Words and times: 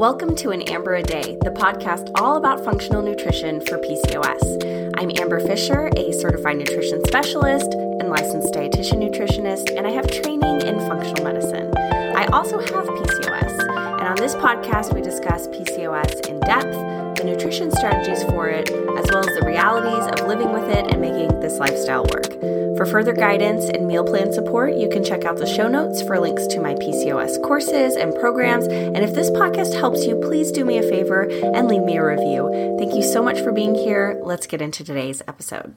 Welcome 0.00 0.34
to 0.36 0.48
An 0.48 0.62
Amber 0.62 0.94
a 0.94 1.02
Day, 1.02 1.36
the 1.42 1.50
podcast 1.50 2.10
all 2.18 2.38
about 2.38 2.64
functional 2.64 3.02
nutrition 3.02 3.60
for 3.60 3.76
PCOS. 3.76 4.94
I'm 4.96 5.10
Amber 5.18 5.40
Fischer, 5.40 5.90
a 5.94 6.12
certified 6.14 6.56
nutrition 6.56 7.04
specialist 7.04 7.74
and 7.74 8.08
licensed 8.08 8.54
dietitian 8.54 9.06
nutritionist, 9.06 9.76
and 9.76 9.86
I 9.86 9.90
have 9.90 10.06
training 10.06 10.62
in 10.62 10.80
functional 10.88 11.22
medicine. 11.22 11.76
I 11.76 12.24
also 12.32 12.58
have 12.60 12.86
PCOS, 12.86 13.60
and 14.00 14.08
on 14.08 14.16
this 14.16 14.34
podcast, 14.36 14.94
we 14.94 15.02
discuss 15.02 15.48
PCOS 15.48 16.26
in 16.30 16.40
depth, 16.40 17.09
the 17.20 17.26
nutrition 17.26 17.70
strategies 17.70 18.22
for 18.24 18.48
it, 18.48 18.70
as 18.70 19.04
well 19.10 19.20
as 19.20 19.34
the 19.38 19.44
realities 19.44 20.06
of 20.12 20.26
living 20.26 20.52
with 20.52 20.68
it 20.70 20.86
and 20.90 21.00
making 21.00 21.28
this 21.40 21.58
lifestyle 21.58 22.04
work. 22.04 22.32
For 22.76 22.86
further 22.86 23.12
guidance 23.12 23.68
and 23.68 23.86
meal 23.86 24.04
plan 24.04 24.32
support, 24.32 24.74
you 24.76 24.88
can 24.88 25.04
check 25.04 25.24
out 25.24 25.36
the 25.36 25.46
show 25.46 25.68
notes 25.68 26.00
for 26.00 26.18
links 26.18 26.46
to 26.46 26.60
my 26.60 26.74
PCOS 26.74 27.42
courses 27.42 27.96
and 27.96 28.14
programs. 28.14 28.66
And 28.66 28.98
if 28.98 29.14
this 29.14 29.30
podcast 29.30 29.74
helps 29.74 30.06
you, 30.06 30.16
please 30.16 30.50
do 30.50 30.64
me 30.64 30.78
a 30.78 30.82
favor 30.82 31.22
and 31.22 31.68
leave 31.68 31.82
me 31.82 31.98
a 31.98 32.04
review. 32.04 32.76
Thank 32.78 32.94
you 32.94 33.02
so 33.02 33.22
much 33.22 33.40
for 33.40 33.52
being 33.52 33.74
here. 33.74 34.18
Let's 34.24 34.46
get 34.46 34.62
into 34.62 34.82
today's 34.82 35.20
episode. 35.28 35.74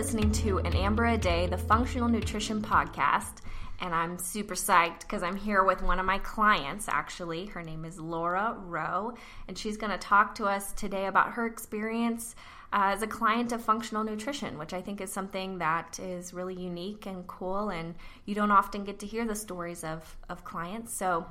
Listening 0.00 0.32
to 0.32 0.56
An 0.60 0.74
Amber 0.74 1.04
a 1.04 1.18
Day, 1.18 1.46
the 1.46 1.58
Functional 1.58 2.08
Nutrition 2.08 2.62
Podcast 2.62 3.42
and 3.82 3.94
I'm 3.94 4.16
super 4.18 4.54
psyched 4.54 5.00
because 5.00 5.22
I'm 5.22 5.36
here 5.36 5.62
with 5.62 5.82
one 5.82 5.98
of 5.98 6.06
my 6.06 6.16
clients, 6.16 6.88
actually. 6.88 7.44
Her 7.44 7.62
name 7.62 7.84
is 7.84 8.00
Laura 8.00 8.56
Roe, 8.64 9.12
and 9.46 9.58
she's 9.58 9.76
going 9.76 9.92
to 9.92 9.98
talk 9.98 10.34
to 10.36 10.46
us 10.46 10.72
today 10.72 11.04
about 11.04 11.32
her 11.32 11.44
experience 11.44 12.34
uh, 12.72 12.92
as 12.94 13.02
a 13.02 13.06
client 13.06 13.52
of 13.52 13.62
functional 13.62 14.02
nutrition, 14.02 14.56
which 14.56 14.72
I 14.72 14.80
think 14.80 15.02
is 15.02 15.12
something 15.12 15.58
that 15.58 16.00
is 16.00 16.32
really 16.32 16.54
unique 16.54 17.04
and 17.04 17.26
cool, 17.26 17.68
and 17.68 17.94
you 18.24 18.34
don't 18.34 18.50
often 18.50 18.84
get 18.84 19.00
to 19.00 19.06
hear 19.06 19.26
the 19.26 19.36
stories 19.36 19.84
of, 19.84 20.16
of 20.30 20.46
clients. 20.46 20.94
So, 20.94 21.26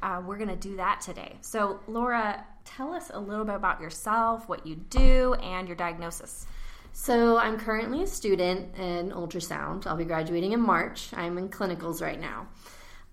uh, 0.00 0.22
we're 0.24 0.38
going 0.38 0.48
to 0.48 0.54
do 0.54 0.76
that 0.76 1.00
today. 1.00 1.38
So, 1.40 1.80
Laura, 1.88 2.44
tell 2.64 2.92
us 2.92 3.10
a 3.12 3.18
little 3.18 3.44
bit 3.44 3.56
about 3.56 3.80
yourself, 3.80 4.48
what 4.48 4.64
you 4.64 4.76
do, 4.76 5.34
and 5.42 5.66
your 5.66 5.76
diagnosis. 5.76 6.46
So 6.92 7.38
I'm 7.38 7.58
currently 7.58 8.02
a 8.02 8.06
student 8.06 8.76
in 8.76 9.10
ultrasound. 9.10 9.86
I'll 9.86 9.96
be 9.96 10.04
graduating 10.04 10.52
in 10.52 10.60
March. 10.60 11.08
I'm 11.14 11.38
in 11.38 11.48
clinicals 11.48 12.02
right 12.02 12.20
now. 12.20 12.48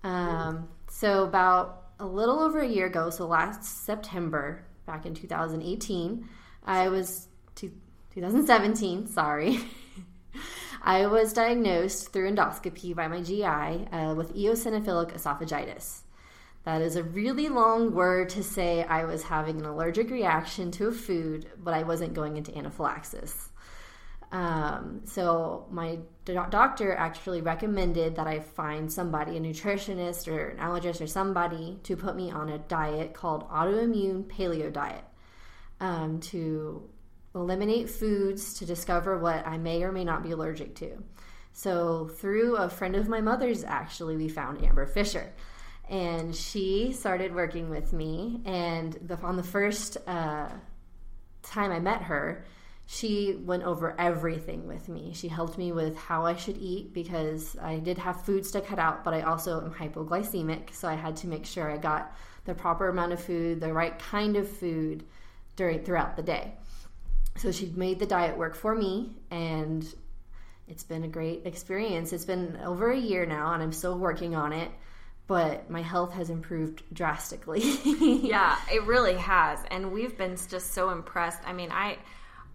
Um, 0.03 0.67
so 0.87 1.23
about 1.23 1.87
a 1.99 2.05
little 2.05 2.39
over 2.39 2.59
a 2.59 2.67
year 2.67 2.87
ago, 2.87 3.09
so 3.09 3.25
last 3.25 3.85
September, 3.85 4.65
back 4.85 5.05
in 5.05 5.13
2018, 5.13 6.27
I 6.65 6.89
was 6.89 7.27
2017. 7.55 9.07
Sorry. 9.07 9.59
I 10.81 11.07
was 11.07 11.33
diagnosed 11.33 12.13
through 12.13 12.33
endoscopy 12.33 12.95
by 12.95 13.07
my 13.07 13.21
GI 13.21 13.43
uh, 13.43 14.13
with 14.15 14.33
eosinophilic 14.35 15.13
esophagitis. 15.13 16.01
That 16.63 16.81
is 16.81 16.95
a 16.95 17.03
really 17.03 17.49
long 17.49 17.93
word 17.93 18.29
to 18.29 18.43
say 18.43 18.83
I 18.83 19.05
was 19.05 19.23
having 19.23 19.59
an 19.59 19.65
allergic 19.65 20.09
reaction 20.09 20.71
to 20.71 20.87
a 20.87 20.91
food, 20.91 21.47
but 21.57 21.73
I 21.73 21.83
wasn't 21.83 22.13
going 22.13 22.37
into 22.37 22.55
anaphylaxis. 22.57 23.48
Um, 24.31 25.01
so 25.05 25.65
my 25.71 25.99
do- 26.25 26.45
doctor 26.49 26.93
actually 26.93 27.41
recommended 27.41 28.15
that 28.17 28.27
I 28.27 28.39
find 28.39 28.91
somebody, 28.91 29.37
a 29.37 29.39
nutritionist 29.39 30.27
or 30.27 30.49
an 30.49 30.57
allergist 30.57 31.01
or 31.01 31.07
somebody, 31.07 31.79
to 31.83 31.95
put 31.95 32.15
me 32.15 32.29
on 32.29 32.49
a 32.49 32.59
diet 32.59 33.13
called 33.13 33.49
autoimmune 33.49 34.25
paleo 34.25 34.71
diet 34.71 35.03
um, 35.79 36.19
to 36.19 36.87
eliminate 37.33 37.89
foods 37.89 38.53
to 38.55 38.65
discover 38.65 39.17
what 39.17 39.45
I 39.47 39.57
may 39.57 39.83
or 39.83 39.91
may 39.91 40.03
not 40.03 40.23
be 40.23 40.31
allergic 40.31 40.75
to. 40.75 41.03
So 41.53 42.07
through 42.07 42.55
a 42.57 42.69
friend 42.69 42.95
of 42.95 43.09
my 43.09 43.21
mother's, 43.21 43.63
actually, 43.63 44.15
we 44.15 44.29
found 44.29 44.63
Amber 44.63 44.85
Fischer. 44.85 45.31
And 45.89 46.35
she 46.35 46.91
started 46.91 47.33
working 47.33 47.69
with 47.69 47.93
me. 47.93 48.41
And 48.45 48.93
the, 49.01 49.17
on 49.21 49.37
the 49.37 49.43
first 49.43 49.97
uh, 50.07 50.49
time 51.41 51.71
I 51.71 51.79
met 51.79 52.03
her, 52.03 52.45
she 52.91 53.35
went 53.45 53.61
over 53.61 53.93
everything 53.99 54.67
with 54.67 54.89
me. 54.89 55.13
She 55.13 55.27
helped 55.27 55.59
me 55.59 55.71
with 55.71 55.95
how 55.95 56.25
I 56.25 56.35
should 56.35 56.57
eat 56.57 56.91
because 56.91 57.55
I 57.61 57.77
did 57.77 57.99
have 57.99 58.25
foods 58.25 58.49
to 58.53 58.61
cut 58.61 58.79
out, 58.79 59.03
but 59.03 59.13
I 59.13 59.21
also 59.21 59.61
am 59.61 59.71
hypoglycemic, 59.71 60.73
so 60.73 60.87
I 60.87 60.95
had 60.95 61.15
to 61.17 61.27
make 61.27 61.45
sure 61.45 61.71
I 61.71 61.77
got 61.77 62.11
the 62.45 62.55
proper 62.55 62.89
amount 62.89 63.13
of 63.13 63.21
food, 63.21 63.61
the 63.61 63.71
right 63.71 63.99
kind 63.99 64.35
of 64.37 64.49
food 64.49 65.03
during 65.55 65.83
throughout 65.83 66.15
the 66.15 66.23
day. 66.23 66.55
So 67.37 67.51
she 67.51 67.71
made 67.75 67.99
the 67.99 68.07
diet 68.07 68.35
work 68.39 68.55
for 68.55 68.73
me 68.73 69.11
and 69.29 69.85
it's 70.67 70.83
been 70.83 71.03
a 71.03 71.07
great 71.07 71.45
experience. 71.45 72.11
It's 72.11 72.25
been 72.25 72.57
over 72.65 72.89
a 72.89 72.97
year 72.97 73.27
now 73.27 73.53
and 73.53 73.61
I'm 73.61 73.71
still 73.71 73.99
working 73.99 74.33
on 74.33 74.51
it 74.51 74.71
but 75.27 75.69
my 75.69 75.83
health 75.83 76.11
has 76.13 76.31
improved 76.31 76.81
drastically. 76.91 77.61
yeah, 78.27 78.57
it 78.73 78.81
really 78.85 79.13
has. 79.13 79.59
And 79.69 79.91
we've 79.91 80.17
been 80.17 80.35
just 80.49 80.73
so 80.73 80.89
impressed. 80.89 81.43
I 81.45 81.53
mean, 81.53 81.69
I 81.71 81.99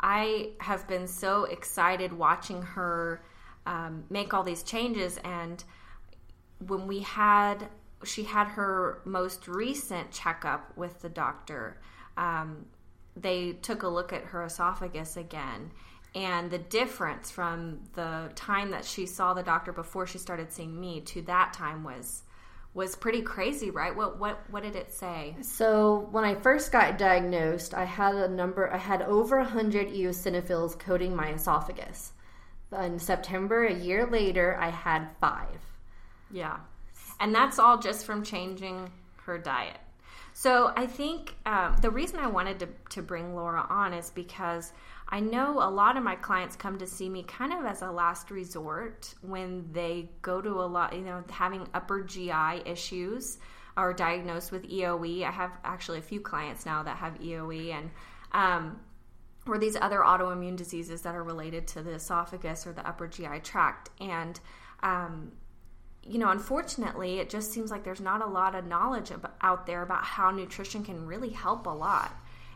I 0.00 0.50
have 0.60 0.87
been 0.88 1.06
so 1.06 1.44
excited 1.44 2.12
watching 2.12 2.62
her 2.62 3.22
um, 3.66 4.05
make 4.10 4.34
all 4.34 4.43
these 4.43 4.62
changes. 4.62 5.19
And 5.25 5.62
when 6.59 6.87
we 6.87 7.00
had, 7.00 7.69
she 8.04 8.25
had 8.25 8.49
her 8.49 9.00
most 9.04 9.49
recent 9.49 10.10
checkup 10.10 10.77
with 10.77 11.00
the 11.00 11.09
doctor, 11.09 11.81
um, 12.16 12.66
they 13.16 13.53
took 13.53 13.83
a 13.83 13.88
look 13.88 14.12
at 14.12 14.25
her 14.25 14.44
esophagus 14.44 15.16
again. 15.16 15.71
And 16.15 16.50
the 16.50 16.59
difference 16.59 17.31
from 17.31 17.81
the 17.94 18.31
time 18.34 18.71
that 18.71 18.84
she 18.84 19.06
saw 19.06 19.34
the 19.34 19.43
doctor 19.43 19.72
before 19.72 20.06
she 20.06 20.19
started 20.19 20.53
seeing 20.53 20.78
me 20.78 21.00
to 21.03 21.22
that 21.22 21.53
time 21.53 21.83
was 21.83 22.23
was 22.74 22.96
pretty 22.96 23.22
crazy, 23.22 23.70
right? 23.70 23.94
What 23.94 24.18
what 24.18 24.38
what 24.50 24.64
did 24.64 24.76
it 24.76 24.92
say? 24.92 25.36
So 25.40 26.08
when 26.10 26.24
I 26.24 26.34
first 26.34 26.72
got 26.72 26.98
diagnosed, 26.98 27.72
I 27.72 27.84
had 27.84 28.14
a 28.16 28.28
number. 28.28 28.72
I 28.72 28.78
had 28.78 29.02
over 29.02 29.42
hundred 29.42 29.88
eosinophils 29.88 30.78
coating 30.78 31.14
my 31.14 31.32
esophagus. 31.32 32.12
In 32.72 32.98
September, 32.98 33.64
a 33.66 33.72
year 33.72 34.06
later, 34.06 34.58
I 34.60 34.70
had 34.70 35.08
five. 35.20 35.60
Yeah, 36.30 36.58
and 37.20 37.32
that's 37.32 37.60
all 37.60 37.78
just 37.78 38.04
from 38.04 38.24
changing 38.24 38.91
her 39.24 39.38
diet. 39.38 39.78
So 40.32 40.72
I 40.76 40.86
think 40.86 41.36
um, 41.46 41.76
the 41.80 41.91
reason 41.91 42.18
I 42.18 42.26
wanted 42.26 42.58
to, 42.58 42.68
to 42.91 43.02
bring 43.02 43.36
Laura 43.36 43.64
on 43.70 43.94
is 43.94 44.10
because 44.10 44.72
I 45.09 45.20
know 45.20 45.59
a 45.62 45.70
lot 45.70 45.97
of 45.97 46.03
my 46.03 46.16
clients 46.16 46.56
come 46.56 46.78
to 46.78 46.87
see 46.87 47.09
me 47.09 47.22
kind 47.22 47.53
of 47.53 47.65
as 47.65 47.82
a 47.82 47.91
last 47.91 48.31
resort 48.31 49.15
when 49.20 49.69
they 49.72 50.10
go 50.22 50.41
to 50.41 50.48
a 50.48 50.66
lot, 50.66 50.94
you 50.94 51.03
know, 51.03 51.22
having 51.31 51.69
upper 51.75 52.03
GI 52.03 52.62
issues 52.65 53.38
or 53.76 53.92
diagnosed 53.92 54.50
with 54.50 54.69
EOE. 54.69 55.25
I 55.25 55.31
have 55.31 55.53
actually 55.65 55.98
a 55.98 56.03
few 56.03 56.20
clients 56.20 56.65
now 56.65 56.82
that 56.82 56.97
have 56.97 57.20
EOE 57.20 57.72
and 57.72 57.91
um, 58.32 58.81
or 59.47 59.59
these 59.59 59.76
other 59.76 59.98
autoimmune 59.98 60.56
diseases 60.56 61.03
that 61.03 61.15
are 61.15 61.22
related 61.22 61.66
to 61.69 61.82
the 61.82 61.92
esophagus 61.92 62.66
or 62.66 62.72
the 62.72 62.86
upper 62.86 63.06
GI 63.06 63.41
tract. 63.42 63.91
And 64.00 64.41
um, 64.82 65.32
you 66.06 66.19
know, 66.19 66.31
unfortunately, 66.31 67.19
it 67.19 67.31
just 67.31 67.53
seems 67.53 67.71
like 67.71 67.84
there's 67.84 68.00
not 68.00 68.22
a 68.22 68.26
lot 68.26 68.54
of 68.54 68.66
knowledge 68.66 69.10
out 69.41 69.66
there 69.66 69.82
about 69.82 70.04
how 70.04 70.31
nutrition 70.31 70.84
can 70.84 71.06
really 71.06 71.31
help 71.31 71.66
a 71.66 71.71
lot. 71.71 72.12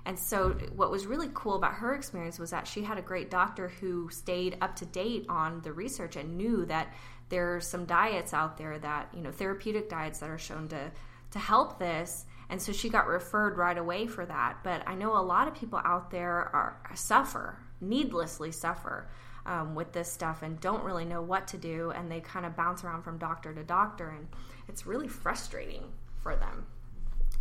And 0.08 0.18
so, 0.18 0.52
what 0.74 0.90
was 0.90 1.04
really 1.06 1.28
cool 1.34 1.56
about 1.56 1.74
her 1.74 1.94
experience 1.94 2.38
was 2.38 2.48
that 2.48 2.66
she 2.66 2.82
had 2.82 2.96
a 2.96 3.02
great 3.02 3.30
doctor 3.30 3.68
who 3.68 4.08
stayed 4.08 4.56
up 4.62 4.74
to 4.76 4.86
date 4.86 5.26
on 5.28 5.60
the 5.60 5.70
research 5.70 6.16
and 6.16 6.38
knew 6.38 6.64
that 6.64 6.94
there 7.28 7.54
are 7.54 7.60
some 7.60 7.84
diets 7.84 8.32
out 8.32 8.56
there 8.56 8.78
that, 8.78 9.10
you 9.14 9.20
know, 9.20 9.30
therapeutic 9.30 9.90
diets 9.90 10.20
that 10.20 10.30
are 10.30 10.38
shown 10.38 10.66
to, 10.68 10.90
to 11.32 11.38
help 11.38 11.78
this. 11.78 12.24
And 12.48 12.60
so 12.60 12.72
she 12.72 12.88
got 12.88 13.06
referred 13.06 13.58
right 13.58 13.76
away 13.76 14.06
for 14.06 14.24
that. 14.24 14.56
But 14.64 14.82
I 14.88 14.94
know 14.94 15.14
a 15.14 15.20
lot 15.20 15.46
of 15.46 15.54
people 15.54 15.78
out 15.84 16.10
there 16.10 16.32
are 16.56 16.80
suffer, 16.94 17.58
needlessly 17.82 18.50
suffer 18.50 19.10
um, 19.44 19.74
with 19.74 19.92
this 19.92 20.10
stuff 20.10 20.42
and 20.42 20.58
don't 20.58 20.84
really 20.84 21.04
know 21.04 21.20
what 21.20 21.46
to 21.48 21.58
do. 21.58 21.92
And 21.94 22.10
they 22.10 22.20
kind 22.20 22.46
of 22.46 22.56
bounce 22.56 22.82
around 22.82 23.02
from 23.02 23.18
doctor 23.18 23.52
to 23.52 23.62
doctor. 23.62 24.08
And 24.08 24.26
it's 24.68 24.86
really 24.86 25.06
frustrating 25.06 25.82
for 26.22 26.34
them. 26.34 26.64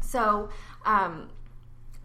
So, 0.02 0.50
um, 0.86 1.30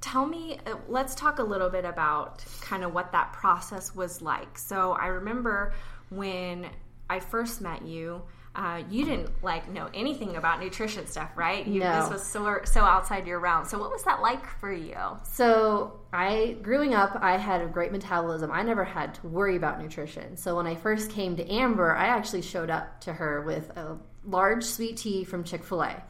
tell 0.02 0.26
me, 0.26 0.58
uh, 0.66 0.74
let's 0.88 1.14
talk 1.14 1.38
a 1.38 1.42
little 1.42 1.70
bit 1.70 1.86
about 1.86 2.44
kind 2.60 2.84
of 2.84 2.92
what 2.92 3.12
that 3.12 3.32
process 3.32 3.94
was 3.94 4.20
like. 4.20 4.58
So 4.58 4.92
I 4.92 5.06
remember 5.06 5.72
when 6.10 6.68
I 7.08 7.20
first 7.20 7.62
met 7.62 7.82
you, 7.82 8.22
uh, 8.54 8.82
you 8.90 9.06
didn't 9.06 9.30
like 9.42 9.70
know 9.70 9.88
anything 9.94 10.36
about 10.36 10.60
nutrition 10.60 11.06
stuff, 11.06 11.30
right? 11.36 11.66
You, 11.66 11.80
no. 11.80 12.02
This 12.02 12.10
was 12.10 12.22
so 12.22 12.60
so 12.64 12.82
outside 12.82 13.26
your 13.26 13.40
realm. 13.40 13.64
So 13.64 13.78
what 13.78 13.90
was 13.90 14.02
that 14.04 14.20
like 14.20 14.44
for 14.60 14.70
you? 14.70 14.98
So 15.22 16.00
I, 16.12 16.58
growing 16.60 16.92
up, 16.92 17.16
I 17.22 17.38
had 17.38 17.62
a 17.62 17.66
great 17.66 17.92
metabolism. 17.92 18.50
I 18.52 18.62
never 18.62 18.84
had 18.84 19.14
to 19.14 19.28
worry 19.28 19.56
about 19.56 19.80
nutrition. 19.80 20.36
So 20.36 20.56
when 20.56 20.66
I 20.66 20.74
first 20.74 21.10
came 21.10 21.36
to 21.36 21.50
Amber, 21.50 21.96
I 21.96 22.08
actually 22.08 22.42
showed 22.42 22.68
up 22.68 23.00
to 23.02 23.14
her 23.14 23.40
with 23.40 23.70
a 23.70 23.96
large 24.24 24.64
sweet 24.64 24.98
tea 24.98 25.24
from 25.24 25.44
Chick 25.44 25.64
Fil 25.64 25.82
A 25.84 26.02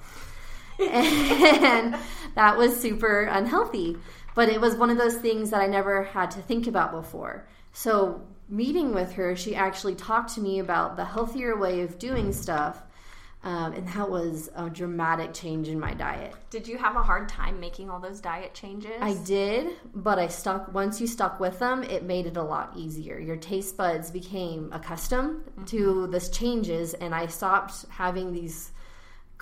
and 0.78 1.96
that 2.34 2.56
was 2.56 2.80
super 2.80 3.24
unhealthy. 3.24 3.96
But 4.34 4.48
it 4.48 4.60
was 4.60 4.76
one 4.76 4.90
of 4.90 4.98
those 4.98 5.16
things 5.16 5.50
that 5.50 5.60
I 5.60 5.66
never 5.66 6.04
had 6.04 6.30
to 6.32 6.40
think 6.40 6.66
about 6.66 6.92
before. 6.92 7.46
So 7.72 8.22
meeting 8.48 8.94
with 8.94 9.12
her, 9.12 9.36
she 9.36 9.54
actually 9.54 9.94
talked 9.94 10.34
to 10.34 10.40
me 10.40 10.58
about 10.58 10.96
the 10.96 11.04
healthier 11.04 11.56
way 11.56 11.82
of 11.82 11.98
doing 11.98 12.32
stuff. 12.32 12.82
Um, 13.44 13.72
and 13.72 13.88
that 13.88 14.08
was 14.08 14.50
a 14.54 14.70
dramatic 14.70 15.34
change 15.34 15.66
in 15.66 15.80
my 15.80 15.94
diet. 15.94 16.32
Did 16.50 16.68
you 16.68 16.78
have 16.78 16.94
a 16.94 17.02
hard 17.02 17.28
time 17.28 17.58
making 17.58 17.90
all 17.90 17.98
those 17.98 18.20
diet 18.20 18.54
changes? 18.54 18.92
I 19.00 19.14
did, 19.14 19.74
but 19.94 20.20
I 20.20 20.28
stuck. 20.28 20.72
Once 20.72 21.00
you 21.00 21.08
stuck 21.08 21.40
with 21.40 21.58
them, 21.58 21.82
it 21.82 22.04
made 22.04 22.26
it 22.26 22.36
a 22.36 22.42
lot 22.42 22.72
easier. 22.76 23.18
Your 23.18 23.34
taste 23.36 23.76
buds 23.76 24.12
became 24.12 24.70
accustomed 24.72 25.44
mm-hmm. 25.44 25.64
to 25.64 26.06
this 26.06 26.28
changes, 26.28 26.94
and 26.94 27.12
I 27.12 27.26
stopped 27.26 27.84
having 27.88 28.32
these 28.32 28.70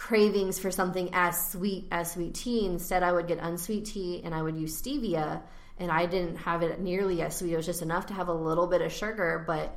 cravings 0.00 0.58
for 0.58 0.70
something 0.70 1.10
as 1.12 1.50
sweet 1.50 1.86
as 1.90 2.12
sweet 2.12 2.32
tea. 2.32 2.64
Instead, 2.64 3.02
I 3.02 3.12
would 3.12 3.28
get 3.28 3.38
unsweet 3.38 3.84
tea, 3.84 4.22
and 4.24 4.34
I 4.34 4.40
would 4.40 4.56
use 4.56 4.80
stevia, 4.80 5.42
and 5.78 5.92
I 5.92 6.06
didn't 6.06 6.36
have 6.36 6.62
it 6.62 6.80
nearly 6.80 7.20
as 7.20 7.36
sweet. 7.36 7.52
It 7.52 7.56
was 7.58 7.66
just 7.66 7.82
enough 7.82 8.06
to 8.06 8.14
have 8.14 8.28
a 8.28 8.32
little 8.32 8.66
bit 8.66 8.80
of 8.80 8.90
sugar, 8.90 9.44
but 9.46 9.76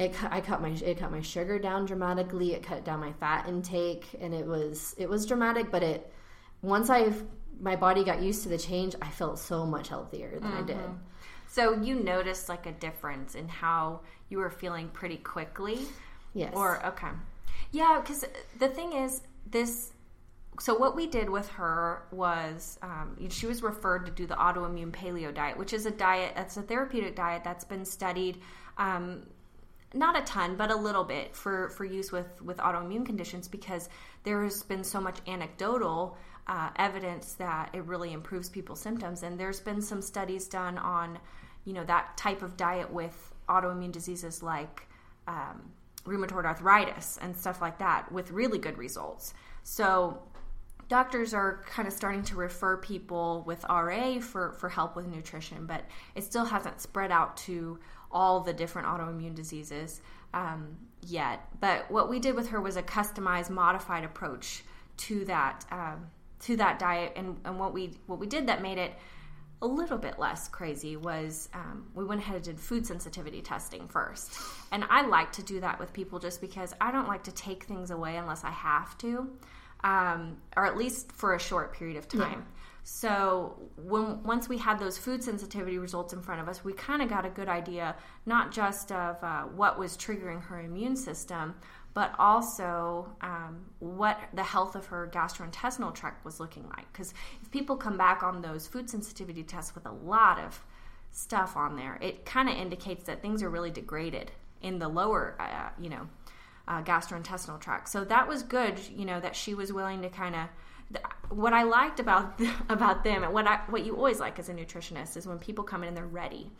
it 0.00 0.16
I 0.24 0.40
cut 0.40 0.60
my 0.60 0.70
it 0.70 0.98
cut 0.98 1.12
my 1.12 1.22
sugar 1.22 1.60
down 1.60 1.86
dramatically. 1.86 2.54
It 2.54 2.64
cut 2.64 2.84
down 2.84 2.98
my 2.98 3.12
fat 3.12 3.48
intake, 3.48 4.04
and 4.20 4.34
it 4.34 4.44
was 4.44 4.96
it 4.98 5.08
was 5.08 5.26
dramatic. 5.26 5.70
But 5.70 5.84
it 5.84 6.12
once 6.60 6.90
I 6.90 7.12
my 7.60 7.76
body 7.76 8.02
got 8.02 8.20
used 8.20 8.42
to 8.42 8.48
the 8.48 8.58
change, 8.58 8.96
I 9.00 9.10
felt 9.10 9.38
so 9.38 9.64
much 9.64 9.88
healthier 9.88 10.40
than 10.40 10.50
mm-hmm. 10.50 10.58
I 10.58 10.66
did. 10.66 10.76
Mm-hmm. 10.76 10.96
So 11.46 11.80
you 11.80 12.00
noticed 12.00 12.48
like 12.48 12.66
a 12.66 12.72
difference 12.72 13.36
in 13.36 13.46
how 13.46 14.00
you 14.28 14.38
were 14.38 14.50
feeling 14.50 14.88
pretty 14.88 15.18
quickly. 15.18 15.78
Yes. 16.34 16.52
Or 16.52 16.84
okay. 16.84 17.10
Yeah, 17.70 18.00
because 18.02 18.24
the 18.58 18.68
thing 18.68 18.92
is 18.92 19.22
this 19.46 19.92
so 20.60 20.76
what 20.76 20.94
we 20.94 21.06
did 21.06 21.30
with 21.30 21.48
her 21.48 22.04
was 22.10 22.78
um, 22.82 23.16
she 23.30 23.46
was 23.46 23.62
referred 23.62 24.04
to 24.04 24.12
do 24.12 24.26
the 24.26 24.34
autoimmune 24.34 24.90
paleo 24.90 25.34
diet 25.34 25.56
which 25.56 25.72
is 25.72 25.86
a 25.86 25.90
diet 25.90 26.32
that's 26.34 26.56
a 26.56 26.62
therapeutic 26.62 27.16
diet 27.16 27.42
that's 27.42 27.64
been 27.64 27.84
studied 27.84 28.40
um, 28.78 29.22
not 29.94 30.18
a 30.18 30.22
ton, 30.22 30.56
but 30.56 30.70
a 30.70 30.76
little 30.76 31.04
bit 31.04 31.34
for, 31.34 31.68
for 31.70 31.84
use 31.84 32.12
with, 32.12 32.40
with 32.42 32.56
autoimmune 32.58 33.04
conditions 33.04 33.48
because 33.48 33.88
there's 34.24 34.62
been 34.62 34.84
so 34.84 35.00
much 35.00 35.18
anecdotal 35.26 36.16
uh, 36.46 36.70
evidence 36.76 37.34
that 37.34 37.70
it 37.72 37.84
really 37.84 38.12
improves 38.12 38.48
people's 38.48 38.80
symptoms. 38.80 39.22
And 39.22 39.38
there's 39.38 39.60
been 39.60 39.80
some 39.80 40.02
studies 40.02 40.48
done 40.48 40.78
on, 40.78 41.18
you 41.64 41.72
know, 41.72 41.84
that 41.84 42.16
type 42.16 42.42
of 42.42 42.56
diet 42.56 42.90
with 42.90 43.32
autoimmune 43.48 43.92
diseases 43.92 44.42
like 44.42 44.88
um, 45.28 45.70
rheumatoid 46.04 46.44
arthritis 46.44 47.18
and 47.22 47.36
stuff 47.36 47.60
like 47.60 47.78
that 47.78 48.10
with 48.10 48.30
really 48.30 48.58
good 48.58 48.76
results. 48.78 49.34
So 49.62 50.22
doctors 50.88 51.32
are 51.32 51.62
kind 51.66 51.86
of 51.86 51.94
starting 51.94 52.22
to 52.22 52.36
refer 52.36 52.76
people 52.76 53.44
with 53.46 53.64
RA 53.68 54.18
for, 54.20 54.52
for 54.52 54.68
help 54.68 54.96
with 54.96 55.06
nutrition, 55.06 55.66
but 55.66 55.84
it 56.14 56.24
still 56.24 56.44
hasn't 56.44 56.80
spread 56.80 57.10
out 57.10 57.36
to 57.38 57.78
all 58.10 58.40
the 58.40 58.52
different 58.52 58.88
autoimmune 58.88 59.34
diseases 59.34 60.02
um, 60.34 60.76
yet. 61.06 61.48
But 61.60 61.90
what 61.90 62.10
we 62.10 62.18
did 62.18 62.34
with 62.34 62.48
her 62.48 62.60
was 62.60 62.76
a 62.76 62.82
customized, 62.82 63.50
modified 63.50 64.04
approach 64.04 64.64
to 64.98 65.24
that 65.24 65.64
um, 65.70 66.10
to 66.40 66.56
that 66.56 66.78
diet, 66.78 67.12
and, 67.14 67.38
and 67.44 67.58
what 67.58 67.72
we 67.72 67.92
what 68.06 68.18
we 68.18 68.26
did 68.26 68.48
that 68.48 68.60
made 68.60 68.78
it 68.78 68.92
a 69.62 69.66
little 69.66 69.96
bit 69.96 70.18
less 70.18 70.48
crazy 70.48 70.96
was 70.96 71.48
um, 71.54 71.86
we 71.94 72.04
went 72.04 72.20
ahead 72.20 72.34
and 72.36 72.44
did 72.44 72.60
food 72.60 72.84
sensitivity 72.86 73.40
testing 73.40 73.86
first. 73.88 74.36
And 74.72 74.84
I 74.90 75.06
like 75.06 75.32
to 75.32 75.42
do 75.42 75.60
that 75.60 75.78
with 75.78 75.92
people 75.92 76.18
just 76.18 76.40
because 76.40 76.74
I 76.80 76.90
don't 76.90 77.08
like 77.08 77.22
to 77.24 77.32
take 77.32 77.64
things 77.64 77.90
away 77.90 78.16
unless 78.16 78.42
I 78.42 78.50
have 78.50 78.98
to, 78.98 79.30
um, 79.84 80.36
or 80.56 80.66
at 80.66 80.76
least 80.76 81.12
for 81.12 81.34
a 81.34 81.40
short 81.40 81.72
period 81.74 81.96
of 81.96 82.08
time. 82.08 82.44
Yeah. 82.44 82.60
So 82.84 83.70
when 83.76 84.24
once 84.24 84.48
we 84.48 84.58
had 84.58 84.80
those 84.80 84.98
food 84.98 85.22
sensitivity 85.22 85.78
results 85.78 86.12
in 86.12 86.20
front 86.20 86.40
of 86.40 86.48
us, 86.48 86.64
we 86.64 86.72
kind 86.72 87.00
of 87.00 87.08
got 87.08 87.24
a 87.24 87.30
good 87.30 87.48
idea 87.48 87.94
not 88.26 88.50
just 88.50 88.90
of 88.90 89.22
uh, 89.22 89.42
what 89.42 89.78
was 89.78 89.96
triggering 89.96 90.42
her 90.42 90.60
immune 90.60 90.96
system, 90.96 91.54
but 91.94 92.14
also 92.18 93.08
um, 93.20 93.66
what 93.78 94.18
the 94.32 94.42
health 94.42 94.74
of 94.74 94.86
her 94.86 95.10
gastrointestinal 95.12 95.94
tract 95.94 96.24
was 96.24 96.40
looking 96.40 96.66
like. 96.76 96.90
Because 96.92 97.12
if 97.42 97.50
people 97.50 97.76
come 97.76 97.96
back 97.96 98.22
on 98.22 98.40
those 98.40 98.66
food 98.66 98.88
sensitivity 98.88 99.42
tests 99.42 99.74
with 99.74 99.86
a 99.86 99.92
lot 99.92 100.38
of 100.38 100.64
stuff 101.10 101.56
on 101.56 101.76
there, 101.76 101.98
it 102.00 102.24
kind 102.24 102.48
of 102.48 102.56
indicates 102.56 103.04
that 103.04 103.20
things 103.20 103.42
are 103.42 103.50
really 103.50 103.70
degraded 103.70 104.30
in 104.62 104.78
the 104.78 104.88
lower, 104.88 105.36
uh, 105.38 105.68
you 105.80 105.90
know, 105.90 106.08
uh, 106.68 106.82
gastrointestinal 106.82 107.60
tract. 107.60 107.88
So 107.88 108.04
that 108.04 108.26
was 108.26 108.42
good, 108.42 108.78
you 108.88 109.04
know, 109.04 109.20
that 109.20 109.36
she 109.36 109.54
was 109.54 109.72
willing 109.72 110.02
to 110.02 110.08
kind 110.08 110.34
of 110.34 110.48
what 111.30 111.52
I 111.52 111.62
liked 111.62 112.00
about 112.00 112.40
about 112.68 113.04
them 113.04 113.22
and 113.24 113.32
what 113.32 113.46
I 113.46 113.60
what 113.68 113.84
you 113.84 113.96
always 113.96 114.20
like 114.20 114.38
as 114.38 114.48
a 114.48 114.54
nutritionist 114.54 115.16
is 115.16 115.26
when 115.26 115.38
people 115.38 115.64
come 115.64 115.82
in 115.82 115.88
and 115.88 115.96
they're 115.96 116.06
ready. 116.06 116.50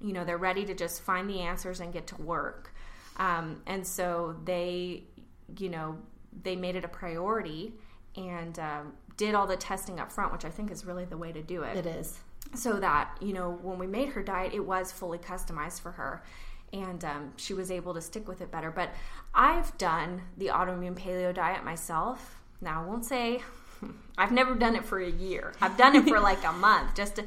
You 0.00 0.12
know, 0.12 0.24
they're 0.24 0.38
ready 0.38 0.64
to 0.64 0.74
just 0.74 1.02
find 1.02 1.30
the 1.30 1.40
answers 1.40 1.80
and 1.80 1.92
get 1.92 2.08
to 2.08 2.20
work. 2.20 2.74
Um, 3.16 3.62
and 3.66 3.86
so 3.86 4.36
they, 4.44 5.04
you 5.58 5.68
know, 5.68 5.98
they 6.42 6.56
made 6.56 6.76
it 6.76 6.84
a 6.84 6.88
priority 6.88 7.72
and 8.16 8.58
um, 8.58 8.92
did 9.16 9.34
all 9.34 9.46
the 9.46 9.56
testing 9.56 10.00
up 10.00 10.10
front, 10.10 10.32
which 10.32 10.44
I 10.44 10.50
think 10.50 10.70
is 10.70 10.84
really 10.84 11.04
the 11.04 11.16
way 11.16 11.32
to 11.32 11.42
do 11.42 11.62
it. 11.62 11.76
It 11.76 11.86
is. 11.86 12.18
So 12.54 12.78
that, 12.80 13.16
you 13.20 13.32
know, 13.32 13.58
when 13.62 13.78
we 13.78 13.86
made 13.86 14.10
her 14.10 14.22
diet, 14.22 14.52
it 14.54 14.64
was 14.64 14.92
fully 14.92 15.18
customized 15.18 15.80
for 15.80 15.92
her. 15.92 16.22
And 16.72 17.04
um, 17.04 17.32
she 17.36 17.54
was 17.54 17.70
able 17.70 17.92
to 17.94 18.00
stick 18.00 18.26
with 18.26 18.40
it 18.40 18.50
better. 18.50 18.70
But 18.70 18.90
I've 19.34 19.76
done 19.78 20.22
the 20.38 20.46
autoimmune 20.46 20.94
paleo 20.94 21.34
diet 21.34 21.64
myself. 21.64 22.38
Now, 22.60 22.82
I 22.82 22.86
won't 22.86 23.04
say 23.04 23.42
I've 24.18 24.32
never 24.32 24.54
done 24.54 24.76
it 24.76 24.84
for 24.84 25.00
a 25.00 25.10
year. 25.10 25.52
I've 25.60 25.76
done 25.76 25.94
it 25.94 26.08
for 26.08 26.20
like 26.20 26.44
a 26.44 26.52
month. 26.52 26.94
Just 26.94 27.16
to, 27.16 27.24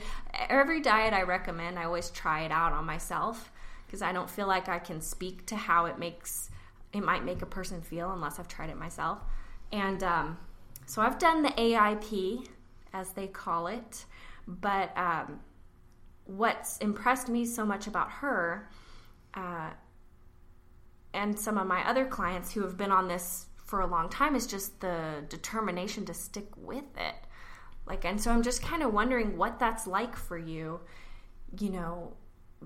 every 0.49 0.81
diet 0.81 1.13
I 1.13 1.23
recommend, 1.23 1.77
I 1.77 1.85
always 1.85 2.09
try 2.09 2.41
it 2.41 2.51
out 2.51 2.73
on 2.73 2.85
myself 2.85 3.51
because 3.85 4.01
I 4.01 4.11
don't 4.11 4.29
feel 4.29 4.47
like 4.47 4.69
I 4.69 4.79
can 4.79 5.01
speak 5.01 5.45
to 5.47 5.55
how 5.55 5.85
it 5.85 5.99
makes 5.99 6.49
it 6.93 7.03
might 7.03 7.25
make 7.25 7.41
a 7.41 7.45
person 7.45 7.81
feel 7.81 8.11
unless 8.13 8.39
I've 8.39 8.47
tried 8.47 8.69
it 8.69 8.77
myself. 8.77 9.19
And 9.71 10.01
um, 10.01 10.37
so 10.85 11.01
I've 11.01 11.19
done 11.19 11.43
the 11.43 11.49
AIP 11.49 12.47
as 12.93 13.09
they 13.09 13.27
call 13.27 13.67
it, 13.67 14.05
but 14.47 14.97
um, 14.97 15.41
what's 16.23 16.77
impressed 16.77 17.27
me 17.27 17.45
so 17.45 17.65
much 17.65 17.87
about 17.87 18.09
her 18.11 18.69
uh, 19.33 19.71
and 21.13 21.37
some 21.37 21.57
of 21.57 21.67
my 21.67 21.87
other 21.87 22.05
clients 22.05 22.53
who 22.53 22.61
have 22.61 22.77
been 22.77 22.91
on 22.91 23.07
this 23.07 23.47
for 23.57 23.81
a 23.81 23.87
long 23.87 24.09
time 24.09 24.35
is 24.35 24.45
just 24.45 24.79
the 24.81 25.23
determination 25.29 26.05
to 26.05 26.13
stick 26.13 26.47
with 26.55 26.85
it. 26.97 27.15
Like, 27.85 28.05
and 28.05 28.21
so 28.21 28.31
I'm 28.31 28.43
just 28.43 28.61
kind 28.61 28.83
of 28.83 28.93
wondering 28.93 29.37
what 29.37 29.59
that's 29.59 29.87
like 29.87 30.15
for 30.15 30.37
you, 30.37 30.79
you 31.59 31.69
know, 31.69 32.13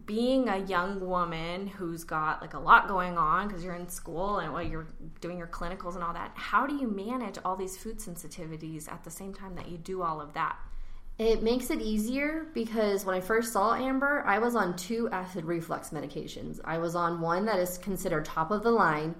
being 0.05 0.47
a 0.47 0.57
young 0.57 0.99
woman 0.99 1.67
who's 1.67 2.03
got 2.03 2.41
like 2.41 2.53
a 2.53 2.59
lot 2.59 2.87
going 2.87 3.17
on 3.17 3.47
because 3.47 3.63
you're 3.63 3.75
in 3.75 3.89
school 3.89 4.37
and 4.37 4.53
while 4.53 4.63
you're 4.63 4.87
doing 5.19 5.37
your 5.37 5.47
clinicals 5.47 5.95
and 5.95 6.03
all 6.03 6.13
that. 6.13 6.31
How 6.35 6.65
do 6.65 6.75
you 6.75 6.87
manage 6.87 7.37
all 7.43 7.55
these 7.55 7.77
food 7.77 7.99
sensitivities 7.99 8.91
at 8.91 9.03
the 9.03 9.11
same 9.11 9.33
time 9.33 9.55
that 9.55 9.67
you 9.67 9.77
do 9.77 10.01
all 10.01 10.21
of 10.21 10.33
that? 10.33 10.57
It 11.17 11.43
makes 11.43 11.69
it 11.69 11.81
easier 11.81 12.47
because 12.53 13.03
when 13.03 13.15
I 13.15 13.19
first 13.19 13.51
saw 13.51 13.73
Amber, 13.73 14.23
I 14.25 14.39
was 14.39 14.55
on 14.55 14.77
two 14.77 15.09
acid 15.11 15.43
reflux 15.43 15.89
medications. 15.89 16.61
I 16.63 16.77
was 16.77 16.95
on 16.95 17.19
one 17.19 17.45
that 17.45 17.59
is 17.59 17.77
considered 17.77 18.23
top 18.23 18.51
of 18.51 18.63
the 18.63 18.71
line 18.71 19.15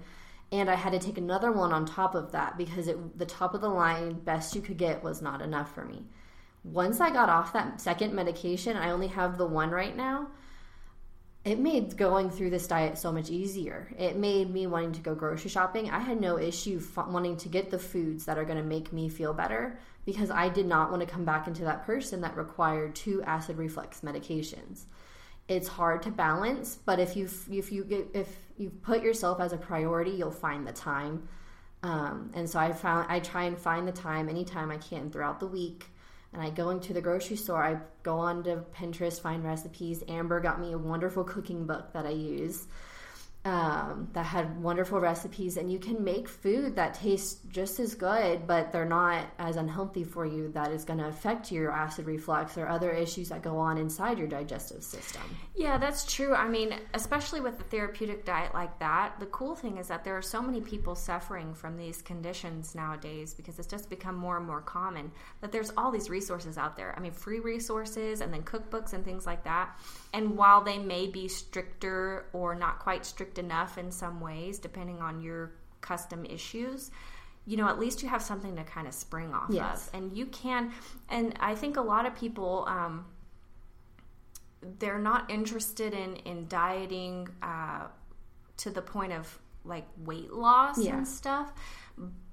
and 0.52 0.70
I 0.70 0.74
had 0.74 0.92
to 0.92 0.98
take 0.98 1.18
another 1.18 1.52
one 1.52 1.72
on 1.72 1.84
top 1.84 2.14
of 2.14 2.32
that 2.32 2.56
because 2.56 2.88
it, 2.88 3.18
the 3.18 3.26
top 3.26 3.54
of 3.54 3.60
the 3.60 3.68
line 3.68 4.14
best 4.14 4.54
you 4.54 4.62
could 4.62 4.78
get 4.78 5.02
was 5.02 5.20
not 5.20 5.42
enough 5.42 5.74
for 5.74 5.84
me. 5.84 6.04
Once 6.64 7.00
I 7.00 7.10
got 7.10 7.28
off 7.28 7.52
that 7.52 7.80
second 7.80 8.14
medication, 8.14 8.76
I 8.76 8.90
only 8.90 9.06
have 9.08 9.38
the 9.38 9.46
one 9.46 9.70
right 9.70 9.96
now. 9.96 10.28
It 11.42 11.58
made 11.58 11.96
going 11.96 12.28
through 12.30 12.50
this 12.50 12.66
diet 12.66 12.98
so 12.98 13.10
much 13.10 13.30
easier. 13.30 13.90
It 13.98 14.16
made 14.16 14.50
me 14.50 14.66
wanting 14.66 14.92
to 14.92 15.00
go 15.00 15.14
grocery 15.14 15.48
shopping. 15.48 15.90
I 15.90 15.98
had 15.98 16.20
no 16.20 16.38
issue 16.38 16.80
f- 16.80 17.06
wanting 17.06 17.38
to 17.38 17.48
get 17.48 17.70
the 17.70 17.78
foods 17.78 18.26
that 18.26 18.36
are 18.36 18.44
going 18.44 18.58
to 18.58 18.62
make 18.62 18.92
me 18.92 19.08
feel 19.08 19.32
better 19.32 19.78
because 20.04 20.30
I 20.30 20.50
did 20.50 20.66
not 20.66 20.90
want 20.90 21.00
to 21.00 21.08
come 21.08 21.24
back 21.24 21.46
into 21.46 21.64
that 21.64 21.86
person 21.86 22.20
that 22.20 22.36
required 22.36 22.94
two 22.94 23.22
acid 23.22 23.56
reflux 23.56 24.02
medications 24.02 24.84
it's 25.50 25.66
hard 25.66 26.00
to 26.00 26.10
balance 26.10 26.78
but 26.86 27.00
if 27.00 27.16
you 27.16 27.28
if 27.50 27.72
you 27.72 28.08
if 28.14 28.36
you 28.56 28.70
put 28.70 29.02
yourself 29.02 29.40
as 29.40 29.52
a 29.52 29.56
priority 29.56 30.12
you'll 30.12 30.30
find 30.30 30.64
the 30.66 30.72
time 30.72 31.28
um, 31.82 32.30
and 32.34 32.48
so 32.48 32.58
i 32.58 32.72
found 32.72 33.04
i 33.10 33.18
try 33.18 33.44
and 33.44 33.58
find 33.58 33.86
the 33.86 33.92
time 33.92 34.28
anytime 34.28 34.70
i 34.70 34.76
can 34.76 35.10
throughout 35.10 35.40
the 35.40 35.46
week 35.46 35.89
and 36.32 36.42
i 36.42 36.50
go 36.50 36.70
into 36.70 36.92
the 36.92 37.00
grocery 37.00 37.36
store 37.36 37.62
i 37.62 37.78
go 38.02 38.18
on 38.18 38.42
to 38.42 38.64
pinterest 38.74 39.20
find 39.20 39.44
recipes. 39.44 40.02
Amber 40.08 40.40
got 40.40 40.60
me 40.60 40.72
a 40.72 40.78
wonderful 40.78 41.24
cooking 41.24 41.66
book 41.66 41.92
that 41.92 42.06
i 42.06 42.10
use 42.10 42.66
um, 43.42 44.08
that 44.12 44.26
had 44.26 44.62
wonderful 44.62 45.00
recipes, 45.00 45.56
and 45.56 45.72
you 45.72 45.78
can 45.78 46.04
make 46.04 46.28
food 46.28 46.76
that 46.76 46.92
tastes 46.92 47.40
just 47.48 47.80
as 47.80 47.94
good, 47.94 48.46
but 48.46 48.70
they're 48.70 48.84
not 48.84 49.28
as 49.38 49.56
unhealthy 49.56 50.04
for 50.04 50.26
you. 50.26 50.50
That 50.52 50.72
is 50.72 50.84
going 50.84 50.98
to 50.98 51.06
affect 51.06 51.50
your 51.50 51.72
acid 51.72 52.04
reflux 52.04 52.58
or 52.58 52.68
other 52.68 52.90
issues 52.90 53.30
that 53.30 53.40
go 53.40 53.56
on 53.56 53.78
inside 53.78 54.18
your 54.18 54.28
digestive 54.28 54.84
system. 54.84 55.22
Yeah, 55.56 55.78
that's 55.78 56.12
true. 56.12 56.34
I 56.34 56.48
mean, 56.48 56.74
especially 56.92 57.40
with 57.40 57.58
a 57.58 57.64
therapeutic 57.64 58.26
diet 58.26 58.52
like 58.52 58.78
that, 58.78 59.18
the 59.18 59.26
cool 59.26 59.54
thing 59.54 59.78
is 59.78 59.88
that 59.88 60.04
there 60.04 60.18
are 60.18 60.22
so 60.22 60.42
many 60.42 60.60
people 60.60 60.94
suffering 60.94 61.54
from 61.54 61.78
these 61.78 62.02
conditions 62.02 62.74
nowadays 62.74 63.32
because 63.32 63.58
it's 63.58 63.68
just 63.68 63.88
become 63.88 64.16
more 64.16 64.36
and 64.36 64.46
more 64.46 64.60
common 64.60 65.10
that 65.40 65.50
there's 65.50 65.72
all 65.78 65.90
these 65.90 66.10
resources 66.10 66.58
out 66.58 66.76
there. 66.76 66.94
I 66.94 67.00
mean, 67.00 67.12
free 67.12 67.40
resources 67.40 68.20
and 68.20 68.34
then 68.34 68.42
cookbooks 68.42 68.92
and 68.92 69.02
things 69.02 69.24
like 69.24 69.44
that. 69.44 69.78
And 70.12 70.36
while 70.36 70.62
they 70.62 70.78
may 70.78 71.06
be 71.06 71.28
stricter 71.28 72.26
or 72.32 72.54
not 72.54 72.80
quite 72.80 73.06
strict 73.06 73.38
enough 73.38 73.78
in 73.78 73.90
some 73.92 74.20
ways, 74.20 74.58
depending 74.58 75.00
on 75.00 75.20
your 75.20 75.52
custom 75.80 76.24
issues, 76.24 76.90
you 77.46 77.56
know, 77.56 77.68
at 77.68 77.78
least 77.78 78.02
you 78.02 78.08
have 78.08 78.22
something 78.22 78.56
to 78.56 78.64
kind 78.64 78.86
of 78.86 78.94
spring 78.94 79.32
off 79.32 79.50
Yes. 79.50 79.88
of. 79.88 79.94
And 79.94 80.16
you 80.16 80.26
can, 80.26 80.72
and 81.08 81.34
I 81.40 81.54
think 81.54 81.76
a 81.76 81.80
lot 81.80 82.06
of 82.06 82.14
people, 82.14 82.64
um, 82.68 83.06
they're 84.78 84.98
not 84.98 85.30
interested 85.30 85.94
in, 85.94 86.16
in 86.16 86.46
dieting 86.48 87.28
uh, 87.42 87.86
to 88.58 88.70
the 88.70 88.82
point 88.82 89.12
of 89.12 89.38
like 89.64 89.86
weight 90.04 90.32
loss 90.32 90.78
Yeah. 90.78 90.96
and 90.98 91.08
stuff. 91.08 91.52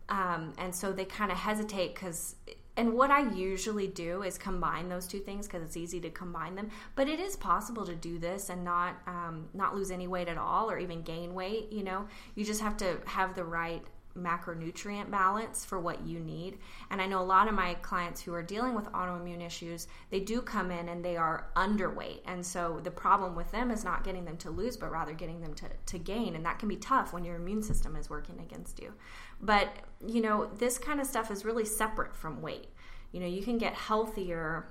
Um, 0.10 0.53
and 0.57 0.74
so 0.74 0.91
they 0.91 1.05
kind 1.05 1.31
of 1.31 1.38
hesitate 1.38 1.93
because 1.96 2.36
and 2.77 2.93
what 2.93 3.10
I 3.10 3.31
usually 3.34 3.88
do 3.88 4.22
is 4.22 4.38
combine 4.38 4.88
those 4.88 5.07
two 5.07 5.19
things 5.19 5.48
because 5.48 5.63
it's 5.63 5.75
easy 5.75 6.00
to 6.01 6.12
combine 6.12 6.55
them. 6.55 6.69
But 6.96 7.10
it 7.10 7.19
is 7.19 7.36
possible 7.36 7.86
to 7.88 7.96
do 7.96 8.19
this 8.19 8.50
and 8.50 8.63
not 8.63 8.96
um, 9.07 9.50
not 9.53 9.75
lose 9.75 9.89
any 9.89 10.07
weight 10.07 10.27
at 10.27 10.38
all, 10.38 10.69
or 10.69 10.77
even 10.77 11.01
gain 11.01 11.34
weight. 11.34 11.72
You 11.72 11.84
know, 11.84 12.07
you 12.36 12.46
just 12.46 12.62
have 12.62 12.77
to 12.77 13.00
have 13.05 13.34
the 13.34 13.43
right 13.43 13.84
macronutrient 14.17 15.09
balance 15.09 15.63
for 15.63 15.79
what 15.79 16.05
you 16.05 16.19
need. 16.19 16.57
And 16.89 17.01
I 17.01 17.05
know 17.05 17.21
a 17.21 17.24
lot 17.24 17.47
of 17.47 17.53
my 17.53 17.75
clients 17.75 18.21
who 18.21 18.33
are 18.33 18.43
dealing 18.43 18.74
with 18.74 18.91
autoimmune 18.91 19.45
issues, 19.45 19.88
they 20.09 20.19
do 20.19 20.41
come 20.41 20.71
in 20.71 20.89
and 20.89 21.03
they 21.03 21.17
are 21.17 21.47
underweight. 21.55 22.21
And 22.25 22.45
so 22.45 22.79
the 22.83 22.91
problem 22.91 23.36
with 23.36 23.51
them 23.51 23.71
is 23.71 23.83
not 23.83 24.03
getting 24.03 24.25
them 24.25 24.38
to 24.38 24.50
lose, 24.50 24.77
but 24.77 24.91
rather 24.91 25.13
getting 25.13 25.41
them 25.41 25.53
to, 25.55 25.65
to 25.86 25.97
gain. 25.97 26.36
And 26.36 26.45
that 26.45 26.59
can 26.59 26.69
be 26.69 26.77
tough 26.77 27.13
when 27.13 27.24
your 27.24 27.36
immune 27.36 27.63
system 27.63 27.95
is 27.95 28.09
working 28.09 28.39
against 28.39 28.79
you. 28.79 28.93
But, 29.41 29.69
you 30.05 30.21
know, 30.21 30.50
this 30.57 30.77
kind 30.77 31.00
of 31.00 31.07
stuff 31.07 31.31
is 31.31 31.45
really 31.45 31.65
separate 31.65 32.15
from 32.15 32.41
weight. 32.41 32.67
You 33.12 33.19
know, 33.19 33.27
you 33.27 33.43
can 33.43 33.57
get 33.57 33.74
healthier 33.74 34.67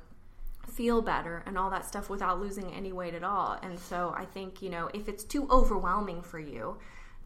feel 0.67 1.00
better 1.00 1.43
and 1.47 1.57
all 1.57 1.71
that 1.71 1.87
stuff 1.87 2.11
without 2.11 2.41
losing 2.41 2.73
any 2.73 2.93
weight 2.93 3.15
at 3.15 3.23
all. 3.23 3.59
And 3.62 3.79
so 3.79 4.12
I 4.17 4.25
think, 4.25 4.61
you 4.61 4.71
know, 4.71 4.91
if 4.93 5.09
it's 5.09 5.25
too 5.25 5.49
overwhelming 5.50 6.23
for 6.23 6.38
you 6.38 6.76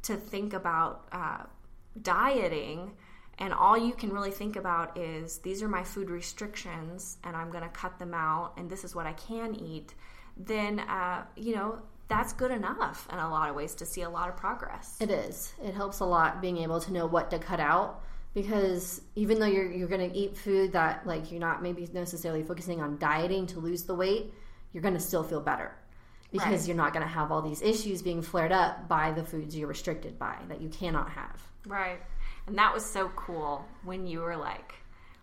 to 0.02 0.16
think 0.16 0.52
about 0.52 1.08
uh, 1.12 1.44
dieting 2.00 2.92
and 3.38 3.54
all 3.54 3.76
you 3.76 3.92
can 3.92 4.12
really 4.12 4.30
think 4.30 4.56
about 4.56 4.98
is 4.98 5.38
these 5.38 5.62
are 5.62 5.68
my 5.68 5.82
food 5.82 6.10
restrictions 6.10 7.16
and 7.24 7.34
I'm 7.34 7.50
going 7.50 7.64
to 7.64 7.70
cut 7.70 7.98
them 7.98 8.12
out 8.12 8.52
and 8.56 8.68
this 8.68 8.84
is 8.84 8.94
what 8.94 9.06
I 9.06 9.14
can 9.14 9.54
eat, 9.54 9.94
then, 10.36 10.80
uh, 10.80 11.24
you 11.36 11.54
know, 11.54 11.78
that's 12.08 12.32
good 12.32 12.50
enough 12.50 13.08
in 13.10 13.18
a 13.18 13.30
lot 13.30 13.48
of 13.48 13.54
ways 13.54 13.74
to 13.76 13.86
see 13.86 14.02
a 14.02 14.10
lot 14.10 14.28
of 14.28 14.36
progress. 14.36 14.96
It 15.00 15.10
is. 15.10 15.54
It 15.62 15.74
helps 15.74 16.00
a 16.00 16.04
lot 16.04 16.42
being 16.42 16.58
able 16.58 16.80
to 16.80 16.92
know 16.92 17.06
what 17.06 17.30
to 17.30 17.38
cut 17.38 17.60
out 17.60 18.02
because 18.34 19.00
even 19.16 19.38
though 19.40 19.46
you're 19.46 19.70
you're 19.70 19.88
going 19.88 20.08
to 20.08 20.16
eat 20.16 20.36
food 20.36 20.72
that 20.72 21.06
like 21.06 21.30
you're 21.30 21.40
not 21.40 21.62
maybe 21.62 21.88
necessarily 21.92 22.42
focusing 22.42 22.80
on 22.80 22.98
dieting 22.98 23.46
to 23.46 23.60
lose 23.60 23.84
the 23.84 23.94
weight, 23.94 24.34
you're 24.72 24.82
going 24.82 24.94
to 24.94 25.00
still 25.00 25.22
feel 25.22 25.40
better 25.40 25.72
because 26.32 26.60
Right. 26.60 26.68
you're 26.68 26.76
not 26.76 26.92
going 26.92 27.04
to 27.04 27.12
have 27.12 27.32
all 27.32 27.42
these 27.42 27.62
issues 27.62 28.02
being 28.02 28.22
flared 28.22 28.52
up 28.52 28.88
by 28.88 29.12
the 29.12 29.24
foods 29.24 29.56
you're 29.56 29.68
restricted 29.68 30.18
by 30.18 30.36
that 30.48 30.60
you 30.60 30.68
cannot 30.68 31.10
have. 31.10 31.42
Right. 31.66 32.00
And 32.46 32.56
that 32.58 32.72
was 32.72 32.84
so 32.84 33.08
cool 33.16 33.64
when 33.84 34.06
you 34.06 34.20
were 34.20 34.36
like, 34.36 34.74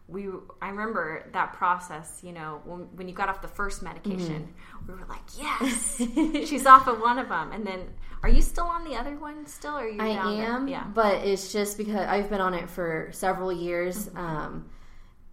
we, 0.10 0.28
I 0.62 0.70
remember 0.70 1.26
that 1.34 1.52
process, 1.54 2.22
you 2.24 2.32
know, 2.32 2.62
when, 2.64 2.80
when 2.96 3.08
you 3.10 3.14
got 3.14 3.28
off 3.28 3.42
the 3.42 3.48
first 3.50 3.82
medication, 3.84 4.54
we 4.88 4.94
were 4.94 5.06
like, 5.10 5.20
yes, 5.38 5.98
she's 6.48 6.66
off 6.66 6.88
of 6.88 7.02
one 7.02 7.20
of 7.20 7.28
them. 7.28 7.52
And 7.52 7.68
then, 7.68 7.94
are 8.24 8.30
you 8.30 8.42
still 8.42 8.68
on 8.68 8.86
the 8.86 8.96
other 8.96 9.16
one 9.18 9.46
still? 9.48 9.76
Or 9.76 9.82
are 9.84 9.88
you 9.90 10.02
I 10.02 10.14
there? 10.36 10.46
am, 10.46 10.68
Yeah. 10.70 10.86
but 10.86 11.26
it's 11.26 11.52
just 11.52 11.78
because 11.78 12.08
I've 12.08 12.30
been 12.30 12.40
on 12.40 12.54
it 12.54 12.70
for 12.70 13.10
several 13.12 13.52
years. 13.52 14.10
Um, 14.16 14.70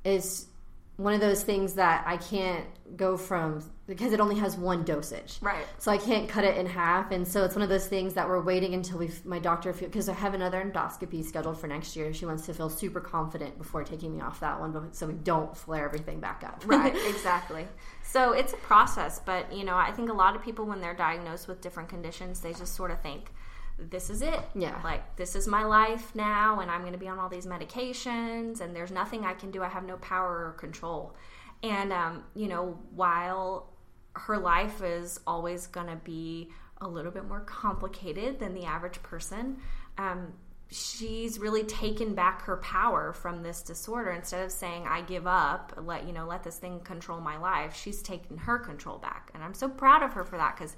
it's 0.04 0.46
one 0.96 1.12
of 1.12 1.20
those 1.20 1.42
things 1.42 1.74
that 1.74 2.04
I 2.06 2.16
can't 2.16 2.66
go 2.96 3.16
from 3.16 3.68
because 3.86 4.12
it 4.12 4.20
only 4.20 4.36
has 4.36 4.56
one 4.56 4.84
dosage. 4.84 5.38
Right. 5.42 5.66
So 5.78 5.90
I 5.90 5.98
can't 5.98 6.28
cut 6.28 6.44
it 6.44 6.56
in 6.56 6.66
half, 6.66 7.10
and 7.10 7.26
so 7.26 7.44
it's 7.44 7.54
one 7.54 7.62
of 7.62 7.68
those 7.68 7.86
things 7.86 8.14
that 8.14 8.28
we're 8.28 8.40
waiting 8.40 8.74
until 8.74 8.98
we 8.98 9.10
my 9.24 9.38
doctor 9.38 9.72
because 9.72 10.08
I 10.08 10.14
have 10.14 10.34
another 10.34 10.62
endoscopy 10.62 11.24
scheduled 11.24 11.58
for 11.58 11.66
next 11.66 11.96
year. 11.96 12.14
She 12.14 12.26
wants 12.26 12.46
to 12.46 12.54
feel 12.54 12.70
super 12.70 13.00
confident 13.00 13.58
before 13.58 13.82
taking 13.84 14.14
me 14.14 14.20
off 14.20 14.40
that 14.40 14.60
one, 14.60 14.92
so 14.92 15.06
we 15.06 15.14
don't 15.14 15.56
flare 15.56 15.84
everything 15.84 16.20
back 16.20 16.44
up. 16.46 16.62
right 16.66 16.94
exactly 17.08 17.66
so 18.02 18.32
it's 18.32 18.52
a 18.52 18.56
process 18.58 19.20
but 19.24 19.52
you 19.52 19.64
know 19.64 19.76
i 19.76 19.90
think 19.90 20.10
a 20.10 20.12
lot 20.12 20.36
of 20.36 20.42
people 20.42 20.64
when 20.64 20.80
they're 20.80 20.94
diagnosed 20.94 21.48
with 21.48 21.60
different 21.60 21.88
conditions 21.88 22.40
they 22.40 22.52
just 22.52 22.74
sort 22.74 22.90
of 22.90 23.00
think 23.00 23.32
this 23.78 24.10
is 24.10 24.22
it. 24.22 24.40
Yeah. 24.54 24.80
like 24.84 25.16
this 25.16 25.34
is 25.34 25.46
my 25.46 25.64
life 25.64 26.14
now 26.14 26.60
and 26.60 26.70
i'm 26.70 26.80
going 26.82 26.92
to 26.92 26.98
be 26.98 27.08
on 27.08 27.18
all 27.18 27.28
these 27.28 27.46
medications 27.46 28.60
and 28.60 28.74
there's 28.74 28.90
nothing 28.90 29.24
i 29.24 29.34
can 29.34 29.50
do. 29.50 29.62
I 29.62 29.68
have 29.68 29.84
no 29.84 29.96
power 29.96 30.46
or 30.46 30.52
control. 30.52 31.14
And 31.62 31.92
um, 31.92 32.24
you 32.34 32.48
know 32.48 32.78
while 32.94 33.70
her 34.14 34.38
life 34.38 34.82
is 34.82 35.18
always 35.26 35.66
going 35.66 35.88
to 35.88 35.96
be 35.96 36.50
a 36.80 36.86
little 36.86 37.10
bit 37.10 37.26
more 37.26 37.40
complicated 37.40 38.38
than 38.38 38.54
the 38.54 38.64
average 38.64 39.02
person 39.02 39.58
um, 39.98 40.34
she's 40.70 41.38
really 41.38 41.62
taken 41.64 42.14
back 42.14 42.42
her 42.42 42.56
power 42.58 43.12
from 43.12 43.42
this 43.42 43.62
disorder. 43.62 44.10
Instead 44.10 44.44
of 44.44 44.52
saying 44.52 44.86
i 44.86 45.00
give 45.02 45.26
up 45.26 45.72
let 45.82 46.06
you 46.06 46.12
know 46.12 46.26
let 46.26 46.44
this 46.44 46.58
thing 46.58 46.78
control 46.80 47.20
my 47.20 47.36
life 47.38 47.76
she's 47.76 48.02
taken 48.02 48.36
her 48.38 48.58
control 48.58 48.98
back. 48.98 49.30
And 49.34 49.42
i'm 49.42 49.54
so 49.54 49.68
proud 49.68 50.04
of 50.04 50.12
her 50.12 50.24
for 50.24 50.36
that 50.36 50.56
because 50.56 50.76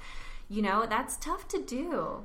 you 0.49 0.63
know 0.63 0.87
that's 0.89 1.17
tough 1.19 1.47
to 1.49 1.61
do 1.61 2.25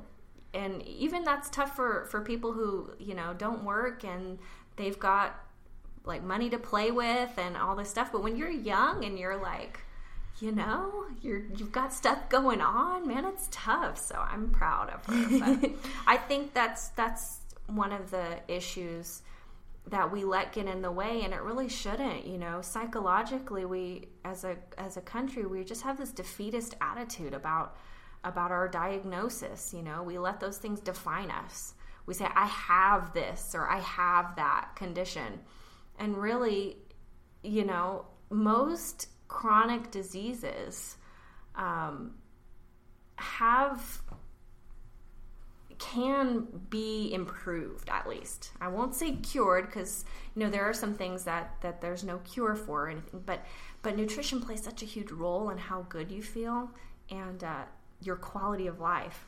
and 0.54 0.82
even 0.86 1.24
that's 1.24 1.48
tough 1.50 1.74
for 1.76 2.06
for 2.06 2.20
people 2.20 2.52
who 2.52 2.90
you 2.98 3.14
know 3.14 3.34
don't 3.36 3.64
work 3.64 4.04
and 4.04 4.38
they've 4.76 4.98
got 4.98 5.38
like 6.04 6.22
money 6.22 6.50
to 6.50 6.58
play 6.58 6.90
with 6.90 7.30
and 7.38 7.56
all 7.56 7.76
this 7.76 7.88
stuff. 7.90 8.10
But 8.12 8.22
when 8.22 8.36
you're 8.36 8.50
young 8.50 9.04
and 9.04 9.18
you're 9.18 9.36
like 9.36 9.80
you 10.40 10.50
know 10.50 11.04
you're 11.20 11.42
you've 11.56 11.72
got 11.72 11.92
stuff 11.92 12.28
going 12.28 12.60
on 12.60 13.06
man 13.06 13.24
it's 13.24 13.48
tough. 13.50 13.98
So 13.98 14.16
i'm 14.16 14.50
proud 14.50 14.90
of 14.90 15.04
her. 15.06 15.38
But 15.38 15.70
i 16.06 16.16
think 16.16 16.54
that's 16.54 16.88
that's 16.88 17.38
one 17.66 17.92
of 17.92 18.10
the 18.10 18.40
issues 18.48 19.22
that 19.88 20.12
we 20.12 20.22
let 20.24 20.52
get 20.52 20.66
in 20.66 20.80
the 20.80 20.92
way 20.92 21.22
and 21.22 21.32
it 21.34 21.42
really 21.42 21.68
shouldn't 21.68 22.26
you 22.26 22.38
know. 22.38 22.60
Psychologically 22.60 23.64
we 23.64 24.08
as 24.24 24.44
a 24.44 24.56
as 24.76 24.96
a 24.96 25.00
country 25.00 25.46
we 25.46 25.64
just 25.64 25.82
have 25.82 25.98
this 25.98 26.12
defeatist 26.12 26.74
attitude 26.80 27.34
about 27.34 27.76
about 28.24 28.50
our 28.50 28.68
diagnosis 28.68 29.72
you 29.74 29.82
know? 29.82 30.02
We 30.02 30.18
let 30.18 30.40
those 30.40 30.58
things 30.58 30.80
define 30.80 31.30
us. 31.30 31.74
We 32.06 32.14
say 32.14 32.26
i 32.34 32.46
have 32.46 33.12
this 33.12 33.54
or 33.54 33.68
i 33.68 33.78
have 33.80 34.36
that 34.36 34.70
condition. 34.76 35.40
And 35.98 36.16
really 36.16 36.78
you 37.42 37.64
know 37.64 38.06
most 38.30 39.08
chronic 39.28 39.90
diseases 39.90 40.96
um, 41.54 42.14
have 43.16 44.02
can 45.78 46.46
be 46.70 47.12
improved 47.12 47.88
at 47.88 48.08
least. 48.08 48.52
I 48.60 48.68
won't 48.68 48.94
say 48.94 49.16
cured 49.16 49.66
because 49.66 50.04
you 50.34 50.44
know 50.44 50.50
there 50.50 50.64
are 50.64 50.72
some 50.74 50.94
things 50.94 51.24
that 51.24 51.56
that 51.62 51.80
there's 51.80 52.04
no 52.04 52.18
cure 52.18 52.54
for 52.54 52.84
or 52.84 52.88
anything 52.88 53.22
but 53.26 53.44
but 53.82 53.96
nutrition 53.96 54.40
plays 54.40 54.62
such 54.62 54.82
a 54.82 54.86
huge 54.86 55.10
role 55.10 55.50
in 55.50 55.58
how 55.58 55.84
good 55.88 56.10
you 56.10 56.22
feel. 56.22 56.70
And 57.10 57.42
uh, 57.42 57.64
your 58.04 58.16
quality 58.16 58.66
of 58.66 58.80
life 58.80 59.26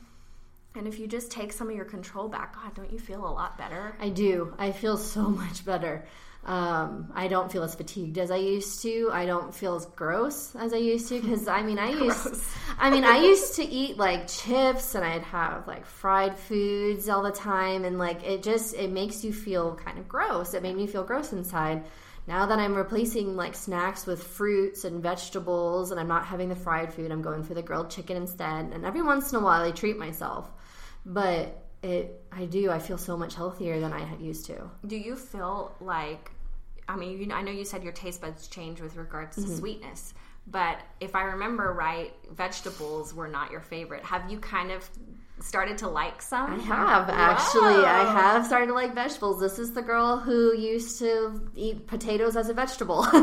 and 0.75 0.87
if 0.87 0.99
you 0.99 1.07
just 1.07 1.31
take 1.31 1.53
some 1.53 1.69
of 1.69 1.75
your 1.75 1.85
control 1.85 2.27
back 2.27 2.55
god 2.55 2.73
don't 2.75 2.91
you 2.91 2.99
feel 2.99 3.25
a 3.25 3.31
lot 3.31 3.57
better 3.57 3.95
I 3.99 4.09
do. 4.09 4.53
I 4.57 4.71
feel 4.71 4.97
so 4.97 5.21
much 5.29 5.65
better. 5.65 6.05
Um, 6.45 7.11
I 7.15 7.27
don't 7.27 7.51
feel 7.51 7.63
as 7.63 7.73
fatigued 7.73 8.19
as 8.19 8.29
I 8.29 8.35
used 8.35 8.83
to. 8.83 9.09
I 9.11 9.25
don't 9.25 9.53
feel 9.53 9.73
as 9.75 9.87
gross 9.87 10.55
as 10.55 10.73
I 10.73 10.77
used 10.77 11.09
to 11.09 11.19
because 11.19 11.47
I 11.47 11.63
mean 11.63 11.79
I 11.79 11.89
used. 12.03 12.43
I 12.77 12.91
mean 12.91 13.03
I 13.03 13.17
used 13.31 13.55
to 13.55 13.63
eat 13.63 13.97
like 13.97 14.27
chips 14.27 14.93
and 14.93 15.03
I'd 15.03 15.23
have 15.23 15.67
like 15.67 15.87
fried 15.87 16.37
foods 16.37 17.09
all 17.09 17.23
the 17.23 17.31
time 17.31 17.83
and 17.83 17.97
like 17.97 18.23
it 18.23 18.43
just 18.43 18.75
it 18.75 18.91
makes 18.91 19.23
you 19.23 19.33
feel 19.33 19.75
kind 19.75 19.97
of 19.97 20.07
gross. 20.07 20.53
It 20.53 20.61
made 20.61 20.75
me 20.75 20.85
feel 20.85 21.03
gross 21.03 21.33
inside. 21.33 21.83
Now 22.27 22.47
that 22.47 22.57
I'm 22.57 22.73
replacing 22.75 23.35
like 23.35 23.55
snacks 23.55 24.05
with 24.05 24.23
fruits 24.23 24.83
and 24.83 25.01
vegetables 25.01 25.91
and 25.91 25.99
I'm 25.99 26.07
not 26.07 26.25
having 26.25 26.49
the 26.49 26.55
fried 26.55 26.93
food, 26.93 27.11
I'm 27.11 27.21
going 27.21 27.43
for 27.43 27.53
the 27.53 27.61
grilled 27.61 27.89
chicken 27.91 28.17
instead. 28.17 28.71
And 28.73 28.85
every 28.85 29.01
once 29.01 29.31
in 29.31 29.37
a 29.37 29.41
while 29.41 29.61
I 29.61 29.71
treat 29.71 29.97
myself. 29.97 30.51
But 31.05 31.65
it 31.85 32.23
I 32.31 32.45
do 32.45 32.71
I 32.71 32.79
feel 32.79 32.97
so 32.97 33.15
much 33.15 33.35
healthier 33.35 33.79
than 33.79 33.93
I 33.93 34.17
used 34.17 34.45
to. 34.47 34.69
do 34.87 34.97
you 34.97 35.15
feel 35.15 35.75
like 35.79 36.31
i 36.87 36.95
mean 36.95 37.19
you, 37.19 37.33
i 37.33 37.41
know 37.41 37.51
you 37.51 37.65
said 37.65 37.83
your 37.83 37.93
taste 37.93 38.21
buds 38.21 38.47
change 38.47 38.81
with 38.81 38.95
regards 38.95 39.35
to 39.35 39.41
mm-hmm. 39.41 39.57
sweetness 39.57 40.13
but 40.47 40.79
if 40.99 41.15
i 41.15 41.23
remember 41.23 41.73
right 41.73 42.13
vegetables 42.31 43.13
were 43.13 43.27
not 43.27 43.51
your 43.51 43.61
favorite 43.61 44.03
have 44.03 44.29
you 44.31 44.39
kind 44.39 44.71
of 44.71 44.87
started 45.41 45.77
to 45.79 45.87
like 45.89 46.21
some? 46.21 46.53
I 46.53 46.63
have 46.63 47.09
actually. 47.09 47.83
I 47.85 48.11
have 48.11 48.45
started 48.45 48.67
to 48.67 48.73
like 48.73 48.93
vegetables. 48.95 49.39
This 49.39 49.59
is 49.59 49.73
the 49.73 49.81
girl 49.81 50.17
who 50.17 50.55
used 50.55 50.99
to 50.99 51.49
eat 51.55 51.87
potatoes 51.87 52.35
as 52.35 52.49
a 52.49 52.53
vegetable, 52.53 53.03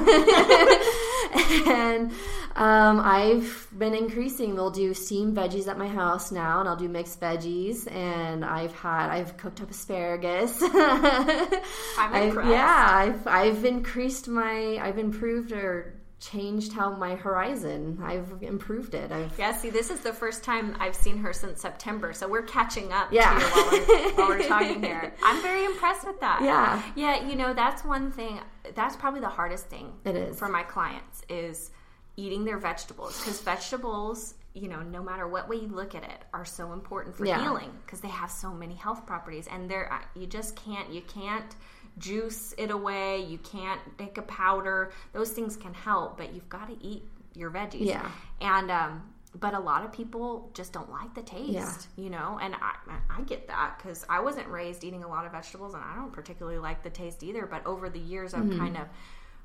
and 1.66 2.12
um, 2.57 3.00
I've 3.00 3.66
been 3.76 3.95
increasing. 3.95 4.54
We'll 4.54 4.71
do 4.71 4.95
steamed 4.95 5.37
veggies 5.37 5.66
at 5.69 5.78
my 5.78 5.88
house 5.88 6.31
now, 6.33 6.61
and 6.61 6.69
I'll 6.69 6.76
do 6.76 6.88
mixed 6.88 7.21
veggies. 7.21 7.90
And 7.90 8.45
I've 8.45 8.73
had 8.75 9.09
I've 9.11 9.37
cooked 9.37 9.61
up 9.61 9.71
asparagus. 9.71 10.62
I'm 10.62 11.62
I've- 11.99 12.50
yeah, 12.50 12.88
I've 12.90 13.26
I've 13.26 13.64
increased 13.64 14.28
my 14.28 14.78
I've 14.81 14.99
improved 14.99 15.52
or 15.52 15.95
changed 16.26 16.73
how 16.73 16.91
my 16.95 17.17
horizon. 17.17 17.99
I've 18.02 18.33
improved 18.43 18.95
it. 18.95 19.11
I've 19.11 19.37
Yeah, 19.37 19.52
see, 19.52 19.71
this 19.71 19.91
is 19.91 20.00
the 20.00 20.12
first 20.12 20.45
time 20.45 20.76
I've 20.79 20.95
seen 20.95 21.19
her 21.19 21.33
since 21.33 21.61
September, 21.61 22.12
so 22.12 22.29
we're 22.29 22.43
catching 22.43 22.93
up 22.93 23.09
Yeah. 23.12 23.35
to 23.35 23.41
you 23.41 23.50
while 23.50 23.71
we're, 23.73 24.12
while 24.14 24.29
we're 24.29 24.47
talking 24.49 24.81
here. 24.88 25.12
I'm 25.25 25.43
very 25.43 25.64
impressed 25.64 26.07
with 26.07 26.21
that. 26.21 26.41
Yeah. 26.43 26.81
Yeah, 26.95 27.26
you 27.29 27.35
know, 27.35 27.52
that's 27.52 27.85
one 27.85 28.12
thing, 28.12 28.38
that's 28.76 28.95
probably 28.95 29.21
the 29.21 29.29
hardest 29.29 29.67
thing 29.67 29.93
It 30.05 30.14
is. 30.14 30.38
for 30.38 30.49
my 30.49 30.62
clients 30.62 31.23
is 31.29 31.73
eating 32.17 32.45
their 32.45 32.59
vegetables 32.59 33.19
because 33.19 33.41
vegetables, 33.41 34.35
you 34.55 34.69
know, 34.69 34.81
no 34.83 35.02
matter 35.02 35.26
what 35.26 35.49
way 35.49 35.57
you 35.57 35.67
look 35.69 35.97
at 35.97 36.05
it, 36.05 36.25
are 36.33 36.45
so 36.45 36.73
important 36.73 37.17
for 37.17 37.25
Yeah. 37.25 37.43
healing 37.43 37.71
because 37.85 38.00
they 38.00 38.09
have 38.09 38.31
so 38.31 38.52
many 38.52 38.75
health 38.75 39.07
properties 39.07 39.49
and 39.50 39.69
they're, 39.69 39.93
uh, 39.93 39.99
you 40.14 40.26
just 40.29 40.55
can't, 40.55 40.88
you 40.93 41.02
can't 41.02 41.57
juice 41.99 42.54
it 42.58 42.70
away, 42.70 43.22
you 43.25 43.38
can't 43.38 43.80
make 43.99 44.18
a 44.18 44.22
powder. 44.22 44.92
Those 45.12 45.30
things 45.30 45.56
can 45.56 45.75
help, 45.75 46.16
but 46.16 46.32
you've 46.34 46.49
got 46.49 46.68
to 46.68 46.76
eat 46.87 47.02
your 47.34 47.50
veggies. 47.50 47.87
Yeah. 47.87 48.11
And 48.40 48.70
um, 48.70 49.02
but 49.38 49.54
a 49.54 49.58
lot 49.61 49.82
of 49.84 49.92
people 49.92 50.50
just 50.52 50.72
don't 50.75 50.90
like 50.90 51.14
the 51.14 51.22
taste, 51.22 51.49
Yeah. 51.96 52.04
you 52.04 52.11
know. 52.11 52.38
And 52.42 52.54
I 52.54 52.75
I 53.11 53.22
get 53.22 53.49
that 53.49 53.78
because 53.78 54.04
I 54.08 54.20
wasn't 54.20 54.49
raised 54.49 54.84
eating 54.84 55.04
a 55.04 55.08
lot 55.08 55.25
of 55.26 55.32
vegetables, 55.32 55.75
and 55.75 55.82
I 55.82 55.94
don't 55.94 56.12
particularly 56.12 56.58
like 56.58 56.82
the 56.82 56.90
taste 56.90 57.22
either. 57.22 57.46
But 57.46 57.64
over 57.66 57.88
the 57.88 57.99
years, 58.00 58.34
I've 58.34 58.50
kind 58.58 58.76
of 58.76 58.87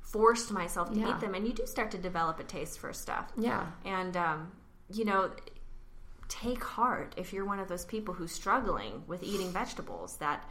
forced 0.02 0.50
myself 0.50 0.88
to 0.88 0.94
Mm-hmm. 0.94 1.06
Yeah. 1.06 1.14
eat 1.16 1.20
them, 1.20 1.34
and 1.34 1.46
you 1.46 1.52
do 1.52 1.66
start 1.66 1.90
to 1.92 1.98
develop 1.98 2.38
a 2.40 2.44
taste 2.44 2.78
for 2.78 2.92
stuff. 2.92 3.26
yeah. 3.36 3.66
And 3.84 4.16
um, 4.16 4.52
you 4.92 5.04
know, 5.04 5.30
take 6.28 6.62
heart 6.62 7.14
if 7.16 7.32
you're 7.32 7.44
one 7.46 7.58
of 7.58 7.68
those 7.68 7.84
people 7.84 8.14
who's 8.14 8.32
struggling 8.32 9.02
with 9.06 9.22
eating 9.22 9.50
vegetables. 9.52 10.16
That 10.18 10.44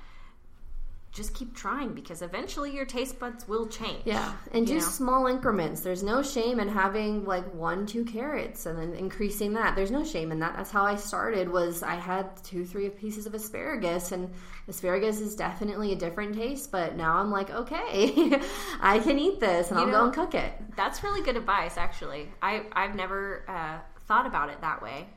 just 1.17 1.33
keep 1.33 1.55
trying 1.55 1.93
because 1.93 2.21
eventually 2.21 2.73
your 2.73 2.85
taste 2.85 3.19
buds 3.19 3.47
will 3.47 3.67
change. 3.67 4.03
Yeah, 4.05 4.33
and 4.53 4.65
do 4.67 4.75
know? 4.75 4.79
small 4.79 5.25
increments. 5.27 5.81
There's 5.81 6.03
no 6.03 6.21
shame 6.21 6.59
in 6.59 6.69
having 6.69 7.25
like 7.25 7.51
one, 7.53 7.85
two 7.87 8.05
carrots 8.05 8.67
and 8.67 8.77
then 8.79 8.93
increasing 8.93 9.53
that. 9.53 9.75
There's 9.75 9.89
no 9.91 10.05
shame 10.05 10.31
in 10.31 10.39
that. 10.39 10.55
That's 10.55 10.69
how 10.71 10.85
I 10.85 10.95
started. 10.95 11.49
Was 11.49 11.81
I 11.83 11.95
had 11.95 12.41
two, 12.43 12.65
three 12.65 12.87
pieces 12.89 13.25
of 13.25 13.33
asparagus, 13.33 14.11
and 14.11 14.31
asparagus 14.67 15.19
is 15.19 15.35
definitely 15.35 15.91
a 15.91 15.95
different 15.95 16.35
taste. 16.35 16.71
But 16.71 16.95
now 16.95 17.17
I'm 17.17 17.31
like, 17.31 17.49
okay, 17.49 18.39
I 18.81 18.99
can 18.99 19.17
eat 19.17 19.39
this, 19.39 19.71
and 19.71 19.79
You 19.79 19.85
I'll 19.87 19.91
know- 19.91 19.99
go 19.99 20.05
and 20.05 20.13
cook 20.13 20.35
it. 20.35 20.53
That's 20.77 21.03
really 21.03 21.23
good 21.23 21.35
advice, 21.35 21.75
actually. 21.77 22.29
I 22.41 22.63
I've 22.73 22.93
never 22.95 23.43
uh, 23.47 23.79
thought 24.07 24.27
about 24.27 24.49
it 24.49 24.61
that 24.61 24.81
way, 24.83 25.07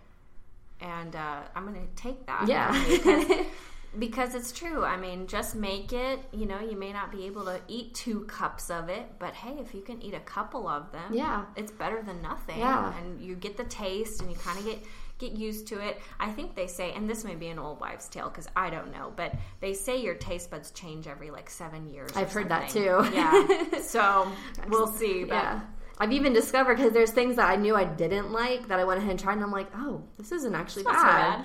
and 0.81 1.15
uh, 1.15 1.43
I'm 1.55 1.67
going 1.67 1.87
to 1.87 2.03
take 2.03 2.25
that. 2.27 2.49
Yeah. 2.49 3.45
because, 3.99 4.35
it's 4.35 4.53
true. 4.53 4.85
I 4.85 4.97
mean, 4.97 5.27
just 5.27 5.55
make 5.55 5.93
it. 5.93 6.21
You 6.33 6.47
know, 6.47 6.61
you 6.61 6.77
may 6.77 6.93
not 6.93 7.11
be 7.11 7.27
able 7.27 7.45
to 7.47 7.61
eat 7.69 7.95
two 7.95 8.21
cups 8.27 8.71
of 8.71 8.89
it, 8.89 9.07
but 9.19 9.35
hey, 9.35 9.57
if 9.61 9.75
you 9.75 9.81
can 9.81 10.01
eat 10.03 10.15
a 10.15 10.21
couple 10.21 10.69
of 10.69 10.93
them, 10.93 11.13
Yeah. 11.13 11.45
it's 11.57 11.73
better 11.73 12.03
than 12.03 12.23
nothing. 12.23 12.59
Yeah. 12.59 12.93
and 12.99 13.21
you 13.21 13.35
get 13.35 13.57
the 13.57 13.65
taste, 13.65 14.21
and 14.21 14.31
you 14.31 14.37
kind 14.37 14.59
of 14.59 14.65
get 14.65 14.79
get 15.19 15.33
used 15.33 15.67
to 15.67 15.79
it. 15.87 16.01
I 16.19 16.31
think 16.31 16.55
they 16.55 16.67
say, 16.67 16.93
and 16.93 17.07
this 17.11 17.25
may 17.25 17.35
be 17.35 17.49
an 17.49 17.59
old 17.59 17.79
wives' 17.79 18.09
tale 18.09 18.31
because 18.31 18.49
I 18.57 18.71
don't 18.71 18.91
know, 18.91 19.13
but 19.17 19.35
they 19.61 19.75
say 19.75 20.01
your 20.01 20.15
taste 20.15 20.51
buds 20.51 20.71
change 20.71 21.07
every 21.07 21.31
like 21.31 21.51
seven 21.51 21.87
years. 21.91 22.11
I've 22.17 22.33
heard 22.33 22.49
that 22.49 22.71
too. 22.71 23.07
Yeah, 23.13 23.79
so 23.83 24.33
we'll 24.69 24.87
see. 24.87 25.25
But 25.25 25.35
Yeah. 25.35 25.61
I've 25.99 26.13
even 26.13 26.33
discovered 26.33 26.77
because 26.79 26.93
there's 26.95 27.11
things 27.11 27.37
that 27.37 27.51
I 27.51 27.57
knew 27.57 27.77
I 27.77 27.85
didn't 27.85 28.33
like 28.33 28.69
that 28.69 28.81
I 28.81 28.85
went 28.85 28.97
ahead 29.01 29.11
and 29.11 29.21
tried, 29.21 29.35
and 29.35 29.43
I'm 29.43 29.51
like, 29.53 29.69
oh, 29.77 30.03
this 30.17 30.33
isn't 30.33 30.55
actually 30.55 30.85
not 30.85 30.97
so 30.97 31.03
bad. 31.03 31.45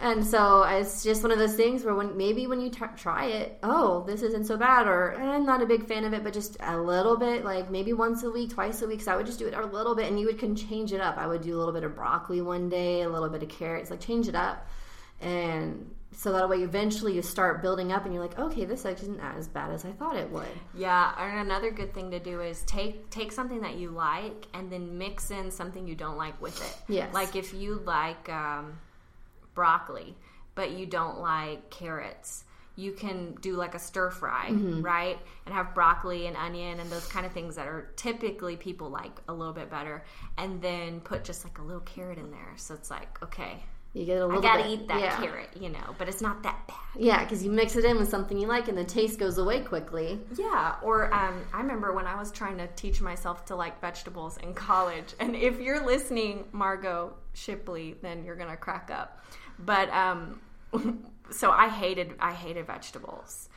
And 0.00 0.26
so 0.26 0.64
it's 0.64 1.04
just 1.04 1.22
one 1.22 1.30
of 1.30 1.38
those 1.38 1.54
things 1.54 1.84
where 1.84 1.94
when 1.94 2.16
maybe 2.16 2.46
when 2.46 2.60
you 2.60 2.68
t- 2.68 2.84
try 2.96 3.26
it, 3.26 3.58
oh, 3.62 4.02
this 4.06 4.22
isn't 4.22 4.44
so 4.44 4.56
bad, 4.56 4.86
or 4.86 5.12
eh, 5.12 5.22
I'm 5.22 5.46
not 5.46 5.62
a 5.62 5.66
big 5.66 5.86
fan 5.86 6.04
of 6.04 6.12
it, 6.12 6.24
but 6.24 6.32
just 6.32 6.56
a 6.60 6.76
little 6.76 7.16
bit, 7.16 7.44
like 7.44 7.70
maybe 7.70 7.92
once 7.92 8.22
a 8.24 8.30
week, 8.30 8.50
twice 8.50 8.82
a 8.82 8.88
week. 8.88 9.00
So 9.02 9.12
I 9.12 9.16
would 9.16 9.26
just 9.26 9.38
do 9.38 9.46
it 9.46 9.54
a 9.54 9.64
little 9.64 9.94
bit, 9.94 10.06
and 10.06 10.18
you 10.18 10.26
would 10.26 10.38
can 10.38 10.56
change 10.56 10.92
it 10.92 11.00
up. 11.00 11.16
I 11.16 11.26
would 11.26 11.42
do 11.42 11.56
a 11.56 11.58
little 11.58 11.72
bit 11.72 11.84
of 11.84 11.94
broccoli 11.94 12.42
one 12.42 12.68
day, 12.68 13.02
a 13.02 13.08
little 13.08 13.28
bit 13.28 13.42
of 13.42 13.48
carrots, 13.48 13.90
like 13.90 14.00
change 14.00 14.26
it 14.26 14.34
up, 14.34 14.66
and 15.20 15.94
so 16.16 16.32
that 16.32 16.48
way 16.48 16.58
eventually 16.58 17.14
you 17.14 17.22
start 17.22 17.62
building 17.62 17.92
up, 17.92 18.04
and 18.04 18.12
you're 18.12 18.22
like, 18.22 18.38
okay, 18.38 18.64
this 18.64 18.84
like, 18.84 19.00
isn't 19.00 19.20
as 19.20 19.48
bad 19.48 19.70
as 19.70 19.84
I 19.84 19.92
thought 19.92 20.16
it 20.16 20.28
would. 20.30 20.46
Yeah, 20.74 21.12
and 21.18 21.40
another 21.40 21.70
good 21.70 21.94
thing 21.94 22.10
to 22.10 22.18
do 22.18 22.40
is 22.40 22.62
take 22.64 23.10
take 23.10 23.30
something 23.30 23.60
that 23.60 23.76
you 23.76 23.90
like 23.90 24.46
and 24.54 24.70
then 24.70 24.98
mix 24.98 25.30
in 25.30 25.50
something 25.52 25.86
you 25.86 25.94
don't 25.94 26.16
like 26.16 26.40
with 26.42 26.60
it. 26.60 26.76
Yes. 26.92 27.14
Like 27.14 27.36
if 27.36 27.54
you 27.54 27.80
like 27.84 28.28
um, 28.28 28.78
broccoli, 29.54 30.16
but 30.54 30.72
you 30.72 30.86
don't 30.86 31.20
like 31.20 31.70
carrots, 31.70 32.44
you 32.76 32.92
can 32.92 33.34
do 33.40 33.54
like 33.54 33.74
a 33.74 33.78
stir 33.78 34.10
fry, 34.10 34.48
Mm-hmm. 34.50 34.82
right? 34.82 35.18
And 35.46 35.54
have 35.54 35.74
broccoli 35.74 36.26
and 36.26 36.36
onion 36.36 36.80
and 36.80 36.90
those 36.90 37.06
kind 37.06 37.24
of 37.24 37.32
things 37.32 37.54
that 37.56 37.66
are 37.68 37.92
typically 37.96 38.56
people 38.56 38.90
like 38.90 39.12
a 39.28 39.32
little 39.32 39.52
bit 39.54 39.70
better, 39.70 40.04
and 40.36 40.60
then 40.60 41.00
put 41.00 41.24
just 41.24 41.44
like 41.44 41.58
a 41.58 41.62
little 41.62 41.82
carrot 41.82 42.18
in 42.18 42.30
there. 42.30 42.52
So 42.56 42.74
it's 42.74 42.90
like, 42.90 43.22
okay, 43.22 43.62
You 43.92 44.04
get 44.04 44.18
a 44.20 44.26
little. 44.26 44.40
I 44.40 44.42
gotta 44.42 44.64
bit, 44.64 44.72
eat 44.72 44.88
that 44.88 45.00
yeah. 45.00 45.16
carrot, 45.20 45.50
you 45.60 45.68
know, 45.68 45.94
but 45.98 46.08
it's 46.08 46.20
not 46.20 46.42
that 46.42 46.66
bad. 46.66 46.76
Yeah, 46.98 47.22
because 47.22 47.44
you 47.44 47.50
mix 47.52 47.76
it 47.76 47.84
in 47.84 47.96
with 47.96 48.08
something 48.08 48.36
you 48.38 48.48
like, 48.48 48.66
and 48.66 48.76
the 48.76 48.84
taste 48.84 49.20
goes 49.20 49.38
away 49.38 49.60
quickly. 49.60 50.20
Yeah, 50.36 50.74
or 50.82 51.14
um, 51.14 51.44
I 51.52 51.60
remember 51.60 51.92
when 51.92 52.06
I 52.08 52.16
was 52.18 52.32
trying 52.32 52.58
to 52.58 52.66
teach 52.74 53.00
myself 53.00 53.44
to 53.46 53.54
like 53.56 53.80
vegetables 53.80 54.36
in 54.38 54.52
college. 54.52 55.14
And 55.20 55.36
if 55.36 55.60
you're 55.60 55.84
listening, 55.86 56.46
Margot 56.50 57.14
Shipley, 57.34 57.94
then 58.02 58.24
you're 58.24 58.36
gonna 58.36 58.56
crack 58.56 58.90
up. 58.92 59.20
But 59.58 59.90
um, 59.90 60.40
so 61.30 61.50
I 61.50 61.68
hated 61.68 62.14
I 62.20 62.32
hated 62.32 62.66
vegetables 62.66 63.48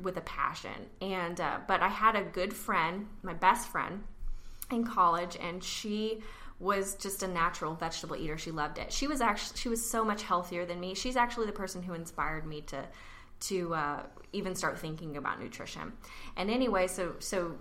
with 0.00 0.16
a 0.16 0.22
passion. 0.22 0.88
And 1.00 1.40
uh, 1.40 1.58
but 1.66 1.80
I 1.80 1.88
had 1.88 2.16
a 2.16 2.22
good 2.22 2.52
friend, 2.52 3.06
my 3.22 3.34
best 3.34 3.68
friend, 3.68 4.04
in 4.70 4.84
college, 4.84 5.36
and 5.40 5.62
she 5.62 6.22
was 6.58 6.94
just 6.94 7.22
a 7.22 7.28
natural 7.28 7.74
vegetable 7.74 8.16
eater. 8.16 8.38
She 8.38 8.50
loved 8.50 8.78
it. 8.78 8.92
She 8.92 9.06
was 9.06 9.20
actually 9.20 9.58
she 9.58 9.68
was 9.68 9.84
so 9.84 10.04
much 10.04 10.22
healthier 10.22 10.64
than 10.64 10.80
me. 10.80 10.94
She's 10.94 11.16
actually 11.16 11.46
the 11.46 11.52
person 11.52 11.82
who 11.82 11.94
inspired 11.94 12.46
me 12.46 12.62
to 12.62 12.84
to 13.40 13.74
uh, 13.74 14.02
even 14.32 14.54
start 14.54 14.78
thinking 14.78 15.16
about 15.16 15.40
nutrition. 15.40 15.92
And 16.36 16.50
anyway, 16.50 16.86
so 16.86 17.14
so 17.18 17.56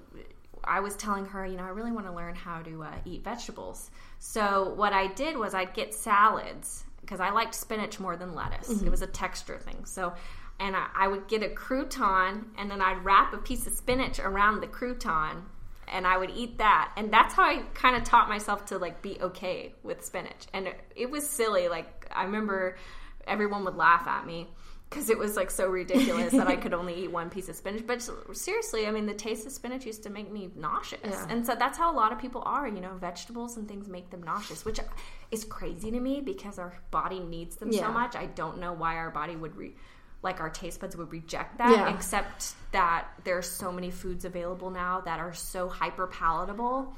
I 0.64 0.80
was 0.80 0.96
telling 0.96 1.26
her, 1.26 1.46
you 1.46 1.58
know, 1.58 1.64
I 1.64 1.70
really 1.70 1.92
want 1.92 2.06
to 2.06 2.14
learn 2.14 2.36
how 2.36 2.62
to 2.62 2.84
uh, 2.84 2.94
eat 3.04 3.24
vegetables. 3.24 3.90
So 4.20 4.74
what 4.76 4.94
I 4.94 5.08
did 5.08 5.36
was 5.36 5.56
I'd 5.56 5.74
get 5.74 5.94
salads 5.94 6.84
because 7.02 7.20
I 7.20 7.32
liked 7.32 7.56
spinach 7.56 8.00
more 8.00 8.16
than 8.16 8.34
lettuce. 8.36 8.70
It 8.70 8.78
mm-hmm. 8.78 8.92
was 8.92 9.02
a 9.02 9.08
texture 9.08 9.58
thing. 9.58 9.86
So 9.86 10.14
and 10.60 10.76
I, 10.76 10.88
I 10.96 11.08
would 11.08 11.28
get 11.28 11.44
a 11.44 11.50
crouton 11.50 12.46
and 12.58 12.70
then 12.70 12.82
I'd 12.82 13.04
wrap 13.04 13.34
a 13.34 13.38
piece 13.38 13.66
of 13.66 13.74
spinach 13.74 14.20
around 14.20 14.62
the 14.62 14.68
crouton 14.68 15.42
and 15.92 16.08
I 16.08 16.18
would 16.18 16.30
eat 16.30 16.60
that. 16.60 16.92
And 16.96 17.12
that's 17.12 17.34
how 17.34 17.44
I 17.44 17.64
kind 17.74 17.96
of 17.96 18.04
taught 18.04 18.30
myself 18.30 18.68
to 18.68 18.78
like 18.78 19.02
be 19.02 19.18
okay 19.20 19.74
with 19.84 20.06
spinach. 20.06 20.46
And 20.54 20.68
it, 20.68 20.80
it 20.96 21.10
was 21.10 21.28
silly. 21.28 21.68
Like 21.68 22.08
I 22.12 22.24
remember 22.24 22.78
everyone 23.28 23.66
would 23.66 23.76
laugh 23.76 24.08
at 24.08 24.26
me 24.26 24.48
because 24.92 25.10
it 25.10 25.18
was 25.18 25.38
like 25.38 25.50
so 25.50 25.68
ridiculous 25.70 26.34
that 26.34 26.48
I 26.48 26.58
could 26.58 26.74
only 26.82 26.94
eat 27.06 27.12
one 27.12 27.30
piece 27.30 27.48
of 27.48 27.56
spinach. 27.56 27.88
But 27.88 28.08
seriously, 28.34 28.86
I 28.88 28.92
mean, 28.92 29.06
the 29.06 29.14
taste 29.14 29.46
of 29.46 29.54
spinach 29.54 29.86
used 29.86 30.04
to 30.04 30.10
make 30.10 30.30
me 30.30 30.52
nauseous. 30.54 31.00
Yeah. 31.06 31.28
And 31.30 31.46
so 31.46 31.56
that's 31.56 31.78
how 31.78 31.94
a 31.94 31.96
lot 31.96 32.12
of 32.12 32.20
people 32.20 32.44
are, 32.46 32.68
you 32.68 32.82
know, 32.82 32.94
vegetables 33.00 33.56
and 33.56 33.70
things 33.70 33.88
make 33.88 34.10
them 34.10 34.22
nauseous, 34.22 34.66
which 34.66 34.80
is 35.32 35.46
crazy 35.46 35.92
to 35.92 36.00
me 36.00 36.20
because 36.20 36.60
our 36.60 36.78
body 36.92 37.22
needs 37.22 37.56
them 37.56 37.72
Yeah. 37.72 37.88
so 37.88 37.94
much. 37.94 38.18
I 38.18 38.26
don't 38.26 38.60
know 38.60 38.74
why 38.74 38.98
our 38.98 39.10
body 39.12 39.38
would 39.38 39.56
re- 39.56 39.76
like 40.24 40.42
our 40.42 40.50
taste 40.50 40.82
buds 40.82 40.98
would 40.98 41.12
reject 41.14 41.58
that 41.60 41.72
Yeah. 41.72 41.96
except 41.96 42.54
that 42.74 43.08
there's 43.24 43.50
so 43.50 43.72
many 43.72 43.92
foods 43.92 44.26
available 44.26 44.72
now 44.72 45.00
that 45.02 45.20
are 45.22 45.34
so 45.34 45.70
hyper 45.70 46.06
palatable 46.06 46.94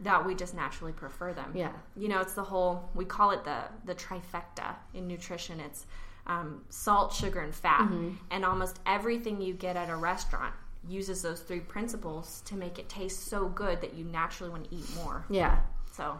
that 0.00 0.24
we 0.26 0.34
just 0.34 0.54
naturally 0.54 0.92
prefer 0.92 1.32
them. 1.32 1.52
Yeah. 1.54 1.72
You 1.96 2.08
know, 2.08 2.20
it's 2.20 2.34
the 2.34 2.44
whole 2.44 2.90
we 2.94 3.06
call 3.06 3.30
it 3.30 3.44
the 3.44 3.62
the 3.86 3.94
trifecta 3.94 4.76
in 4.92 5.08
nutrition. 5.08 5.58
It's 5.58 5.86
um, 6.26 6.62
salt, 6.68 7.12
sugar, 7.12 7.40
and 7.40 7.54
fat, 7.54 7.82
Mm-hmm. 7.82 8.10
and 8.30 8.44
almost 8.44 8.78
everything 8.86 9.40
you 9.40 9.54
get 9.54 9.76
at 9.76 9.88
a 9.90 9.96
restaurant 9.96 10.54
uses 10.88 11.22
those 11.22 11.40
three 11.40 11.60
principles 11.60 12.42
to 12.46 12.56
make 12.56 12.78
it 12.78 12.88
taste 12.88 13.26
so 13.28 13.48
good 13.48 13.80
that 13.82 13.94
you 13.94 14.04
naturally 14.04 14.50
want 14.50 14.64
to 14.70 14.74
eat 14.74 14.86
more. 14.94 15.24
Yeah. 15.28 15.58
So 15.92 16.18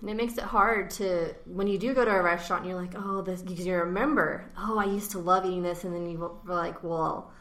And 0.00 0.08
it 0.08 0.16
makes 0.16 0.38
it 0.38 0.44
hard 0.44 0.90
to 0.92 1.34
when 1.46 1.66
you 1.66 1.76
do 1.78 1.92
go 1.92 2.04
to 2.04 2.10
a 2.10 2.22
restaurant 2.22 2.62
and 2.62 2.70
you're 2.70 2.80
like, 2.80 2.94
oh, 2.96 3.20
this 3.22 3.42
because 3.42 3.66
you 3.66 3.74
remember, 3.74 4.44
oh, 4.56 4.78
I 4.78 4.84
used 4.84 5.10
to 5.12 5.18
love 5.18 5.44
eating 5.44 5.62
this, 5.62 5.84
and 5.84 5.94
then 5.94 6.08
you 6.08 6.18
were 6.18 6.54
like, 6.54 6.82
well, 6.84 7.32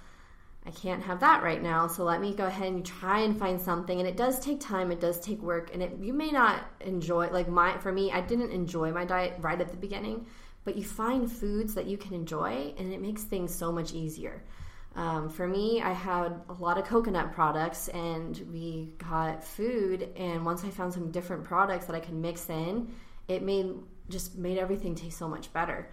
I 0.65 0.71
can't 0.71 1.01
have 1.03 1.21
that 1.21 1.43
right 1.43 1.63
now, 1.63 1.87
so 1.87 2.03
let 2.03 2.19
me 2.19 2.33
go 2.33 2.45
ahead 2.45 2.73
and 2.73 2.85
try 2.85 3.19
and 3.21 3.39
find 3.39 3.61
something. 3.61 3.99
And 3.99 4.07
it 4.09 4.17
does 4.17 4.37
take 4.39 4.59
time, 4.59 4.91
it 4.91 4.99
does 4.99 5.19
take 5.21 5.41
work, 5.41 5.69
and 5.73 5.81
it 5.81 5.93
you 6.01 6.11
may 6.11 6.31
not 6.31 6.59
enjoy 6.81 7.29
like 7.29 7.47
my 7.47 7.77
for 7.77 7.91
me, 7.93 8.11
I 8.11 8.19
didn't 8.19 8.51
enjoy 8.51 8.91
my 8.91 9.05
diet 9.05 9.35
right 9.39 9.61
at 9.61 9.69
the 9.69 9.77
beginning, 9.77 10.25
but 10.67 10.75
you 10.75 10.83
find 10.83 11.31
foods 11.31 11.75
that 11.75 11.85
you 11.85 11.97
can 11.97 12.13
enjoy, 12.13 12.73
and 12.77 12.91
it 12.91 13.01
makes 13.01 13.23
things 13.23 13.55
so 13.55 13.71
much 13.71 13.93
easier. 13.93 14.43
Um, 14.97 15.29
for 15.29 15.47
me, 15.47 15.81
I 15.81 15.93
had 15.93 16.41
a 16.49 16.53
lot 16.59 16.77
of 16.77 16.83
coconut 16.83 17.31
products, 17.31 17.87
and 17.87 18.37
we 18.51 18.91
got 18.97 19.45
food. 19.45 20.09
And 20.17 20.45
once 20.45 20.65
I 20.65 20.69
found 20.69 20.91
some 20.91 21.09
different 21.09 21.45
products 21.45 21.85
that 21.85 21.95
I 21.95 22.01
could 22.01 22.15
mix 22.15 22.49
in, 22.49 22.91
it 23.29 23.43
made 23.43 23.75
just 24.09 24.37
made 24.37 24.57
everything 24.57 24.93
taste 24.93 25.17
so 25.17 25.29
much 25.29 25.53
better. 25.53 25.89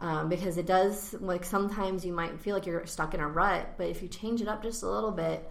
Um, 0.00 0.30
because 0.30 0.56
it 0.56 0.64
does 0.64 1.12
like 1.20 1.44
sometimes 1.44 2.02
you 2.02 2.14
might 2.14 2.40
feel 2.40 2.54
like 2.54 2.64
you're 2.64 2.86
stuck 2.86 3.12
in 3.12 3.20
a 3.20 3.28
rut, 3.28 3.74
but 3.76 3.88
if 3.88 4.00
you 4.00 4.08
change 4.08 4.40
it 4.40 4.48
up 4.48 4.62
just 4.62 4.82
a 4.82 4.88
little 4.88 5.12
bit, 5.12 5.46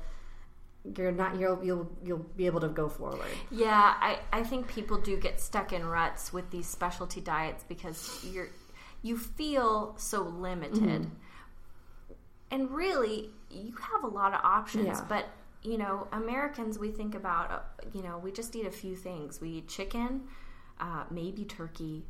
you're 0.98 1.12
not 1.12 1.40
you'll 1.40 1.64
you'll 1.64 1.92
you'll 2.04 2.26
be 2.36 2.48
able 2.48 2.62
to 2.62 2.70
go 2.70 2.90
forward. 2.90 3.32
Yeah, 3.52 3.94
I 4.00 4.18
I 4.32 4.42
think 4.42 4.68
people 4.68 4.98
do 4.98 5.16
get 5.16 5.40
stuck 5.40 5.74
in 5.74 5.86
ruts 5.86 6.34
with 6.34 6.50
these 6.50 6.68
specialty 6.68 7.22
diets 7.22 7.64
because 7.68 8.26
you're 8.34 8.50
you 9.04 9.18
feel 9.18 9.94
so 9.98 10.22
limited. 10.22 11.04
Mm-hmm. 11.04 12.14
And 12.50 12.72
really, 12.72 13.30
you 13.50 13.76
have 13.92 14.04
a 14.04 14.08
lot 14.08 14.34
of 14.34 14.40
options, 14.44 14.86
yeah. 14.88 15.06
but 15.08 15.26
you 15.62 15.78
know, 15.78 16.08
Americans 16.12 16.78
we 16.80 16.90
think 16.90 17.14
about 17.16 17.52
uh, 17.52 17.60
you 17.94 18.02
know, 18.02 18.18
we 18.18 18.32
just 18.32 18.56
eat 18.56 18.66
a 18.66 18.72
few 18.72 18.96
things. 18.96 19.40
We 19.40 19.50
eat 19.50 19.68
chicken, 19.68 20.24
uh, 20.80 21.04
maybe 21.12 21.46
turkey, 21.46 22.04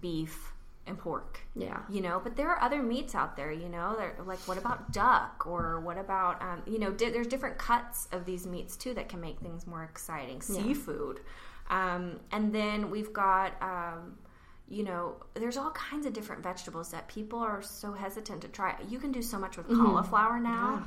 beef, 0.00 0.52
and 0.86 0.98
pork. 0.98 1.40
Yeah. 1.54 1.80
You 1.88 2.00
know, 2.02 2.20
but 2.22 2.36
there 2.36 2.48
are 2.48 2.60
other 2.60 2.82
meats 2.82 3.14
out 3.14 3.36
there, 3.36 3.52
you 3.52 3.68
know, 3.68 3.94
They're, 3.96 4.16
like 4.24 4.40
what 4.40 4.58
about 4.58 4.92
duck 4.92 5.44
or 5.46 5.80
what 5.80 5.98
about, 5.98 6.42
um, 6.42 6.62
you 6.66 6.78
know, 6.78 6.90
di- 6.90 7.10
there's 7.10 7.26
different 7.26 7.58
cuts 7.58 8.08
of 8.12 8.24
these 8.24 8.46
meats 8.46 8.76
too 8.76 8.94
that 8.94 9.08
can 9.08 9.20
make 9.20 9.40
things 9.40 9.66
more 9.66 9.84
exciting. 9.84 10.42
Yeah. 10.48 10.62
Seafood. 10.62 11.20
Um, 11.68 12.20
and 12.32 12.52
then 12.52 12.90
we've 12.90 13.12
got, 13.12 13.52
um, 13.62 14.18
you 14.70 14.84
know, 14.84 15.16
there's 15.34 15.56
all 15.56 15.72
kinds 15.72 16.06
of 16.06 16.12
different 16.12 16.42
vegetables 16.42 16.92
that 16.92 17.08
people 17.08 17.40
are 17.40 17.60
so 17.60 17.92
hesitant 17.92 18.42
to 18.42 18.48
try. 18.48 18.76
You 18.88 19.00
can 19.00 19.10
do 19.10 19.20
so 19.20 19.38
much 19.38 19.56
with 19.56 19.66
mm-hmm. 19.66 19.84
cauliflower 19.84 20.38
now 20.38 20.86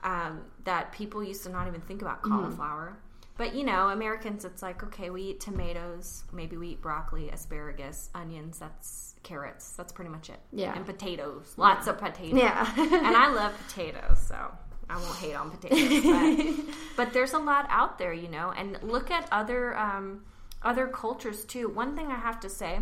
Um, 0.00 0.42
that 0.64 0.92
people 0.92 1.22
used 1.22 1.42
to 1.42 1.50
not 1.50 1.66
even 1.66 1.80
think 1.82 2.00
about 2.02 2.22
mm-hmm. 2.22 2.32
cauliflower. 2.32 2.90
Mm-hmm. 2.90 3.04
But 3.36 3.54
you 3.54 3.64
know, 3.64 3.90
Americans, 3.90 4.44
it's 4.44 4.62
like 4.62 4.82
okay, 4.82 5.10
we 5.10 5.22
eat 5.22 5.40
tomatoes, 5.40 6.24
maybe 6.32 6.56
we 6.56 6.70
eat 6.70 6.82
broccoli, 6.82 7.28
asparagus, 7.30 8.08
onions. 8.14 8.58
That's 8.58 9.14
carrots. 9.22 9.72
That's 9.72 9.92
pretty 9.92 10.10
much 10.10 10.30
it. 10.30 10.40
Yeah. 10.52 10.74
And 10.74 10.86
potatoes. 10.86 11.52
Lots 11.56 11.86
yeah. 11.86 11.92
of 11.92 11.98
potatoes. 11.98 12.40
Yeah. 12.40 12.74
and 12.78 13.16
I 13.16 13.30
love 13.32 13.52
potatoes, 13.68 14.18
so 14.18 14.52
I 14.88 14.96
won't 14.96 15.18
hate 15.18 15.34
on 15.34 15.50
potatoes. 15.50 16.02
But, 16.02 16.74
but, 16.96 17.12
there's 17.12 17.34
a 17.34 17.38
lot 17.38 17.66
out 17.68 17.98
there, 17.98 18.12
you 18.12 18.28
know. 18.28 18.52
And 18.56 18.78
look 18.82 19.10
at 19.10 19.28
other 19.30 19.76
um, 19.76 20.24
other 20.62 20.88
cultures 20.88 21.44
too. 21.44 21.68
One 21.68 21.94
thing 21.94 22.06
I 22.06 22.16
have 22.16 22.40
to 22.40 22.48
say, 22.48 22.80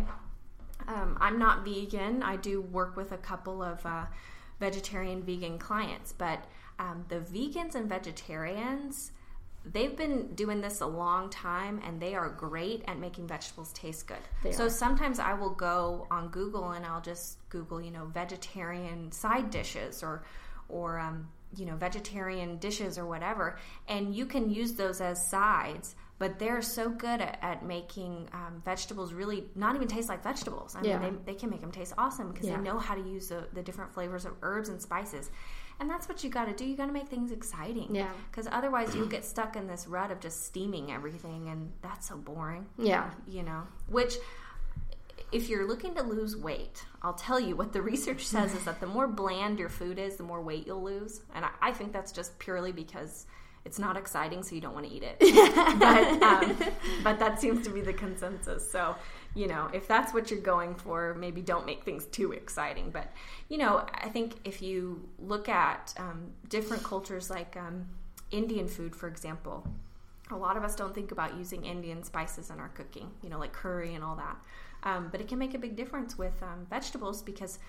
um, 0.87 1.17
I'm 1.19 1.37
not 1.37 1.65
vegan. 1.65 2.23
I 2.23 2.35
do 2.37 2.61
work 2.61 2.95
with 2.95 3.11
a 3.11 3.17
couple 3.17 3.61
of 3.61 3.85
uh, 3.85 4.05
vegetarian 4.59 5.23
vegan 5.23 5.59
clients, 5.59 6.13
but 6.13 6.39
um, 6.79 7.05
the 7.09 7.19
vegans 7.19 7.75
and 7.75 7.89
vegetarians 7.89 9.11
they've 9.73 9.95
been 9.95 10.27
doing 10.35 10.61
this 10.61 10.81
a 10.81 10.85
long 10.85 11.29
time 11.29 11.81
and 11.85 11.99
they 11.99 12.15
are 12.15 12.29
great 12.29 12.83
at 12.87 12.99
making 12.99 13.27
vegetables 13.27 13.73
taste 13.73 14.07
good. 14.07 14.17
They 14.43 14.51
so 14.51 14.65
are. 14.65 14.69
sometimes 14.69 15.19
I 15.19 15.33
will 15.33 15.49
go 15.49 16.07
on 16.09 16.29
Google 16.29 16.71
and 16.71 16.85
I'll 16.85 17.01
just 17.01 17.37
Google, 17.49 17.81
you 17.81 17.91
know, 17.91 18.05
vegetarian 18.05 19.11
side 19.11 19.49
dishes 19.49 20.03
or 20.03 20.23
or 20.69 20.99
um, 20.99 21.27
you 21.55 21.65
know, 21.65 21.75
vegetarian 21.75 22.57
dishes 22.57 22.97
or 22.97 23.05
whatever, 23.05 23.57
and 23.87 24.13
you 24.13 24.25
can 24.25 24.49
use 24.49 24.73
those 24.73 24.99
as 24.99 25.29
sides. 25.29 25.95
But 26.19 26.39
they're 26.39 26.63
so 26.63 26.89
good 26.89 27.21
at, 27.21 27.37
at 27.43 27.63
making 27.63 28.27
um, 28.33 28.61
vegetables 28.65 29.13
really 29.13 29.45
not 29.55 29.75
even 29.75 29.87
taste 29.87 30.09
like 30.09 30.23
vegetables. 30.23 30.75
I 30.75 30.81
yeah. 30.81 30.97
mean, 30.97 31.19
they, 31.25 31.33
they 31.33 31.39
can 31.39 31.49
make 31.49 31.61
them 31.61 31.71
taste 31.71 31.93
awesome 31.97 32.31
because 32.31 32.47
yeah. 32.47 32.57
they 32.57 32.63
know 32.63 32.79
how 32.79 32.95
to 32.95 33.01
use 33.01 33.29
the, 33.29 33.47
the 33.53 33.61
different 33.61 33.93
flavors 33.93 34.25
of 34.25 34.33
herbs 34.41 34.69
and 34.69 34.81
spices. 34.81 35.29
And 35.79 35.89
that's 35.89 36.09
what 36.09 36.23
you 36.23 36.29
got 36.29 36.45
to 36.45 36.53
do. 36.53 36.65
You 36.65 36.75
got 36.75 36.87
to 36.87 36.91
make 36.91 37.07
things 37.07 37.31
exciting. 37.31 37.93
Yeah. 37.93 38.09
Because 38.31 38.47
otherwise, 38.51 38.95
you'll 38.95 39.05
get 39.05 39.23
stuck 39.23 39.55
in 39.55 39.67
this 39.67 39.87
rut 39.87 40.11
of 40.11 40.19
just 40.19 40.45
steaming 40.45 40.91
everything, 40.91 41.49
and 41.49 41.71
that's 41.81 42.07
so 42.07 42.17
boring. 42.17 42.65
Yeah. 42.79 43.11
You 43.27 43.43
know, 43.43 43.63
which 43.87 44.15
if 45.31 45.49
you're 45.49 45.67
looking 45.67 45.93
to 45.95 46.03
lose 46.03 46.35
weight, 46.35 46.83
I'll 47.01 47.13
tell 47.13 47.39
you 47.39 47.55
what 47.55 47.73
the 47.73 47.81
research 47.93 48.25
says 48.25 48.53
is 48.53 48.65
that 48.65 48.79
the 48.79 48.87
more 48.87 49.07
bland 49.07 49.59
your 49.59 49.69
food 49.69 49.99
is, 49.99 50.15
the 50.15 50.23
more 50.23 50.41
weight 50.41 50.65
you'll 50.65 50.83
lose. 50.83 51.21
And 51.35 51.45
I, 51.45 51.49
I 51.61 51.71
think 51.71 51.93
that's 51.93 52.11
just 52.11 52.37
purely 52.39 52.71
because 52.71 53.27
it's 53.67 53.77
not 53.77 53.95
exciting, 53.97 54.41
so 54.41 54.55
you 54.55 54.61
don't 54.61 54.73
want 54.73 54.87
to 54.87 54.91
eat 54.91 55.03
it. 55.03 55.17
but, 55.79 56.23
um, 56.23 56.57
but 57.03 57.19
that 57.19 57.39
seems 57.39 57.63
to 57.67 57.69
be 57.69 57.81
the 57.81 57.93
consensus. 57.93 58.69
So 58.71 58.95
you 59.37 59.45
know, 59.45 59.69
if 59.71 59.87
that's 59.87 60.15
what 60.15 60.31
you're 60.31 60.39
going 60.39 60.73
for, 60.73 61.13
maybe 61.13 61.41
don't 61.41 61.67
make 61.67 61.83
things 61.83 62.05
too 62.05 62.31
exciting. 62.31 62.89
But, 62.89 63.13
you 63.49 63.59
know, 63.59 63.85
I 63.93 64.09
think 64.09 64.33
if 64.43 64.63
you 64.63 65.07
look 65.19 65.47
at 65.47 65.93
um, 65.97 66.31
different 66.49 66.81
cultures 66.81 67.29
like 67.29 67.55
um, 67.55 67.85
Indian 68.31 68.67
food, 68.67 68.95
for 68.95 69.07
example, 69.07 69.63
a 70.31 70.35
lot 70.35 70.57
of 70.57 70.63
us 70.63 70.75
don't 70.75 70.93
think 70.93 71.11
about 71.11 71.37
using 71.37 71.65
Indian 71.65 72.03
spices 72.03 72.49
in 72.49 72.59
our 72.59 72.69
cooking, 72.69 73.11
you 73.21 73.29
know, 73.29 73.37
like 73.37 73.53
curry 73.53 73.93
and 73.93 74.03
all 74.03 74.15
that. 74.15 74.37
Um, 74.81 75.09
but 75.11 75.21
it 75.21 75.27
can 75.27 75.37
make 75.37 75.53
a 75.53 75.59
big 75.59 75.75
difference 75.75 76.17
with 76.17 76.41
um, 76.41 76.65
vegetables 76.67 77.21
because 77.21 77.59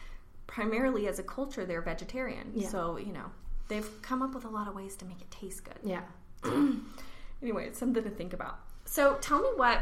primarily 0.46 1.06
as 1.06 1.18
a 1.18 1.22
culture, 1.22 1.66
they're 1.66 1.82
vegetarian. 1.82 2.50
Yeah. 2.54 2.68
So, 2.68 2.96
you 2.96 3.12
know, 3.12 3.30
they've 3.68 3.90
come 4.02 4.22
up 4.22 4.34
with 4.34 4.44
a 4.44 4.48
lot 4.48 4.68
of 4.68 4.74
ways 4.74 4.96
to 4.96 5.04
make 5.04 5.20
it 5.20 5.30
taste 5.30 5.64
good. 5.64 5.78
Yeah. 5.82 6.02
anyway, 7.42 7.66
it's 7.66 7.78
something 7.78 8.02
to 8.02 8.10
think 8.10 8.32
about. 8.32 8.58
So 8.84 9.18
tell 9.20 9.40
me 9.40 9.48
what, 9.56 9.80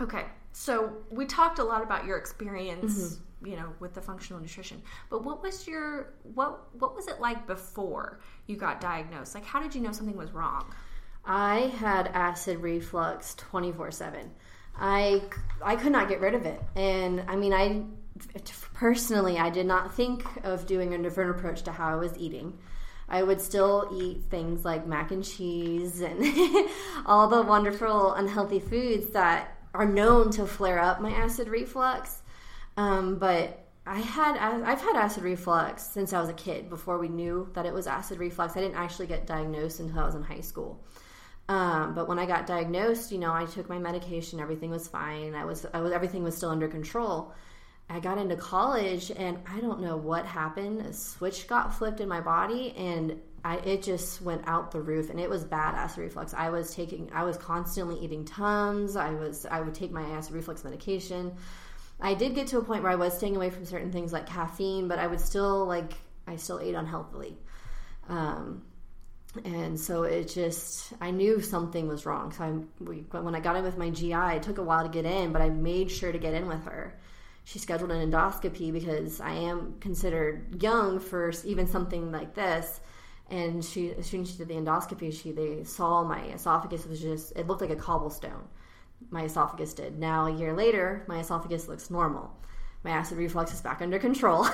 okay, 0.00 0.26
so 0.52 0.92
we 1.10 1.26
talked 1.26 1.58
a 1.58 1.64
lot 1.64 1.82
about 1.82 2.04
your 2.04 2.16
experience 2.16 2.94
mm-hmm. 2.94 3.46
you 3.46 3.56
know 3.56 3.72
with 3.78 3.94
the 3.94 4.00
functional 4.00 4.40
nutrition 4.40 4.82
but 5.08 5.24
what 5.24 5.42
was 5.42 5.66
your 5.66 6.14
what 6.34 6.60
what 6.78 6.94
was 6.94 7.06
it 7.06 7.20
like 7.20 7.46
before 7.46 8.20
you 8.46 8.56
got 8.56 8.80
diagnosed 8.80 9.34
like 9.34 9.44
how 9.44 9.62
did 9.62 9.74
you 9.74 9.80
know 9.80 9.92
something 9.92 10.16
was 10.16 10.32
wrong 10.32 10.72
i 11.24 11.72
had 11.78 12.08
acid 12.08 12.58
reflux 12.58 13.36
24/7 13.52 14.28
i 14.78 15.22
i 15.62 15.76
could 15.76 15.92
not 15.92 16.08
get 16.08 16.20
rid 16.20 16.34
of 16.34 16.44
it 16.44 16.60
and 16.74 17.24
i 17.28 17.36
mean 17.36 17.52
i 17.52 17.82
personally 18.74 19.38
i 19.38 19.48
did 19.48 19.66
not 19.66 19.94
think 19.94 20.24
of 20.44 20.66
doing 20.66 20.94
a 20.94 20.98
different 20.98 21.30
approach 21.30 21.62
to 21.62 21.72
how 21.72 21.88
i 21.88 21.94
was 21.94 22.16
eating 22.18 22.56
I 23.10 23.22
would 23.22 23.40
still 23.40 23.90
eat 23.92 24.22
things 24.30 24.64
like 24.64 24.86
mac 24.86 25.10
and 25.10 25.24
cheese 25.24 26.00
and 26.00 26.24
all 27.06 27.28
the 27.28 27.42
wonderful 27.42 28.14
unhealthy 28.14 28.60
foods 28.60 29.08
that 29.08 29.56
are 29.74 29.86
known 29.86 30.30
to 30.32 30.46
flare 30.46 30.78
up 30.78 31.00
my 31.00 31.10
acid 31.10 31.48
reflux. 31.48 32.22
Um, 32.76 33.18
but 33.18 33.66
I 33.86 33.98
had 33.98 34.36
I've 34.36 34.80
had 34.80 34.96
acid 34.96 35.24
reflux 35.24 35.82
since 35.82 36.12
I 36.12 36.20
was 36.20 36.28
a 36.28 36.34
kid. 36.34 36.70
Before 36.70 36.98
we 36.98 37.08
knew 37.08 37.48
that 37.54 37.66
it 37.66 37.74
was 37.74 37.86
acid 37.86 38.18
reflux, 38.18 38.56
I 38.56 38.60
didn't 38.60 38.76
actually 38.76 39.06
get 39.06 39.26
diagnosed 39.26 39.80
until 39.80 40.00
I 40.00 40.06
was 40.06 40.14
in 40.14 40.22
high 40.22 40.40
school. 40.40 40.80
Um, 41.48 41.94
but 41.96 42.06
when 42.06 42.20
I 42.20 42.26
got 42.26 42.46
diagnosed, 42.46 43.10
you 43.10 43.18
know, 43.18 43.32
I 43.32 43.44
took 43.44 43.68
my 43.68 43.78
medication. 43.78 44.38
Everything 44.38 44.70
was 44.70 44.86
fine. 44.86 45.34
I 45.34 45.44
was, 45.44 45.66
I 45.74 45.80
was 45.80 45.90
everything 45.90 46.22
was 46.22 46.36
still 46.36 46.50
under 46.50 46.68
control. 46.68 47.34
I 47.90 47.98
got 47.98 48.18
into 48.18 48.36
college, 48.36 49.10
and 49.10 49.38
I 49.48 49.60
don't 49.60 49.80
know 49.80 49.96
what 49.96 50.24
happened. 50.24 50.80
A 50.82 50.92
switch 50.92 51.48
got 51.48 51.74
flipped 51.74 52.00
in 52.00 52.08
my 52.08 52.20
body, 52.20 52.72
and 52.76 53.20
I, 53.44 53.56
it 53.56 53.82
just 53.82 54.22
went 54.22 54.42
out 54.46 54.70
the 54.70 54.80
roof 54.80 55.08
and 55.10 55.18
it 55.18 55.30
was 55.30 55.44
bad 55.44 55.74
acid 55.74 55.98
reflux. 55.98 56.34
I 56.34 56.50
was 56.50 56.74
taking, 56.74 57.10
I 57.12 57.24
was 57.24 57.36
constantly 57.36 57.98
eating 57.98 58.24
Tums. 58.24 58.96
I 58.96 59.10
was, 59.10 59.46
I 59.46 59.60
would 59.60 59.74
take 59.74 59.90
my 59.90 60.02
acid 60.02 60.34
reflux 60.34 60.62
medication. 60.62 61.32
I 62.00 62.14
did 62.14 62.34
get 62.34 62.48
to 62.48 62.58
a 62.58 62.62
point 62.64 62.82
where 62.82 62.92
I 62.92 62.96
was 62.96 63.14
staying 63.14 63.36
away 63.36 63.50
from 63.50 63.64
certain 63.64 63.92
things 63.92 64.12
like 64.12 64.26
caffeine, 64.26 64.88
but 64.88 64.98
I 64.98 65.06
would 65.06 65.20
still 65.20 65.64
like, 65.64 65.94
I 66.26 66.36
still 66.36 66.60
ate 66.60 66.74
unhealthily. 66.74 67.36
Um, 68.08 68.62
and 69.44 69.78
so 69.78 70.02
it 70.02 70.28
just, 70.28 70.92
I 71.00 71.10
knew 71.10 71.40
something 71.40 71.88
was 71.88 72.04
wrong. 72.04 72.32
So 72.32 72.44
I, 72.44 72.84
we, 72.84 73.04
when 73.10 73.34
I 73.34 73.40
got 73.40 73.56
in 73.56 73.64
with 73.64 73.78
my 73.78 73.90
GI, 73.90 74.12
it 74.12 74.42
took 74.42 74.58
a 74.58 74.62
while 74.62 74.82
to 74.82 74.90
get 74.90 75.06
in, 75.06 75.32
but 75.32 75.40
I 75.40 75.48
made 75.48 75.90
sure 75.90 76.12
to 76.12 76.18
get 76.18 76.34
in 76.34 76.46
with 76.46 76.64
her 76.64 76.94
she 77.50 77.58
scheduled 77.58 77.90
an 77.90 78.08
endoscopy 78.08 78.72
because 78.72 79.20
I 79.20 79.32
am 79.32 79.74
considered 79.80 80.62
young 80.62 81.00
for 81.00 81.32
even 81.44 81.66
something 81.66 82.12
like 82.12 82.34
this. 82.34 82.80
And 83.28 83.64
she 83.64 83.90
as 83.90 84.06
soon 84.06 84.22
as 84.22 84.30
she 84.30 84.38
did 84.38 84.46
the 84.46 84.54
endoscopy 84.54 85.12
she 85.12 85.32
they 85.32 85.64
saw 85.64 86.04
my 86.04 86.22
esophagus 86.26 86.86
was 86.86 87.00
just 87.00 87.32
it 87.36 87.48
looked 87.48 87.60
like 87.60 87.70
a 87.70 87.76
cobblestone. 87.76 88.44
My 89.10 89.24
esophagus 89.24 89.74
did. 89.74 89.98
Now 89.98 90.26
a 90.26 90.32
year 90.32 90.52
later 90.52 91.04
my 91.08 91.18
esophagus 91.18 91.66
looks 91.66 91.90
normal. 91.90 92.30
My 92.84 92.90
acid 92.90 93.18
reflux 93.18 93.52
is 93.52 93.60
back 93.60 93.82
under 93.82 93.98
control. 93.98 94.44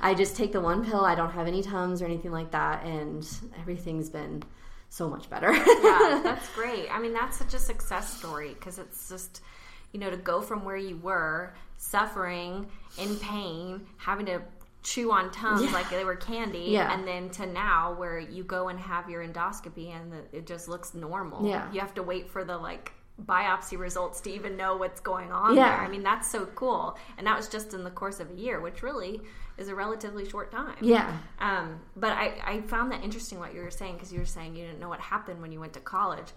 I 0.00 0.14
just 0.16 0.36
take 0.36 0.52
the 0.52 0.60
one 0.60 0.86
pill. 0.86 1.04
I 1.04 1.14
don't 1.14 1.32
have 1.32 1.46
any 1.46 1.62
tums 1.62 2.00
or 2.00 2.06
anything 2.06 2.32
like 2.32 2.52
that 2.52 2.82
and 2.82 3.28
everything's 3.60 4.08
been 4.08 4.42
so 4.88 5.06
much 5.10 5.28
better. 5.28 5.52
Yeah 5.82 6.20
that's 6.24 6.48
great. 6.54 6.88
I 6.90 6.98
mean 6.98 7.12
that's 7.12 7.36
such 7.36 7.52
a 7.52 7.58
success 7.58 8.16
story 8.16 8.54
because 8.54 8.78
it's 8.78 9.10
just 9.10 9.42
you 9.92 10.00
know 10.00 10.08
to 10.08 10.16
go 10.16 10.40
from 10.40 10.64
where 10.64 10.78
you 10.78 10.96
were 10.96 11.52
suffering 11.80 12.66
in 12.98 13.16
pain 13.16 13.80
having 13.96 14.26
to 14.26 14.40
chew 14.82 15.10
on 15.12 15.30
Tums 15.30 15.62
yeah. 15.62 15.72
like 15.72 15.88
they 15.88 16.04
were 16.04 16.14
candy 16.14 16.66
yeah. 16.68 16.92
and 16.92 17.08
then 17.08 17.30
to 17.30 17.46
now 17.46 17.94
where 17.94 18.18
you 18.18 18.44
go 18.44 18.68
and 18.68 18.78
have 18.78 19.08
your 19.08 19.26
endoscopy 19.26 19.88
and 19.94 20.12
the, 20.12 20.18
it 20.32 20.46
just 20.46 20.68
looks 20.68 20.92
normal 20.92 21.46
yeah 21.46 21.72
you 21.72 21.80
have 21.80 21.94
to 21.94 22.02
wait 22.02 22.28
for 22.28 22.44
the 22.44 22.56
like 22.56 22.92
biopsy 23.26 23.78
results 23.78 24.20
to 24.22 24.30
even 24.30 24.56
know 24.56 24.76
what's 24.76 25.00
going 25.00 25.30
on 25.32 25.54
Yeah. 25.54 25.68
there. 25.68 25.84
I 25.84 25.88
mean, 25.88 26.02
that's 26.02 26.30
so 26.30 26.46
cool. 26.46 26.96
And 27.18 27.26
that 27.26 27.36
was 27.36 27.48
just 27.48 27.74
in 27.74 27.84
the 27.84 27.90
course 27.90 28.18
of 28.18 28.30
a 28.30 28.34
year, 28.34 28.60
which 28.60 28.82
really 28.82 29.20
is 29.58 29.68
a 29.68 29.74
relatively 29.74 30.26
short 30.26 30.50
time. 30.50 30.76
Yeah. 30.80 31.18
Um, 31.38 31.80
but 31.96 32.12
I, 32.12 32.34
I 32.44 32.60
found 32.62 32.92
that 32.92 33.04
interesting 33.04 33.38
what 33.38 33.54
you 33.54 33.60
were 33.60 33.70
saying 33.70 33.94
because 33.94 34.10
you 34.10 34.20
were 34.20 34.24
saying 34.24 34.56
you 34.56 34.64
didn't 34.64 34.80
know 34.80 34.88
what 34.88 35.00
happened 35.00 35.42
when 35.42 35.52
you 35.52 35.60
went 35.60 35.74
to 35.74 35.80
college. 35.80 36.28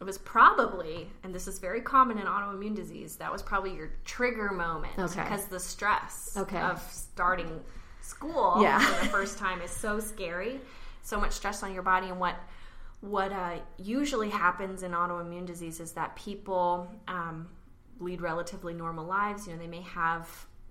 It 0.00 0.04
was 0.04 0.18
probably, 0.18 1.10
and 1.22 1.34
this 1.34 1.48
is 1.48 1.58
very 1.58 1.80
common 1.80 2.18
in 2.18 2.26
autoimmune 2.26 2.74
disease, 2.76 3.16
that 3.16 3.32
was 3.32 3.42
probably 3.42 3.74
your 3.74 3.90
trigger 4.04 4.52
moment. 4.52 4.98
Okay. 4.98 5.22
Because 5.22 5.46
the 5.46 5.58
stress 5.60 6.34
Okay. 6.36 6.60
of 6.60 6.80
starting 6.92 7.60
school 8.02 8.58
Yeah. 8.60 8.78
for 8.78 9.04
the 9.04 9.10
first 9.10 9.38
time 9.38 9.62
is 9.62 9.70
so 9.70 9.98
scary. 9.98 10.60
So 11.02 11.18
much 11.18 11.32
stress 11.32 11.62
on 11.62 11.72
your 11.72 11.82
body. 11.82 12.08
And 12.08 12.20
what 12.20 12.36
what 13.00 13.30
uh, 13.30 13.58
usually 13.78 14.30
happens 14.30 14.82
in 14.82 14.92
autoimmune 14.92 15.44
disease 15.46 15.80
is 15.80 15.92
that 15.92 16.16
people 16.16 16.90
um, 17.08 17.46
lead 18.00 18.20
relatively 18.20 18.72
normal 18.74 19.04
lives. 19.04 19.46
You 19.46 19.52
know, 19.52 19.58
they 19.58 19.66
may 19.66 19.82
have 19.82 20.28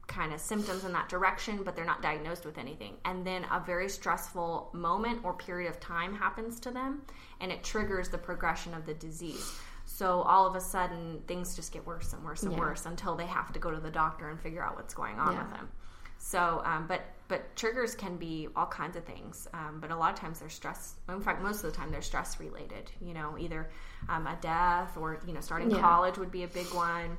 kind 0.07 0.33
of 0.33 0.39
symptoms 0.39 0.83
in 0.83 0.91
that 0.93 1.09
direction, 1.09 1.63
but 1.63 1.75
they're 1.75 1.85
not 1.85 2.01
diagnosed 2.01 2.45
with 2.45 2.57
anything. 2.57 2.95
And 3.05 3.25
then 3.25 3.45
a 3.51 3.59
very 3.59 3.89
stressful 3.89 4.69
moment 4.73 5.21
or 5.23 5.33
period 5.33 5.69
of 5.69 5.79
time 5.79 6.15
happens 6.15 6.59
to 6.61 6.71
them, 6.71 7.01
and 7.41 7.51
it 7.51 7.63
triggers 7.63 8.09
the 8.09 8.17
progression 8.17 8.73
of 8.73 8.85
the 8.85 8.93
disease. 8.93 9.51
So 9.85 10.21
all 10.21 10.47
of 10.47 10.55
a 10.55 10.61
sudden, 10.61 11.21
things 11.27 11.55
just 11.55 11.71
get 11.71 11.85
worse 11.85 12.13
and 12.13 12.23
worse 12.23 12.43
and 12.43 12.53
Yeah. 12.53 12.59
worse 12.59 12.85
until 12.85 13.15
they 13.15 13.27
have 13.27 13.51
to 13.53 13.59
go 13.59 13.71
to 13.71 13.79
the 13.79 13.91
doctor 13.91 14.29
and 14.29 14.39
figure 14.39 14.63
out 14.63 14.75
what's 14.75 14.93
going 14.93 15.19
on 15.19 15.33
Yeah. 15.33 15.43
with 15.43 15.51
them. 15.53 15.69
So, 16.17 16.61
um, 16.65 16.87
but 16.87 17.01
but 17.27 17.55
triggers 17.55 17.95
can 17.95 18.17
be 18.17 18.47
all 18.55 18.67
kinds 18.67 18.95
of 18.95 19.03
things. 19.03 19.47
Um, 19.51 19.79
but 19.79 19.89
a 19.89 19.95
lot 19.95 20.13
of 20.13 20.19
times 20.19 20.39
they're 20.39 20.49
stress. 20.49 20.93
In 21.09 21.21
fact, 21.21 21.41
most 21.41 21.63
of 21.63 21.71
the 21.71 21.75
time 21.75 21.89
they're 21.89 22.03
stress 22.03 22.39
related. 22.39 22.91
You 23.01 23.15
know, 23.15 23.35
either 23.37 23.69
um, 24.09 24.27
a 24.27 24.37
death 24.41 24.95
or 24.95 25.19
you 25.25 25.33
know 25.33 25.41
starting 25.41 25.71
Yeah. 25.71 25.81
college 25.81 26.17
would 26.19 26.31
be 26.31 26.43
a 26.43 26.47
big 26.47 26.71
one. 26.73 27.17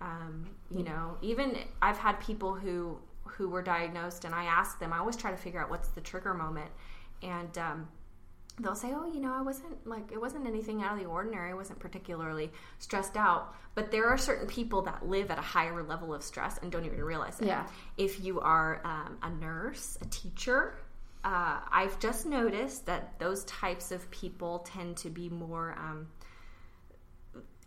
Um, 0.00 0.46
you 0.70 0.82
know, 0.82 1.16
even 1.22 1.56
I've 1.80 1.98
had 1.98 2.20
people 2.20 2.54
who 2.54 2.98
who 3.24 3.48
were 3.48 3.62
diagnosed, 3.62 4.24
and 4.24 4.34
I 4.34 4.44
ask 4.44 4.78
them. 4.78 4.92
I 4.92 4.98
always 4.98 5.16
try 5.16 5.30
to 5.30 5.36
figure 5.36 5.60
out 5.60 5.70
what's 5.70 5.88
the 5.88 6.00
trigger 6.00 6.34
moment, 6.34 6.70
and 7.22 7.56
um, 7.58 7.88
they'll 8.60 8.74
say, 8.74 8.92
"Oh, 8.94 9.10
you 9.12 9.20
know, 9.20 9.34
I 9.34 9.42
wasn't 9.42 9.86
like 9.86 10.12
it 10.12 10.20
wasn't 10.20 10.46
anything 10.46 10.82
out 10.82 10.94
of 10.94 10.98
the 10.98 11.06
ordinary. 11.06 11.50
I 11.50 11.54
wasn't 11.54 11.78
particularly 11.78 12.52
stressed 12.78 13.16
out." 13.16 13.54
But 13.74 13.90
there 13.90 14.06
are 14.06 14.18
certain 14.18 14.46
people 14.46 14.82
that 14.82 15.06
live 15.06 15.30
at 15.30 15.38
a 15.38 15.42
higher 15.42 15.82
level 15.82 16.14
of 16.14 16.22
stress 16.22 16.58
and 16.62 16.72
don't 16.72 16.86
even 16.86 17.02
realize 17.02 17.40
it. 17.40 17.46
Yeah. 17.46 17.66
If 17.96 18.24
you 18.24 18.40
are 18.40 18.80
um, 18.84 19.18
a 19.22 19.30
nurse, 19.30 19.98
a 20.00 20.06
teacher, 20.06 20.78
uh, 21.24 21.60
I've 21.70 21.98
just 22.00 22.24
noticed 22.24 22.86
that 22.86 23.18
those 23.18 23.44
types 23.44 23.92
of 23.92 24.10
people 24.10 24.60
tend 24.60 24.96
to 24.98 25.10
be 25.10 25.28
more. 25.28 25.74
Um, 25.78 26.08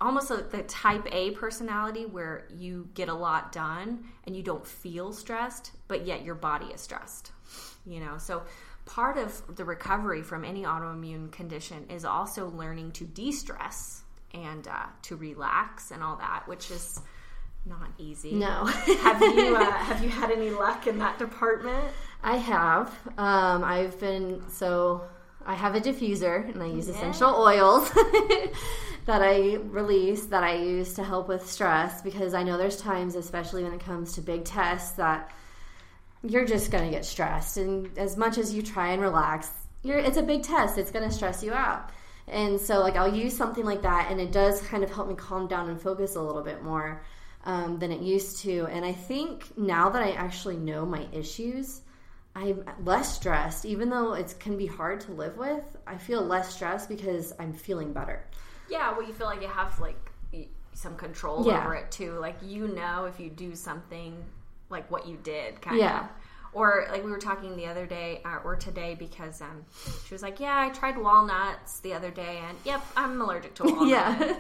almost 0.02 0.32
a, 0.32 0.38
the 0.38 0.64
type 0.64 1.08
A 1.12 1.32
personality 1.32 2.06
where 2.06 2.46
you 2.56 2.90
get 2.94 3.10
a 3.10 3.14
lot 3.14 3.52
done 3.52 4.06
and 4.26 4.36
you 4.36 4.44
don't 4.44 4.66
feel 4.66 5.12
stressed, 5.14 5.72
but 5.88 6.06
yet 6.06 6.24
your 6.24 6.36
body 6.36 6.68
is 6.68 6.82
stressed. 6.82 7.32
You 7.86 8.00
know, 8.00 8.18
so 8.18 8.44
part 8.86 9.18
of 9.18 9.56
the 9.56 9.66
recovery 9.66 10.22
from 10.22 10.46
any 10.46 10.64
autoimmune 10.64 11.32
condition 11.32 11.86
is 11.90 12.06
also 12.06 12.50
learning 12.50 12.92
to 12.94 13.06
de 13.06 13.32
stress 13.32 14.04
and 14.34 14.68
uh, 14.68 14.86
to 15.04 15.16
relax 15.16 15.92
and 15.92 16.04
all 16.04 16.18
that, 16.18 16.48
which 16.48 16.72
is 16.72 17.02
not 17.66 17.90
easy. 17.98 18.34
No. 18.34 18.66
have 18.66 19.22
you 19.22 19.56
uh, 19.56 19.72
have 19.72 20.04
you 20.04 20.10
had 20.10 20.32
any 20.32 20.50
luck 20.50 20.88
in 20.88 20.98
that 21.00 21.20
department? 21.20 21.84
I 22.24 22.38
have. 22.38 22.88
Um, 23.18 23.64
I've 23.64 24.00
been 24.00 24.44
so 24.50 25.04
I 25.46 25.56
have 25.56 25.76
a 25.76 25.82
diffuser 25.82 26.52
and 26.54 26.62
I 26.62 26.68
use 26.68 26.88
essential 26.88 27.34
oils 27.36 27.90
that 29.06 29.22
I 29.22 29.56
release 29.56 30.26
that 30.28 30.44
I 30.44 30.56
use 30.56 30.94
to 30.94 31.04
help 31.04 31.28
with 31.28 31.50
stress 31.50 32.02
because 32.02 32.34
I 32.34 32.44
know 32.44 32.58
there's 32.58 32.78
times, 32.78 33.16
especially 33.16 33.64
when 33.64 33.74
it 33.74 33.80
comes 33.80 34.14
to 34.14 34.22
big 34.22 34.46
tests, 34.46 34.92
that 34.92 35.32
you're 36.24 36.46
just 36.46 36.72
going 36.72 36.86
to 36.86 36.92
get 36.92 37.06
stressed. 37.06 37.58
And 37.58 37.98
as 37.98 38.18
much 38.18 38.38
as 38.38 38.54
you 38.54 38.62
try 38.62 38.92
and 38.92 39.02
relax, 39.02 39.50
you're, 39.84 39.98
it's 39.98 40.18
a 40.18 40.24
big 40.24 40.44
test. 40.44 40.78
It's 40.78 40.92
going 40.92 41.08
to 41.08 41.14
stress 41.14 41.42
you 41.44 41.54
out. 41.54 41.90
And 42.28 42.60
so, 42.60 42.80
like, 42.80 42.96
I'll 42.96 43.14
use 43.14 43.36
something 43.36 43.66
like 43.66 43.82
that, 43.82 44.12
and 44.12 44.22
it 44.22 44.32
does 44.32 44.62
kind 44.62 44.84
of 44.84 44.92
help 44.92 45.08
me 45.08 45.16
calm 45.16 45.48
down 45.48 45.70
and 45.70 45.82
focus 45.82 46.16
a 46.16 46.22
little 46.22 46.44
bit 46.44 46.62
more 46.62 47.02
um, 47.46 47.80
than 47.80 47.92
it 47.92 48.02
used 48.02 48.40
to. 48.42 48.68
And 48.68 48.86
I 48.86 48.92
think 48.92 49.58
now 49.58 49.90
that 49.90 50.04
I 50.04 50.12
actually 50.12 50.58
know 50.58 50.86
my 50.86 51.08
issues, 51.12 51.82
I'm 52.36 52.64
less 52.84 53.16
stressed. 53.16 53.66
Even 53.66 53.90
though 53.90 54.14
it 54.14 54.36
can 54.40 54.58
be 54.58 54.66
hard 54.68 55.02
to 55.02 55.12
live 55.12 55.38
with, 55.38 55.78
I 55.88 55.98
feel 55.98 56.22
less 56.24 56.54
stressed 56.56 56.88
because 56.90 57.34
I'm 57.40 57.54
feeling 57.54 57.92
better. 57.94 58.24
Yeah, 58.70 58.92
well, 58.92 59.04
you 59.06 59.14
feel 59.14 59.28
like 59.28 59.42
you 59.42 59.48
have 59.48 59.80
like 59.80 60.12
some 60.74 60.96
control 60.96 61.46
Yeah. 61.46 61.60
over 61.60 61.76
it 61.76 61.92
too. 61.92 62.14
Like 62.14 62.38
you 62.42 62.68
know 62.68 63.06
if 63.06 63.20
you 63.20 63.30
do 63.30 63.56
something, 63.56 64.24
like 64.70 64.90
what 64.92 65.08
you 65.08 65.18
did, 65.18 65.62
kind 65.62 65.80
Yeah. 65.80 66.04
of. 66.04 66.10
Or 66.52 66.88
like 66.92 67.04
we 67.06 67.12
were 67.12 67.20
talking 67.20 67.56
the 67.56 67.68
other 67.68 67.86
day 67.86 68.22
uh, 68.26 68.38
or 68.44 68.56
today 68.56 68.96
because 68.98 69.40
um, 69.42 69.64
she 70.08 70.14
was 70.16 70.24
like, 70.24 70.40
"Yeah, 70.40 70.58
I 70.60 70.70
tried 70.70 70.98
walnuts 70.98 71.80
the 71.82 71.94
other 71.94 72.10
day, 72.10 72.42
and 72.48 72.58
yep, 72.66 72.82
I'm 72.98 73.22
allergic 73.22 73.54
to 73.56 73.64
walnuts." 73.66 73.88
Yeah. 73.90 74.36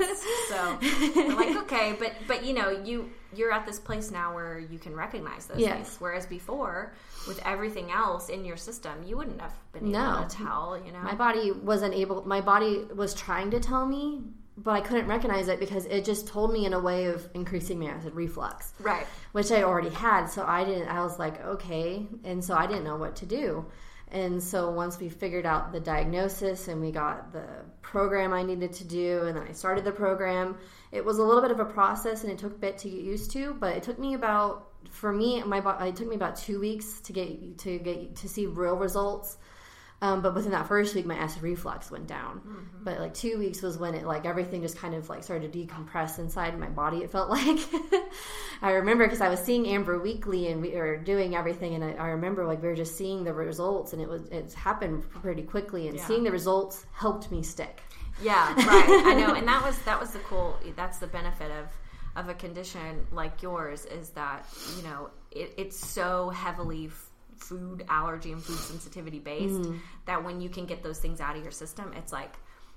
so 0.49 0.79
we're 1.15 1.35
like, 1.35 1.55
okay, 1.57 1.95
but 1.99 2.13
but 2.27 2.43
you 2.43 2.53
know, 2.53 2.69
you 2.71 3.11
you're 3.35 3.51
at 3.51 3.65
this 3.67 3.77
place 3.79 4.09
now 4.09 4.33
where 4.33 4.57
you 4.57 4.79
can 4.79 4.95
recognize 4.95 5.45
those 5.45 5.59
Yes. 5.59 5.75
things. 5.75 5.95
Whereas 6.01 6.25
before, 6.25 6.93
with 7.27 7.39
everything 7.45 7.91
else 7.91 8.29
in 8.29 8.43
your 8.43 8.57
system, 8.57 9.03
you 9.05 9.15
wouldn't 9.15 9.39
have 9.39 9.53
been 9.71 9.83
able 9.83 9.91
No. 9.99 10.25
to 10.27 10.35
tell. 10.35 10.81
You 10.83 10.91
know, 10.91 10.99
My 11.01 11.13
body 11.13 11.51
wasn't 11.51 11.93
able, 11.93 12.27
my 12.27 12.41
body 12.41 12.85
was 12.95 13.13
trying 13.13 13.51
to 13.51 13.59
tell 13.59 13.85
me, 13.85 14.23
but 14.63 14.71
I 14.71 14.81
couldn't 14.81 15.07
recognize 15.07 15.47
it 15.47 15.59
because 15.59 15.85
it 15.85 16.05
just 16.05 16.27
told 16.27 16.53
me 16.53 16.65
in 16.65 16.73
a 16.73 16.79
way 16.79 17.05
of 17.05 17.27
increasing 17.33 17.79
my 17.79 17.87
acid 17.87 18.13
reflux. 18.13 18.73
right? 18.79 19.05
which 19.31 19.51
I 19.51 19.63
already 19.63 19.89
had. 19.89 20.27
So 20.27 20.43
I 20.45 20.63
didn't, 20.63 20.87
I 20.87 21.01
was 21.01 21.19
like, 21.19 21.43
okay. 21.43 22.07
And 22.23 22.43
so 22.43 22.55
I 22.55 22.67
didn't 22.67 22.83
know 22.83 22.97
what 22.97 23.15
to 23.17 23.25
do. 23.25 23.65
And 24.11 24.41
so 24.41 24.71
once 24.71 24.99
we 24.99 25.07
figured 25.07 25.45
out 25.45 25.71
the 25.71 25.79
diagnosis 25.79 26.67
and 26.67 26.81
we 26.81 26.91
got 26.91 27.31
the 27.31 27.45
program 27.81 28.33
I 28.33 28.41
needed 28.41 28.73
to 28.73 28.83
do, 28.83 29.23
and 29.25 29.37
then 29.37 29.47
I 29.47 29.51
started 29.51 29.83
the 29.85 29.91
program, 29.91 30.57
it 30.91 31.05
was 31.05 31.19
a 31.19 31.23
little 31.23 31.43
bit 31.43 31.51
of 31.51 31.59
a 31.59 31.65
process 31.65 32.23
and 32.23 32.31
it 32.31 32.39
took 32.39 32.53
a 32.53 32.59
bit 32.59 32.79
to 32.79 32.89
get 32.89 33.01
used 33.01 33.31
to, 33.31 33.53
but 33.53 33.75
it 33.75 33.83
took 33.83 33.99
me 33.99 34.15
about, 34.15 34.69
for 34.89 35.13
me, 35.13 35.43
my 35.43 35.59
it 35.85 35.95
took 35.95 36.07
me 36.07 36.15
about 36.15 36.37
two 36.37 36.59
weeks 36.59 37.01
to 37.01 37.13
get 37.13 37.59
to 37.59 37.77
get 37.77 38.15
to 38.15 38.27
see 38.27 38.47
real 38.47 38.75
results. 38.75 39.37
Um, 40.01 40.21
but 40.21 40.33
within 40.33 40.51
that 40.51 40.67
first 40.67 40.95
week, 40.95 41.05
my 41.05 41.15
acid 41.17 41.43
reflux 41.43 41.91
went 41.91 42.07
down. 42.07 42.69
But 42.83 42.99
like 43.01 43.13
two 43.13 43.37
weeks 43.37 43.61
was 43.61 43.77
when 43.77 43.95
it 43.95 44.05
like 44.05 44.25
everything 44.25 44.61
just 44.61 44.77
kind 44.77 44.93
of 44.95 45.09
like 45.09 45.23
started 45.25 45.51
to 45.51 45.59
decompress 45.67 46.19
inside 46.19 46.57
my 46.57 46.69
body. 46.69 46.99
It 46.99 47.11
felt 47.11 47.29
like 47.37 47.59
I 48.61 48.71
remember 48.71 49.05
because 49.05 49.21
I 49.21 49.29
was 49.29 49.39
seeing 49.41 49.67
Amber 49.67 49.99
weekly 49.99 50.47
and 50.47 50.61
we 50.61 50.71
were 50.75 50.95
doing 50.97 51.35
everything, 51.35 51.75
and 51.75 51.83
I, 51.83 51.91
I 51.91 52.07
remember 52.09 52.45
like 52.45 52.61
we 52.61 52.69
were 52.69 52.75
just 52.75 52.95
seeing 52.97 53.23
the 53.25 53.33
results, 53.33 53.91
and 53.93 54.01
it 54.01 54.07
was 54.07 54.27
it's 54.29 54.53
happened 54.53 55.09
pretty 55.09 55.43
quickly, 55.43 55.87
and 55.87 55.97
Yeah. 55.97 56.05
seeing 56.05 56.23
the 56.23 56.31
results 56.31 56.85
helped 56.93 57.29
me 57.31 57.43
stick. 57.43 57.81
Yeah, 58.21 58.53
right. 58.53 59.03
I 59.05 59.13
know, 59.15 59.33
and 59.33 59.47
that 59.47 59.63
was 59.63 59.77
that 59.79 59.99
was 59.99 60.11
the 60.11 60.19
cool. 60.19 60.57
That's 60.75 60.99
the 60.99 61.07
benefit 61.07 61.51
of 61.51 61.67
of 62.15 62.27
a 62.29 62.33
condition 62.33 63.05
like 63.11 63.41
yours 63.41 63.85
is 63.85 64.09
that 64.11 64.45
you 64.77 64.83
know 64.83 65.09
it, 65.31 65.53
it's 65.57 65.77
so 65.77 66.29
heavily 66.29 66.89
food 67.39 67.85
allergy 67.89 68.31
and 68.31 68.41
food 68.41 68.57
sensitivity 68.57 69.19
based 69.19 69.53
Mm-hmm. 69.55 69.77
that 70.05 70.23
when 70.23 70.41
you 70.41 70.49
can 70.49 70.65
get 70.65 70.83
those 70.83 70.99
things 70.99 71.19
out 71.21 71.35
of 71.35 71.41
your 71.43 71.51
system, 71.51 71.93
it's 71.95 72.11
like 72.11 72.33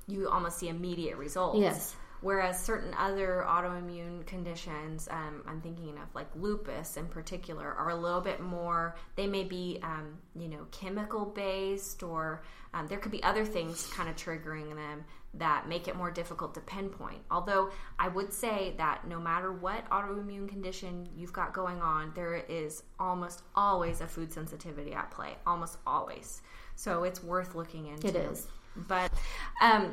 you 0.06 0.28
almost 0.28 0.58
see 0.58 0.68
immediate 0.68 1.16
results. 1.16 1.58
Yes. 1.58 1.94
Whereas 2.22 2.62
certain 2.62 2.94
other 2.94 3.44
autoimmune 3.46 4.24
conditions, 4.26 5.08
um, 5.10 5.42
I'm 5.46 5.60
thinking 5.60 5.98
of 5.98 6.14
like 6.14 6.28
lupus 6.36 6.96
in 6.96 7.06
particular, 7.06 7.74
are 7.74 7.90
a 7.90 7.96
little 7.96 8.20
bit 8.20 8.40
more. 8.40 8.96
They 9.16 9.26
may 9.26 9.42
be, 9.42 9.80
um, 9.82 10.16
you 10.36 10.48
know, 10.48 10.66
chemical 10.70 11.26
based, 11.26 12.02
or 12.04 12.42
um, 12.74 12.86
there 12.86 12.98
could 12.98 13.12
be 13.12 13.22
other 13.24 13.44
things 13.44 13.86
kind 13.88 14.08
of 14.08 14.14
triggering 14.16 14.74
them 14.74 15.04
that 15.34 15.68
make 15.68 15.88
it 15.88 15.96
more 15.96 16.10
difficult 16.10 16.54
to 16.54 16.60
pinpoint. 16.60 17.22
Although 17.30 17.70
I 17.98 18.08
would 18.08 18.32
say 18.32 18.74
that 18.78 19.06
no 19.08 19.18
matter 19.18 19.52
what 19.52 19.88
autoimmune 19.90 20.48
condition 20.48 21.08
you've 21.16 21.32
got 21.32 21.52
going 21.52 21.80
on, 21.82 22.12
there 22.14 22.36
is 22.48 22.82
almost 23.00 23.42
always 23.56 24.00
a 24.00 24.06
food 24.06 24.32
sensitivity 24.32 24.92
at 24.92 25.10
play. 25.10 25.36
Almost 25.46 25.78
always. 25.86 26.42
So 26.76 27.04
it's 27.04 27.22
worth 27.22 27.54
looking 27.54 27.88
into. 27.88 28.08
It 28.08 28.16
is. 28.16 28.46
But 28.76 29.12
um, 29.60 29.92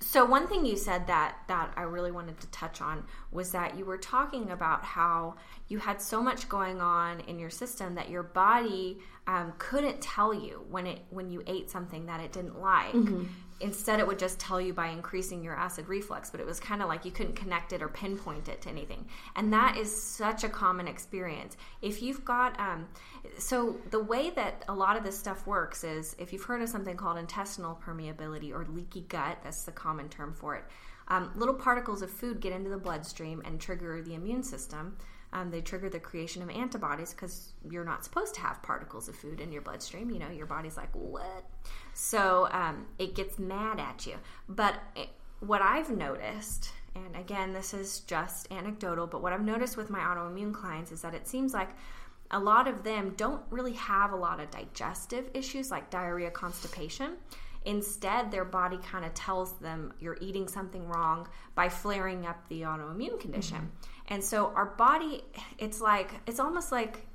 so 0.00 0.24
one 0.24 0.46
thing 0.46 0.64
you 0.64 0.76
said 0.76 1.06
that 1.08 1.38
that 1.48 1.72
I 1.76 1.82
really 1.82 2.12
wanted 2.12 2.38
to 2.40 2.46
touch 2.48 2.80
on 2.80 3.04
was 3.32 3.50
that 3.52 3.76
you 3.76 3.84
were 3.84 3.98
talking 3.98 4.50
about 4.50 4.84
how 4.84 5.34
you 5.68 5.78
had 5.78 6.00
so 6.00 6.22
much 6.22 6.48
going 6.48 6.80
on 6.80 7.20
in 7.20 7.38
your 7.38 7.50
system 7.50 7.94
that 7.96 8.08
your 8.08 8.22
body 8.22 8.98
um, 9.26 9.52
couldn't 9.58 10.00
tell 10.00 10.32
you 10.32 10.64
when 10.70 10.86
it 10.86 11.00
when 11.10 11.30
you 11.30 11.42
ate 11.46 11.68
something 11.70 12.06
that 12.06 12.20
it 12.20 12.32
didn't 12.32 12.60
like. 12.60 12.94
Instead, 13.60 13.98
it 13.98 14.06
would 14.06 14.18
just 14.20 14.38
tell 14.38 14.60
you 14.60 14.72
by 14.72 14.88
increasing 14.88 15.42
your 15.42 15.56
acid 15.56 15.88
reflux, 15.88 16.30
but 16.30 16.38
it 16.38 16.46
was 16.46 16.60
kind 16.60 16.80
of 16.80 16.88
like 16.88 17.04
you 17.04 17.10
couldn't 17.10 17.34
connect 17.34 17.72
it 17.72 17.82
or 17.82 17.88
pinpoint 17.88 18.48
it 18.48 18.62
to 18.62 18.68
anything. 18.68 19.04
And 19.34 19.52
that 19.52 19.76
is 19.76 19.90
such 20.02 20.44
a 20.44 20.48
common 20.48 20.86
experience. 20.86 21.56
If 21.82 22.00
you've 22.00 22.24
got, 22.24 22.58
um, 22.60 22.86
so 23.38 23.76
the 23.90 23.98
way 24.02 24.30
that 24.30 24.64
a 24.68 24.74
lot 24.74 24.96
of 24.96 25.02
this 25.02 25.18
stuff 25.18 25.46
works 25.46 25.82
is 25.82 26.14
if 26.18 26.32
you've 26.32 26.44
heard 26.44 26.62
of 26.62 26.68
something 26.68 26.96
called 26.96 27.18
intestinal 27.18 27.80
permeability 27.84 28.52
or 28.52 28.64
leaky 28.70 29.00
gut, 29.08 29.38
that's 29.42 29.64
the 29.64 29.72
common 29.72 30.08
term 30.08 30.32
for 30.32 30.54
it. 30.54 30.64
um, 31.08 31.30
little 31.36 31.54
particles 31.54 32.02
of 32.02 32.10
food 32.10 32.40
get 32.40 32.52
into 32.52 32.70
the 32.70 32.76
bloodstream 32.76 33.42
and 33.44 33.60
trigger 33.60 34.00
the 34.02 34.14
immune 34.14 34.42
system. 34.42 34.96
Um, 35.32 35.50
they 35.50 35.60
trigger 35.60 35.90
the 35.90 36.00
creation 36.00 36.42
of 36.42 36.48
antibodies 36.48 37.12
because 37.12 37.52
you're 37.70 37.84
not 37.84 38.02
supposed 38.02 38.34
to 38.36 38.40
have 38.40 38.62
particles 38.62 39.08
of 39.08 39.14
food 39.14 39.40
in 39.40 39.52
your 39.52 39.60
bloodstream. 39.60 40.10
You 40.10 40.18
know, 40.18 40.30
your 40.30 40.46
body's 40.46 40.76
like, 40.76 40.88
what? 40.92 41.44
So 41.92 42.48
um, 42.50 42.86
it 42.98 43.14
gets 43.14 43.38
mad 43.38 43.78
at 43.78 44.06
you. 44.06 44.14
But 44.48 44.74
it, 44.96 45.10
what 45.40 45.60
I've 45.60 45.90
noticed, 45.90 46.70
and 46.94 47.14
again, 47.14 47.52
this 47.52 47.74
is 47.74 48.00
just 48.00 48.50
anecdotal, 48.50 49.06
but 49.06 49.22
what 49.22 49.32
I've 49.32 49.44
noticed 49.44 49.76
with 49.76 49.90
my 49.90 50.00
autoimmune 50.00 50.54
clients 50.54 50.92
is 50.92 51.02
that 51.02 51.14
it 51.14 51.28
seems 51.28 51.52
like 51.52 51.70
a 52.30 52.38
lot 52.38 52.66
of 52.66 52.82
them 52.82 53.14
don't 53.16 53.42
really 53.50 53.72
have 53.72 54.12
a 54.12 54.16
lot 54.16 54.40
of 54.40 54.50
digestive 54.50 55.30
issues 55.34 55.70
like 55.70 55.90
diarrhea, 55.90 56.30
constipation. 56.30 57.12
Instead, 57.64 58.30
their 58.30 58.44
body 58.44 58.78
kind 58.78 59.04
of 59.04 59.12
tells 59.14 59.52
them 59.58 59.92
you're 60.00 60.16
eating 60.20 60.48
something 60.48 60.86
wrong 60.86 61.28
by 61.54 61.68
flaring 61.68 62.26
up 62.26 62.48
the 62.48 62.62
autoimmune 62.62 63.18
condition. 63.20 63.56
Mm-hmm. 63.56 63.97
And 64.08 64.24
so 64.24 64.52
our 64.54 64.66
body, 64.66 65.22
it's 65.58 65.80
like, 65.80 66.12
it's 66.26 66.40
almost 66.40 66.72
like, 66.72 67.06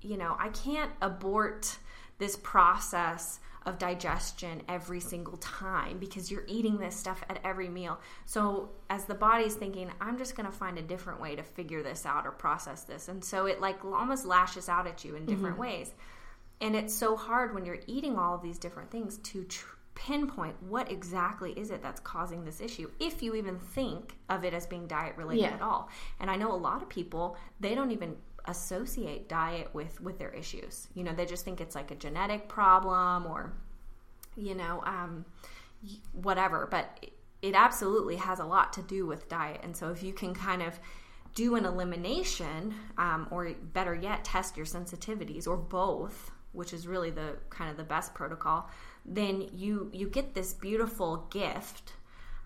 you 0.00 0.16
know, 0.16 0.36
I 0.38 0.48
can't 0.50 0.92
abort 1.02 1.78
this 2.18 2.36
process 2.36 3.40
of 3.66 3.78
digestion 3.78 4.62
every 4.68 5.00
single 5.00 5.36
time 5.38 5.98
because 5.98 6.30
you're 6.30 6.44
eating 6.46 6.78
this 6.78 6.96
stuff 6.96 7.22
at 7.28 7.38
every 7.44 7.68
meal. 7.68 7.98
So 8.24 8.70
as 8.88 9.04
the 9.04 9.14
body's 9.14 9.54
thinking, 9.54 9.90
I'm 10.00 10.16
just 10.16 10.36
going 10.36 10.46
to 10.46 10.56
find 10.56 10.78
a 10.78 10.82
different 10.82 11.20
way 11.20 11.36
to 11.36 11.42
figure 11.42 11.82
this 11.82 12.06
out 12.06 12.24
or 12.24 12.30
process 12.30 12.84
this. 12.84 13.08
And 13.08 13.22
so 13.22 13.46
it 13.46 13.60
like 13.60 13.84
almost 13.84 14.24
lashes 14.24 14.68
out 14.68 14.86
at 14.86 15.04
you 15.04 15.16
in 15.16 15.26
different 15.26 15.56
mm-hmm. 15.56 15.62
ways. 15.62 15.92
And 16.60 16.74
it's 16.74 16.94
so 16.94 17.16
hard 17.16 17.54
when 17.54 17.64
you're 17.64 17.80
eating 17.86 18.16
all 18.16 18.34
of 18.34 18.42
these 18.42 18.58
different 18.58 18.90
things 18.90 19.18
to 19.18 19.44
tr- 19.44 19.74
pinpoint 19.98 20.54
what 20.62 20.90
exactly 20.92 21.50
is 21.52 21.70
it 21.70 21.82
that's 21.82 21.98
causing 22.00 22.44
this 22.44 22.60
issue 22.60 22.88
if 23.00 23.20
you 23.20 23.34
even 23.34 23.58
think 23.58 24.16
of 24.28 24.44
it 24.44 24.54
as 24.54 24.64
being 24.64 24.86
diet 24.86 25.16
related 25.16 25.42
yeah. 25.42 25.54
at 25.54 25.60
all. 25.60 25.88
And 26.20 26.30
i 26.30 26.36
know 26.36 26.52
a 26.52 26.56
lot 26.56 26.82
of 26.82 26.88
people 26.88 27.36
they 27.58 27.74
don't 27.74 27.90
even 27.90 28.16
associate 28.44 29.28
diet 29.28 29.68
with 29.74 30.00
with 30.00 30.18
their 30.18 30.30
issues. 30.30 30.88
You 30.94 31.02
know 31.04 31.12
they 31.12 31.26
just 31.26 31.44
think 31.44 31.60
it's 31.60 31.74
like 31.74 31.90
a 31.90 31.96
genetic 31.96 32.48
problem 32.48 33.26
or 33.26 33.52
you 34.36 34.54
know 34.54 34.82
um, 34.84 35.24
whatever. 36.12 36.68
But 36.70 37.06
it 37.42 37.54
absolutely 37.54 38.16
has 38.16 38.38
a 38.38 38.44
lot 38.44 38.72
to 38.74 38.82
do 38.82 39.06
with 39.06 39.28
diet. 39.28 39.60
And 39.62 39.76
so 39.76 39.90
if 39.90 40.02
you 40.02 40.12
can 40.12 40.34
kind 40.34 40.62
of 40.62 40.78
do 41.34 41.56
an 41.56 41.64
elimination 41.64 42.74
um, 42.96 43.28
or 43.30 43.52
better 43.72 43.94
yet 43.94 44.24
test 44.24 44.56
your 44.56 44.66
sensitivities 44.66 45.46
or 45.46 45.56
both 45.56 46.32
which 46.52 46.72
is 46.72 46.86
really 46.86 47.10
the 47.10 47.36
kind 47.50 47.70
of 47.70 47.76
the 47.76 47.84
best 47.84 48.14
protocol 48.14 48.68
then 49.08 49.48
you 49.54 49.90
you 49.92 50.08
get 50.08 50.34
this 50.34 50.52
beautiful 50.52 51.28
gift 51.30 51.92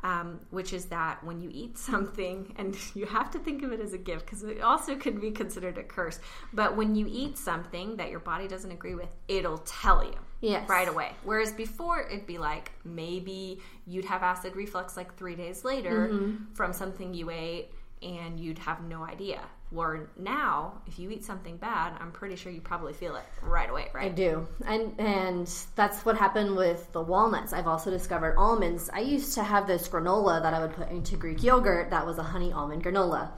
um, 0.05 0.40
which 0.51 0.72
is 0.72 0.87
that 0.87 1.22
when 1.22 1.40
you 1.40 1.51
eat 1.53 1.79
something, 1.79 2.53
and 2.59 2.77
you 2.94 3.07
have 3.07 3.31
to 3.33 3.38
think 3.38 3.62
of 3.62 3.72
it 3.72 3.81
as 3.81 3.92
a 3.92 3.98
gift 3.98 4.27
because 4.27 4.42
it 4.42 4.61
also 4.61 4.96
could 4.96 5.20
be 5.20 5.31
considered 5.31 5.79
a 5.79 5.83
curse. 5.83 6.18
But 6.53 6.77
when 6.77 6.94
you 6.94 7.07
eat 7.09 7.38
something 7.38 7.96
that 7.96 8.11
your 8.11 8.20
body 8.20 8.48
doesn't 8.48 8.70
agree 8.70 8.94
with, 8.94 9.09
it'll 9.29 9.59
tell 9.59 10.05
you 10.05 10.18
yes. 10.40 10.68
right 10.68 10.88
away. 10.88 11.12
Whereas 11.22 11.53
before, 11.53 12.03
it'd 12.03 12.27
be 12.27 12.38
like 12.38 12.72
maybe 12.85 13.61
you'd 13.87 14.07
have 14.07 14.22
acid 14.22 14.57
reflux 14.57 14.96
like 14.96 15.16
three 15.16 15.37
days 15.37 15.64
later 15.64 16.09
mm-hmm. 16.09 16.53
from 16.55 16.72
something 16.72 17.14
you 17.14 17.31
ate, 17.31 17.70
and 18.03 18.40
you'd 18.40 18.59
have 18.59 18.83
no 18.83 19.05
idea. 19.05 19.40
Where 19.72 20.11
now, 20.18 20.82
if 20.87 20.98
you 20.98 21.11
eat 21.11 21.24
something 21.24 21.56
bad, 21.56 21.94
I'm 21.98 22.12
pretty 22.12 22.37
sure 22.37 22.52
you 22.52 22.61
probably 22.61 22.92
feel 22.92 23.16
it 23.16 23.24
right 23.40 23.70
away, 23.70 23.88
right? 23.94 24.11
I 24.11 24.14
do, 24.14 24.46
and 24.66 24.94
and 25.00 25.50
that's 25.76 26.04
what 26.04 26.16
happened 26.16 26.54
with 26.56 26.92
the 26.92 27.00
walnuts. 27.00 27.54
I've 27.54 27.66
also 27.66 27.90
discovered 27.90 28.37
almonds. 28.37 28.90
I 28.92 29.00
used 29.00 29.35
to 29.35 29.42
have 29.42 29.66
this 29.66 29.88
granola 29.88 30.42
that 30.42 30.52
I 30.52 30.61
would 30.61 30.74
put 30.74 30.90
into 30.90 31.16
Greek 31.16 31.42
yogurt. 31.42 31.88
That 31.88 32.04
was 32.04 32.18
a 32.18 32.22
honey 32.22 32.52
almond 32.52 32.85
granola. 32.85 33.30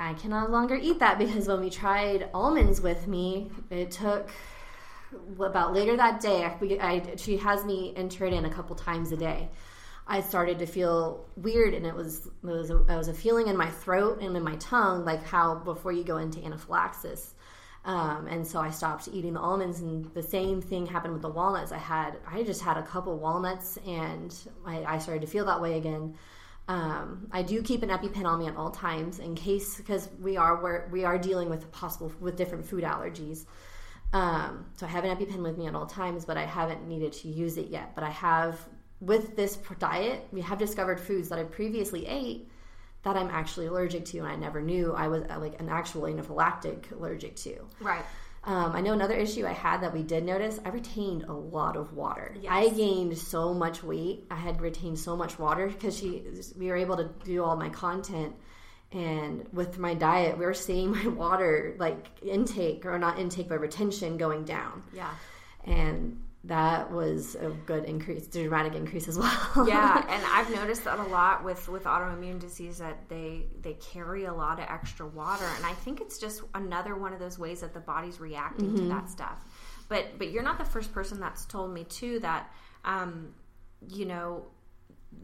I 0.00 0.14
can 0.14 0.30
no 0.30 0.46
longer 0.46 0.74
eat 0.74 1.00
that 1.00 1.18
because 1.18 1.48
when 1.48 1.60
we 1.60 1.68
tried 1.68 2.30
almonds 2.32 2.80
with 2.80 3.06
me, 3.06 3.50
it 3.70 3.90
took 3.90 4.30
about 5.38 5.74
later 5.74 5.96
that 5.96 6.20
day. 6.20 6.44
I, 6.44 6.56
I, 6.80 7.16
she 7.16 7.36
has 7.36 7.64
me 7.64 7.92
enter 7.94 8.24
it 8.24 8.32
in 8.32 8.46
a 8.46 8.50
couple 8.50 8.74
times 8.74 9.12
a 9.12 9.16
day 9.16 9.50
I 10.08 10.20
started 10.20 10.60
to 10.60 10.66
feel 10.66 11.26
weird, 11.36 11.74
and 11.74 11.84
it 11.84 11.94
was 11.94 12.26
it 12.26 12.32
was 12.42 12.70
a, 12.70 12.76
was 12.78 13.08
a 13.08 13.14
feeling 13.14 13.48
in 13.48 13.56
my 13.56 13.70
throat 13.70 14.20
and 14.20 14.36
in 14.36 14.42
my 14.42 14.56
tongue, 14.56 15.04
like 15.04 15.24
how 15.24 15.56
before 15.56 15.92
you 15.92 16.04
go 16.04 16.18
into 16.18 16.44
anaphylaxis. 16.44 17.34
Um, 17.84 18.26
and 18.26 18.46
so 18.46 18.58
I 18.58 18.70
stopped 18.70 19.08
eating 19.12 19.34
the 19.34 19.40
almonds, 19.40 19.80
and 19.80 20.04
the 20.14 20.22
same 20.22 20.60
thing 20.60 20.86
happened 20.86 21.12
with 21.12 21.22
the 21.22 21.28
walnuts. 21.28 21.72
I 21.72 21.78
had 21.78 22.18
I 22.28 22.42
just 22.44 22.62
had 22.62 22.76
a 22.76 22.82
couple 22.82 23.18
walnuts, 23.18 23.78
and 23.86 24.34
I, 24.64 24.84
I 24.84 24.98
started 24.98 25.22
to 25.22 25.26
feel 25.26 25.44
that 25.46 25.60
way 25.60 25.76
again. 25.76 26.14
Um, 26.68 27.28
I 27.30 27.42
do 27.42 27.62
keep 27.62 27.82
an 27.82 27.90
EpiPen 27.90 28.24
on 28.24 28.40
me 28.40 28.46
at 28.48 28.56
all 28.56 28.72
times 28.72 29.20
in 29.20 29.36
case 29.36 29.76
because 29.76 30.08
we 30.20 30.36
are 30.36 30.60
where 30.62 30.88
we 30.90 31.04
are 31.04 31.18
dealing 31.18 31.48
with 31.48 31.70
possible 31.72 32.12
with 32.20 32.36
different 32.36 32.66
food 32.66 32.82
allergies. 32.84 33.46
Um, 34.12 34.66
so 34.76 34.86
I 34.86 34.88
have 34.88 35.04
an 35.04 35.16
EpiPen 35.16 35.42
with 35.42 35.58
me 35.58 35.66
at 35.66 35.74
all 35.74 35.86
times, 35.86 36.24
but 36.24 36.36
I 36.36 36.44
haven't 36.44 36.86
needed 36.86 37.12
to 37.14 37.28
use 37.28 37.56
it 37.56 37.68
yet. 37.68 37.94
But 37.94 38.04
I 38.04 38.10
have 38.10 38.58
with 39.00 39.36
this 39.36 39.58
diet, 39.78 40.26
we 40.32 40.40
have 40.40 40.58
discovered 40.58 41.00
foods 41.00 41.28
that 41.28 41.38
I 41.38 41.44
previously 41.44 42.06
ate 42.06 42.50
that 43.02 43.16
I'm 43.16 43.30
actually 43.30 43.66
allergic 43.66 44.04
to, 44.06 44.18
and 44.18 44.26
I 44.26 44.34
never 44.34 44.60
knew 44.60 44.92
I 44.92 45.06
was 45.06 45.22
uh, 45.30 45.38
like 45.38 45.60
an 45.60 45.68
actual 45.68 46.02
anaphylactic 46.02 46.90
allergic 46.90 47.36
to. 47.36 47.64
Right. 47.80 48.04
Um, 48.42 48.72
I 48.72 48.80
know 48.80 48.92
another 48.92 49.14
issue 49.14 49.46
I 49.46 49.52
had 49.52 49.80
that 49.82 49.92
we 49.92 50.02
did 50.02 50.24
notice. 50.24 50.58
I 50.64 50.70
retained 50.70 51.24
a 51.24 51.32
lot 51.32 51.76
of 51.76 51.92
water. 51.92 52.34
Yes. 52.40 52.50
I 52.52 52.68
gained 52.70 53.16
so 53.18 53.52
much 53.52 53.82
weight. 53.82 54.24
I 54.30 54.36
had 54.36 54.60
retained 54.60 54.98
so 54.98 55.16
much 55.16 55.38
water 55.38 55.66
because 55.66 55.98
she 55.98 56.22
we 56.56 56.68
were 56.68 56.76
able 56.76 56.96
to 56.96 57.10
do 57.24 57.44
all 57.44 57.56
my 57.56 57.68
content, 57.68 58.34
and 58.92 59.48
with 59.52 59.78
my 59.78 59.94
diet, 59.94 60.38
we 60.38 60.44
were 60.44 60.54
seeing 60.54 60.90
my 60.96 61.06
water 61.06 61.76
like 61.78 62.06
intake 62.22 62.86
or 62.86 62.98
not 62.98 63.18
intake 63.18 63.48
but 63.48 63.60
retention 63.60 64.16
going 64.16 64.44
down. 64.44 64.82
Yeah. 64.92 65.10
And 65.64 66.22
that 66.46 66.90
was 66.92 67.34
a 67.34 67.50
good 67.66 67.84
increase, 67.84 68.26
dramatic 68.28 68.74
increase 68.74 69.08
as 69.08 69.18
well. 69.56 69.68
yeah, 69.68 70.04
and 70.08 70.22
I've 70.26 70.50
noticed 70.54 70.84
that 70.84 70.98
a 70.98 71.04
lot 71.04 71.44
with 71.44 71.68
with 71.68 71.84
autoimmune 71.84 72.38
disease 72.38 72.78
that 72.78 73.08
they 73.08 73.46
they 73.60 73.74
carry 73.74 74.24
a 74.24 74.32
lot 74.32 74.58
of 74.58 74.66
extra 74.68 75.06
water, 75.06 75.46
and 75.56 75.66
I 75.66 75.72
think 75.72 76.00
it's 76.00 76.18
just 76.18 76.42
another 76.54 76.94
one 76.94 77.12
of 77.12 77.18
those 77.18 77.38
ways 77.38 77.60
that 77.60 77.74
the 77.74 77.80
body's 77.80 78.20
reacting 78.20 78.68
mm-hmm. 78.68 78.88
to 78.88 78.94
that 78.94 79.10
stuff. 79.10 79.44
But 79.88 80.18
but 80.18 80.30
you're 80.30 80.42
not 80.42 80.58
the 80.58 80.64
first 80.64 80.92
person 80.92 81.20
that's 81.20 81.44
told 81.46 81.72
me 81.72 81.84
too 81.84 82.20
that 82.20 82.52
um, 82.84 83.34
you 83.88 84.06
know 84.06 84.46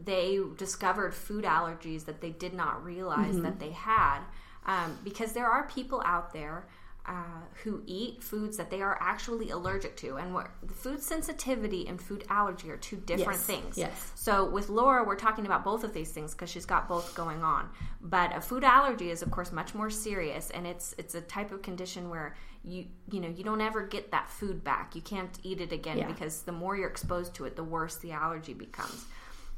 they 0.03 0.39
discovered 0.57 1.13
food 1.13 1.45
allergies 1.45 2.05
that 2.05 2.19
they 2.19 2.31
did 2.31 2.53
not 2.53 2.83
realize 2.83 3.35
mm-hmm. 3.35 3.43
that 3.43 3.59
they 3.59 3.71
had 3.71 4.19
um, 4.65 4.97
because 5.03 5.33
there 5.33 5.47
are 5.47 5.67
people 5.67 6.01
out 6.05 6.33
there 6.33 6.67
uh, 7.05 7.41
who 7.63 7.83
eat 7.85 8.23
foods 8.23 8.55
that 8.55 8.69
they 8.69 8.81
are 8.81 8.97
actually 9.01 9.49
allergic 9.49 9.97
to. 9.97 10.15
And 10.15 10.33
what 10.33 10.49
food 10.73 11.01
sensitivity 11.01 11.85
and 11.87 12.01
food 12.01 12.23
allergy 12.29 12.69
are 12.71 12.77
two 12.77 12.95
different 12.95 13.39
yes. 13.39 13.45
things. 13.45 13.77
Yes. 13.77 14.11
So 14.15 14.49
with 14.49 14.69
Laura, 14.69 15.03
we're 15.03 15.17
talking 15.17 15.45
about 15.45 15.65
both 15.65 15.83
of 15.83 15.93
these 15.93 16.11
things 16.11 16.33
because 16.33 16.49
she's 16.49 16.65
got 16.65 16.87
both 16.87 17.13
going 17.13 17.43
on. 17.43 17.69
But 18.01 18.33
a 18.35 18.39
food 18.39 18.63
allergy 18.63 19.09
is, 19.09 19.21
of 19.21 19.31
course, 19.31 19.51
much 19.51 19.75
more 19.75 19.89
serious, 19.89 20.49
and 20.51 20.65
it's 20.65 20.95
it's 20.97 21.13
a 21.13 21.21
type 21.21 21.51
of 21.51 21.61
condition 21.61 22.09
where 22.09 22.37
you 22.63 22.85
you 23.11 23.19
know 23.19 23.27
you 23.27 23.43
don't 23.43 23.61
ever 23.61 23.85
get 23.85 24.11
that 24.11 24.29
food 24.29 24.63
back. 24.63 24.95
You 24.95 25.01
can't 25.01 25.37
eat 25.43 25.59
it 25.59 25.73
again 25.73 25.97
yeah. 25.97 26.07
because 26.07 26.43
the 26.43 26.53
more 26.53 26.77
you're 26.77 26.89
exposed 26.89 27.33
to 27.35 27.45
it, 27.45 27.57
the 27.57 27.65
worse 27.65 27.97
the 27.97 28.13
allergy 28.13 28.53
becomes. 28.53 29.05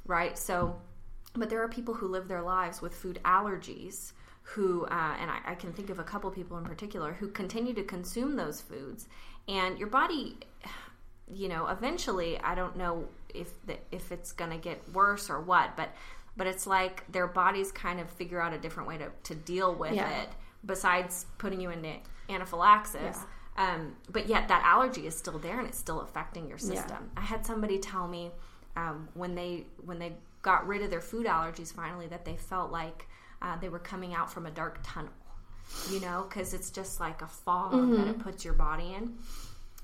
Right. 0.08 0.36
So, 0.36 0.82
but 1.34 1.52
there 1.52 1.62
are 1.62 1.70
people 1.70 1.94
who 1.94 2.08
live 2.08 2.28
their 2.28 2.42
lives 2.42 2.82
with 2.82 2.96
food 2.96 3.20
allergies 3.24 4.14
who, 4.50 4.86
uh, 4.86 5.16
and 5.20 5.30
I, 5.32 5.40
I, 5.46 5.56
can 5.56 5.74
think 5.74 5.90
of 5.90 5.98
a 5.98 6.04
couple 6.04 6.30
people 6.30 6.58
in 6.58 6.64
particular, 6.64 7.14
who 7.14 7.28
continue 7.30 7.74
to 7.74 7.84
consume 7.84 8.36
those 8.36 8.62
foods. 8.62 9.08
And 9.48 9.80
your 9.80 9.88
body, 9.88 10.38
you 11.34 11.50
know, 11.50 11.68
eventually, 11.68 12.40
I 12.40 12.54
don't 12.54 12.78
know 12.78 13.06
if 13.34 13.50
the, 13.66 13.78
if 13.92 14.12
it's 14.12 14.32
going 14.32 14.52
to 14.52 14.58
get 14.58 14.82
worse 14.94 15.30
or 15.30 15.42
what, 15.42 15.76
but 15.76 15.90
but 16.38 16.48
it's 16.48 16.68
like 16.68 17.10
their 17.12 17.28
bodies 17.28 17.72
kind 17.72 18.00
of 18.00 18.10
figure 18.10 18.42
out 18.42 18.54
a 18.54 18.58
different 18.58 18.90
way 18.90 18.98
to, 18.98 19.10
to 19.24 19.36
deal 19.36 19.74
with 19.74 19.94
yeah. 19.94 20.24
it 20.24 20.30
besides 20.66 21.26
putting 21.38 21.62
you 21.62 21.70
into 21.70 21.94
anaphylaxis. 22.30 23.02
Yeah. 23.02 23.24
Um, 23.58 23.96
but 24.12 24.28
yet 24.28 24.50
that 24.50 24.64
allergy 24.66 25.08
is 25.08 25.16
still 25.16 25.40
there 25.40 25.60
and 25.60 25.68
it's 25.68 25.78
still 25.78 26.02
affecting 26.02 26.50
your 26.50 26.58
system. 26.58 27.10
Yeah. 27.14 27.22
I 27.22 27.22
had 27.22 27.46
somebody 27.46 27.80
tell 27.80 28.06
me 28.08 28.32
um, 28.76 29.08
when 29.14 29.34
they 29.34 29.66
when 29.86 29.98
they 29.98 30.14
got 30.42 30.68
rid 30.68 30.82
of 30.82 30.90
their 30.90 31.02
food 31.02 31.26
allergies 31.26 31.74
finally 31.74 32.08
that 32.08 32.26
they 32.26 32.36
felt 32.36 32.72
like 32.72 33.08
uh, 33.42 33.58
they 33.58 33.70
were 33.70 33.80
coming 33.80 34.14
out 34.14 34.32
from 34.32 34.46
a 34.46 34.52
dark 34.52 34.80
tunnel, 34.84 35.14
you 35.92 36.00
know, 36.00 36.26
because 36.28 36.54
it's 36.54 36.70
just 36.70 37.00
like 37.00 37.22
a 37.22 37.28
fog 37.28 37.74
mm-hmm. 37.74 37.96
that 37.96 38.08
it 38.08 38.20
puts 38.20 38.44
your 38.44 38.54
body 38.54 38.94
in. 38.94 39.16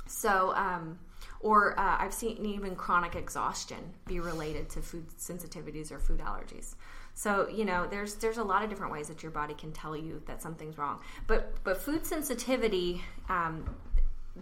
So, 0.08 0.54
um, 0.56 1.00
or 1.40 1.80
uh, 1.80 1.98
I've 2.00 2.14
seen 2.14 2.46
even 2.46 2.76
chronic 2.76 3.16
exhaustion 3.16 3.80
be 4.06 4.20
related 4.20 4.70
to 4.72 4.82
food 4.82 5.08
sensitivities 5.18 5.92
or 5.92 6.00
food 6.00 6.20
allergies. 6.20 6.76
So 7.14 7.50
you 7.50 7.66
know, 7.66 7.88
there's 7.88 8.16
there's 8.16 8.38
a 8.38 8.44
lot 8.44 8.64
of 8.64 8.70
different 8.70 8.92
ways 8.92 9.08
that 9.08 9.24
your 9.24 9.32
body 9.32 9.54
can 9.54 9.72
tell 9.72 9.96
you 9.96 10.22
that 10.28 10.42
something's 10.42 10.78
wrong. 10.78 11.00
But 11.28 11.64
but 11.64 11.82
food 11.82 12.06
sensitivity, 12.06 13.02
um, 13.30 13.76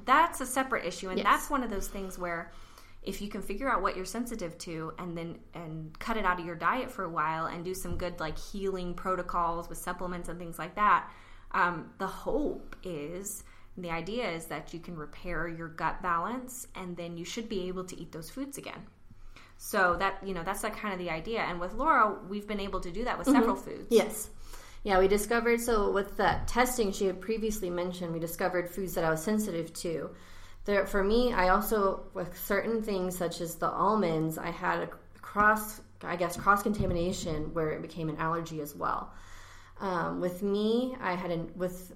that's 0.06 0.42
a 0.42 0.46
separate 0.46 0.86
issue, 0.86 1.10
and 1.10 1.18
yes. 1.18 1.26
that's 1.26 1.50
one 1.50 1.64
of 1.64 1.70
those 1.70 1.88
things 1.88 2.18
where 2.18 2.52
if 3.02 3.22
you 3.22 3.30
can 3.30 3.42
figure 3.42 3.70
out 3.70 3.82
what 3.82 3.96
you're 3.96 4.06
sensitive 4.06 4.58
to 4.58 4.94
and 5.00 5.18
then 5.18 5.40
and 5.54 5.98
cut 6.00 6.18
it 6.18 6.26
out 6.26 6.40
of 6.40 6.46
your 6.46 6.56
diet 6.56 6.92
for 6.92 7.04
a 7.06 7.10
while 7.10 7.46
and 7.46 7.64
do 7.64 7.74
some 7.74 7.98
good 7.98 8.20
like 8.20 8.38
healing 8.38 8.94
protocols 8.94 9.70
with 9.70 9.78
supplements 9.78 10.30
and 10.30 10.38
things 10.38 10.60
like 10.60 10.76
that 10.76 11.10
um, 11.52 11.92
the 11.98 12.08
hope 12.08 12.76
is 12.84 13.44
the 13.78 13.90
idea 13.90 14.30
is 14.30 14.46
that 14.46 14.74
you 14.74 14.80
can 14.80 14.96
repair 14.96 15.48
your 15.48 15.68
gut 15.68 16.02
balance 16.02 16.68
and 16.76 16.96
then 16.98 17.18
you 17.18 17.26
should 17.26 17.50
be 17.50 17.68
able 17.68 17.86
to 17.86 18.00
eat 18.00 18.12
those 18.12 18.30
foods 18.30 18.58
again. 18.58 18.88
So 19.58 19.98
that 20.00 20.26
you 20.26 20.34
know 20.34 20.44
that's 20.44 20.64
like 20.64 20.78
kind 20.78 20.94
of 20.94 21.00
the 21.00 21.10
idea. 21.10 21.42
And 21.42 21.60
with 21.60 21.74
laura 21.74 22.18
we've 22.30 22.48
been 22.48 22.60
able 22.60 22.80
to 22.82 22.92
do 22.92 23.06
that 23.06 23.18
with 23.18 23.28
mm-hmm. 23.28 23.38
several 23.38 23.56
foods. 23.56 23.88
Yes. 23.90 24.30
Yeah 24.84 25.00
we 25.00 25.08
discovered 25.08 25.60
so 25.60 25.92
with 25.92 26.18
that 26.18 26.48
testing 26.48 26.92
she 26.92 27.06
had 27.06 27.20
previously 27.20 27.70
mentioned 27.70 28.14
we 28.14 28.20
discovered 28.20 28.70
foods 28.70 28.94
that 28.94 29.04
i 29.04 29.10
was 29.10 29.22
sensitive 29.22 29.74
to 29.74 30.10
there 30.70 30.86
for 30.86 31.04
me 31.04 31.34
i 31.34 31.50
also 31.50 32.04
with 32.14 32.38
certain 32.38 32.82
things 32.82 33.18
such 33.18 33.42
as 33.42 33.56
the 33.56 33.70
almonds 33.70 34.38
i 34.38 34.52
had 34.52 34.80
a 34.82 34.88
cross 35.22 35.82
i 36.04 36.16
guess 36.16 36.38
cross 36.38 36.62
contamination 36.62 37.52
where 37.54 37.72
it 37.72 37.82
became 37.82 38.08
an 38.10 38.16
allergy 38.18 38.62
as 38.62 38.76
well. 38.76 39.12
Um, 39.80 40.22
with 40.22 40.44
me 40.44 40.96
i 41.02 41.16
had 41.16 41.32
an 41.32 41.52
with 41.56 41.94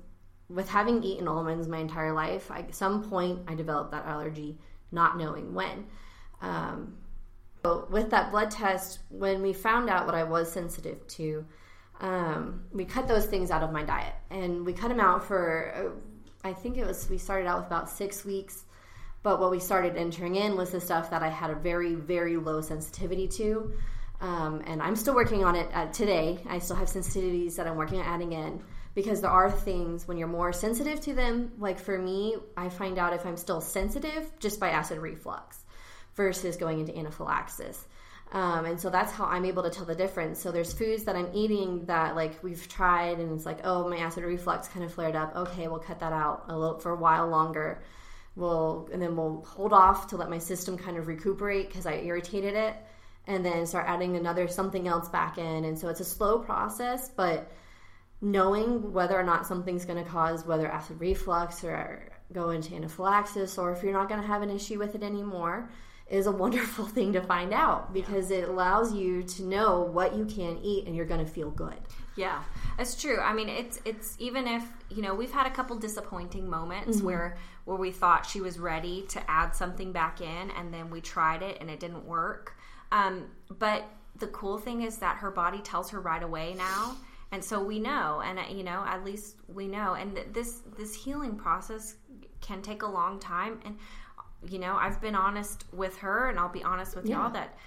with 0.49 0.67
having 0.69 1.03
eaten 1.03 1.27
almonds 1.27 1.67
my 1.67 1.77
entire 1.77 2.13
life 2.13 2.49
I, 2.49 2.59
at 2.59 2.75
some 2.75 3.03
point 3.03 3.41
i 3.47 3.53
developed 3.53 3.91
that 3.91 4.05
allergy 4.05 4.57
not 4.91 5.17
knowing 5.17 5.53
when. 5.53 5.85
Um, 6.41 6.97
with 7.89 8.09
that 8.09 8.31
blood 8.31 8.51
test 8.51 8.99
when 9.09 9.41
we 9.41 9.53
found 9.53 9.89
out 9.89 10.05
what 10.05 10.15
i 10.15 10.23
was 10.23 10.51
sensitive 10.51 11.05
to 11.07 11.45
um, 12.01 12.65
we 12.73 12.83
cut 12.83 13.07
those 13.07 13.25
things 13.27 13.51
out 13.51 13.63
of 13.63 13.71
my 13.71 13.83
diet 13.83 14.15
and 14.29 14.65
we 14.65 14.73
cut 14.73 14.89
them 14.89 14.99
out 14.99 15.23
for 15.23 15.93
I 16.43 16.53
think 16.53 16.77
it 16.77 16.85
was 16.85 17.09
we 17.09 17.17
started 17.17 17.47
out 17.47 17.57
with 17.59 17.67
about 17.67 17.89
six 17.89 18.25
weeks, 18.25 18.65
but 19.21 19.39
what 19.39 19.51
we 19.51 19.59
started 19.59 19.95
entering 19.95 20.35
in 20.35 20.57
was 20.57 20.71
the 20.71 20.81
stuff 20.81 21.09
that 21.11 21.23
I 21.23 21.29
had 21.29 21.49
a 21.49 21.55
very 21.55 21.95
very 21.95 22.37
low 22.37 22.61
sensitivity 22.61 23.27
to, 23.29 23.73
um, 24.19 24.61
and 24.65 24.81
I'm 24.81 24.95
still 24.95 25.15
working 25.15 25.43
on 25.43 25.55
it 25.55 25.69
uh, 25.73 25.87
today. 25.87 26.39
I 26.47 26.59
still 26.59 26.75
have 26.75 26.89
sensitivities 26.89 27.55
that 27.55 27.67
I'm 27.67 27.77
working 27.77 27.99
on 27.99 28.05
adding 28.05 28.33
in 28.33 28.61
because 28.95 29.21
there 29.21 29.31
are 29.31 29.49
things 29.49 30.07
when 30.07 30.17
you're 30.17 30.27
more 30.27 30.53
sensitive 30.53 31.01
to 31.01 31.13
them. 31.13 31.53
Like 31.57 31.79
for 31.79 31.97
me, 31.97 32.35
I 32.55 32.69
find 32.69 32.97
out 32.99 33.13
if 33.13 33.25
I'm 33.25 33.37
still 33.37 33.61
sensitive 33.61 34.31
just 34.39 34.59
by 34.59 34.69
acid 34.69 34.99
reflux 34.99 35.63
versus 36.15 36.57
going 36.57 36.79
into 36.79 36.95
anaphylaxis. 36.97 37.85
Um, 38.33 38.65
and 38.65 38.81
so 38.81 38.89
that's 38.89 39.11
how 39.11 39.25
I'm 39.25 39.45
able 39.45 39.61
to 39.61 39.69
tell 39.69 39.85
the 39.85 39.93
difference. 39.93 40.41
So 40.41 40.51
there's 40.51 40.73
foods 40.73 41.03
that 41.03 41.15
I'm 41.15 41.29
eating 41.35 41.85
that 41.85 42.15
like 42.15 42.43
we've 42.43 42.67
tried 42.67 43.19
and 43.19 43.31
it's 43.31 43.45
like, 43.45 43.59
oh, 43.63 43.87
my 43.87 43.97
acid 43.97 44.23
reflux 44.23 44.67
kind 44.67 44.83
of 44.83 44.91
flared 44.91 45.15
up. 45.15 45.35
Okay, 45.35 45.67
we'll 45.67 45.79
cut 45.79 45.99
that 45.99 46.11
out 46.11 46.45
a 46.49 46.57
little 46.57 46.79
for 46.79 46.91
a 46.91 46.95
while 46.95 47.27
longer. 47.27 47.83
We'll 48.35 48.89
and 48.91 48.99
then 48.99 49.15
we'll 49.15 49.43
hold 49.43 49.71
off 49.71 50.07
to 50.07 50.17
let 50.17 50.31
my 50.31 50.39
system 50.39 50.79
kind 50.79 50.97
of 50.97 51.05
recuperate 51.07 51.67
because 51.67 51.85
I 51.85 51.97
irritated 51.97 52.55
it, 52.55 52.75
and 53.27 53.45
then 53.45 53.67
start 53.67 53.85
adding 53.87 54.15
another 54.15 54.47
something 54.47 54.87
else 54.87 55.07
back 55.09 55.37
in. 55.37 55.65
And 55.65 55.77
so 55.77 55.89
it's 55.89 55.99
a 55.99 56.05
slow 56.05 56.39
process, 56.39 57.09
but 57.09 57.51
knowing 58.19 58.93
whether 58.93 59.19
or 59.19 59.23
not 59.23 59.45
something's 59.45 59.85
going 59.85 60.03
to 60.03 60.09
cause 60.09 60.43
whether 60.43 60.67
acid 60.67 60.99
reflux 60.99 61.63
or 61.63 62.09
go 62.31 62.49
into 62.49 62.73
anaphylaxis 62.73 63.59
or 63.59 63.73
if 63.73 63.83
you're 63.83 63.93
not 63.93 64.09
going 64.09 64.21
to 64.21 64.25
have 64.25 64.41
an 64.41 64.49
issue 64.49 64.79
with 64.79 64.95
it 64.95 65.03
anymore 65.03 65.69
is 66.13 66.27
a 66.27 66.31
wonderful 66.31 66.85
thing 66.97 67.11
to 67.13 67.21
find 67.21 67.53
out 67.53 67.93
because 67.93 68.29
it 68.29 68.47
allows 68.47 68.93
you 68.93 69.23
to 69.23 69.43
know 69.43 69.81
what 69.81 70.15
you 70.15 70.25
can 70.25 70.59
eat 70.61 70.85
and 70.85 70.95
you're 70.95 71.07
going 71.07 71.25
to 71.25 71.31
feel 71.31 71.49
good. 71.49 71.75
Yeah, 72.15 72.43
that's 72.77 72.95
true. 72.95 73.19
I 73.19 73.33
mean, 73.33 73.49
it's 73.49 73.79
it's 73.85 74.15
even 74.19 74.47
if 74.47 74.63
you 74.89 75.01
know 75.01 75.15
we've 75.15 75.31
had 75.31 75.47
a 75.47 75.49
couple 75.49 75.75
disappointing 75.77 76.47
moments 76.47 76.97
mm-hmm. 76.97 77.07
where 77.07 77.37
where 77.65 77.77
we 77.77 77.91
thought 77.91 78.25
she 78.27 78.39
was 78.39 78.59
ready 78.59 79.05
to 79.09 79.31
add 79.31 79.55
something 79.55 79.91
back 79.91 80.21
in, 80.21 80.51
and 80.51 80.71
then 80.71 80.91
we 80.91 81.01
tried 81.01 81.41
it 81.41 81.57
and 81.59 81.71
it 81.71 81.79
didn't 81.79 82.05
work. 82.05 82.55
Um, 82.91 83.31
but 83.49 83.83
the 84.19 84.27
cool 84.27 84.59
thing 84.59 84.83
is 84.83 84.97
that 84.97 85.17
her 85.17 85.31
body 85.31 85.59
tells 85.59 85.89
her 85.89 85.99
right 85.99 86.21
away 86.21 86.53
now, 86.55 86.97
and 87.31 87.43
so 87.43 87.63
we 87.63 87.79
know, 87.79 88.21
and 88.23 88.37
uh, 88.37 88.43
you 88.47 88.63
know, 88.63 88.83
at 88.85 89.03
least 89.03 89.37
we 89.47 89.67
know. 89.67 89.95
And 89.95 90.19
this 90.33 90.61
this 90.77 90.93
healing 90.93 91.35
process 91.35 91.95
can 92.41 92.61
take 92.61 92.83
a 92.83 92.87
long 92.87 93.19
time, 93.19 93.59
and 93.65 93.79
you 94.49 94.59
know, 94.59 94.75
I've 94.75 95.01
been 95.01 95.15
honest 95.15 95.65
with 95.71 95.97
her, 95.97 96.29
and 96.29 96.39
I'll 96.39 96.49
be 96.49 96.63
honest 96.63 96.95
with 96.95 97.05
yeah. 97.05 97.23
y'all 97.23 97.31
that 97.31 97.57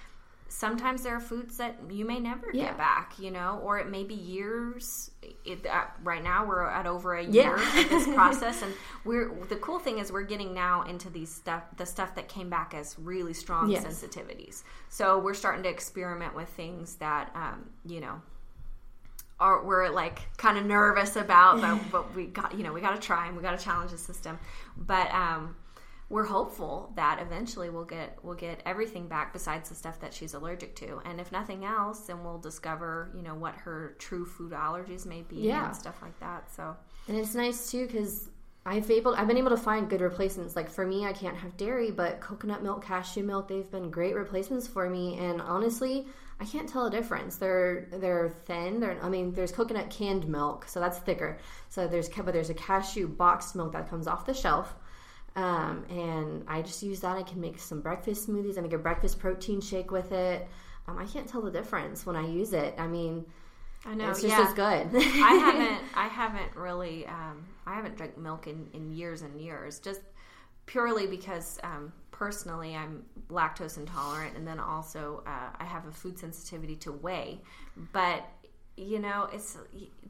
sometimes 0.49 1.03
there 1.03 1.15
are 1.15 1.19
foods 1.19 1.57
that 1.57 1.75
you 1.89 2.05
may 2.05 2.19
never 2.19 2.47
yeah. 2.53 2.65
get 2.65 2.77
back, 2.77 3.13
you 3.19 3.31
know, 3.31 3.59
or 3.63 3.79
it 3.79 3.89
may 3.89 4.03
be 4.03 4.13
years. 4.13 5.11
It, 5.45 5.65
uh, 5.65 5.85
right 6.03 6.23
now, 6.23 6.45
we're 6.45 6.67
at 6.67 6.85
over 6.85 7.15
a 7.15 7.23
year 7.23 7.57
yeah. 7.57 7.79
of 7.81 7.89
this 7.89 8.07
process, 8.13 8.61
and 8.61 8.73
we're 9.03 9.33
the 9.45 9.57
cool 9.57 9.79
thing 9.79 9.99
is 9.99 10.11
we're 10.11 10.23
getting 10.23 10.53
now 10.53 10.83
into 10.83 11.09
these 11.09 11.33
stuff, 11.33 11.63
the 11.77 11.85
stuff 11.85 12.15
that 12.15 12.27
came 12.27 12.49
back 12.49 12.73
as 12.73 12.97
really 12.99 13.33
strong 13.33 13.69
yes. 13.69 13.85
sensitivities. 13.85 14.63
So 14.89 15.19
we're 15.19 15.33
starting 15.33 15.63
to 15.63 15.69
experiment 15.69 16.35
with 16.35 16.49
things 16.49 16.95
that, 16.95 17.31
um, 17.35 17.69
you 17.85 17.99
know. 17.99 18.21
Are, 19.39 19.63
we're 19.63 19.89
like 19.89 20.35
kind 20.37 20.57
of 20.57 20.65
nervous 20.65 21.15
about, 21.15 21.61
but, 21.61 21.91
but 21.91 22.15
we 22.15 22.25
got 22.25 22.57
you 22.57 22.63
know 22.63 22.73
we 22.73 22.81
got 22.81 22.95
to 22.95 22.99
try 22.99 23.27
and 23.27 23.37
we 23.37 23.43
got 23.43 23.55
to 23.55 23.63
challenge 23.63 23.91
the 23.91 23.97
system. 23.99 24.39
But 24.75 25.13
um, 25.13 25.55
we're 26.09 26.25
hopeful 26.25 26.91
that 26.95 27.19
eventually 27.21 27.69
we'll 27.69 27.85
get 27.85 28.17
we'll 28.23 28.35
get 28.35 28.61
everything 28.65 29.07
back 29.07 29.33
besides 29.33 29.69
the 29.69 29.75
stuff 29.75 29.99
that 29.99 30.13
she's 30.13 30.33
allergic 30.33 30.75
to 30.75 31.01
and 31.05 31.19
if 31.19 31.31
nothing 31.31 31.65
else 31.65 32.01
then 32.01 32.23
we'll 32.23 32.37
discover 32.37 33.11
you 33.15 33.21
know 33.21 33.35
what 33.35 33.55
her 33.55 33.95
true 33.99 34.25
food 34.25 34.51
allergies 34.51 35.05
may 35.05 35.21
be 35.23 35.37
yeah. 35.37 35.67
and 35.67 35.75
stuff 35.75 36.01
like 36.01 36.17
that 36.19 36.49
so 36.53 36.75
and 37.07 37.17
it's 37.17 37.35
nice 37.35 37.71
too 37.71 37.85
because 37.85 38.29
I've 38.67 38.91
able 38.91 39.15
I've 39.15 39.27
been 39.27 39.37
able 39.37 39.51
to 39.51 39.57
find 39.57 39.89
good 39.89 40.01
replacements. 40.01 40.57
Like 40.57 40.69
for 40.69 40.85
me, 40.85 41.05
I 41.05 41.13
can't 41.13 41.37
have 41.37 41.55
dairy, 41.55 41.89
but 41.89 42.19
coconut 42.19 42.61
milk, 42.61 42.83
cashew 42.83 43.23
milk, 43.23 43.47
they've 43.47 43.71
been 43.71 43.89
great 43.89 44.13
replacements 44.13 44.67
for 44.67 44.89
me. 44.89 45.17
And 45.17 45.41
honestly, 45.41 46.05
I 46.41 46.43
can't 46.43 46.67
tell 46.67 46.85
a 46.85 46.91
difference. 46.91 47.37
They're 47.37 47.87
they're 47.93 48.29
thin. 48.45 48.81
They're 48.81 49.01
I 49.01 49.07
mean, 49.07 49.31
there's 49.31 49.53
coconut 49.53 49.89
canned 49.89 50.27
milk, 50.27 50.67
so 50.67 50.81
that's 50.81 50.97
thicker. 50.99 51.39
So 51.69 51.87
there's 51.87 52.09
but 52.09 52.33
there's 52.33 52.49
a 52.49 52.53
cashew 52.53 53.07
boxed 53.07 53.55
milk 53.55 53.71
that 53.71 53.89
comes 53.89 54.05
off 54.05 54.25
the 54.25 54.33
shelf. 54.33 54.75
Um, 55.37 55.85
and 55.91 56.43
I 56.47 56.63
just 56.63 56.81
use 56.81 56.99
that. 57.01 57.15
I 57.15 57.21
can 57.21 57.39
make 57.39 57.59
some 57.59 57.79
breakfast 57.79 58.27
smoothies. 58.27 58.57
I 58.57 58.61
make 58.61 58.73
a 58.73 58.77
breakfast 58.77 59.19
protein 59.19 59.61
shake 59.61 59.91
with 59.91 60.11
it. 60.11 60.47
Um, 60.87 60.97
I 60.97 61.05
can't 61.05 61.27
tell 61.27 61.41
the 61.41 61.51
difference 61.51 62.07
when 62.07 62.15
I 62.15 62.25
use 62.25 62.53
it. 62.53 62.73
I 62.79 62.87
mean, 62.87 63.23
I 63.85 63.93
know 63.93 64.09
it's 64.09 64.23
just 64.23 64.35
yeah. 64.35 64.47
as 64.47 64.53
good. 64.53 64.95
I 64.95 64.99
haven't. 64.99 65.81
I 65.95 66.07
haven't 66.07 66.55
really. 66.55 67.05
Um, 67.05 67.45
I 67.67 67.75
haven't 67.75 67.97
drank 67.97 68.17
milk 68.17 68.47
in, 68.47 68.67
in 68.73 68.91
years 68.91 69.21
and 69.21 69.39
years. 69.39 69.77
Just 69.77 70.01
purely 70.65 71.05
because 71.05 71.59
um, 71.63 71.93
personally 72.09 72.75
I'm 72.75 73.05
lactose 73.29 73.77
intolerant, 73.77 74.35
and 74.35 74.47
then 74.47 74.59
also 74.59 75.21
uh, 75.27 75.55
I 75.59 75.65
have 75.65 75.85
a 75.85 75.91
food 75.91 76.17
sensitivity 76.17 76.75
to 76.77 76.91
whey. 76.91 77.41
But 77.93 78.27
you 78.77 78.99
know, 78.99 79.27
it's 79.33 79.57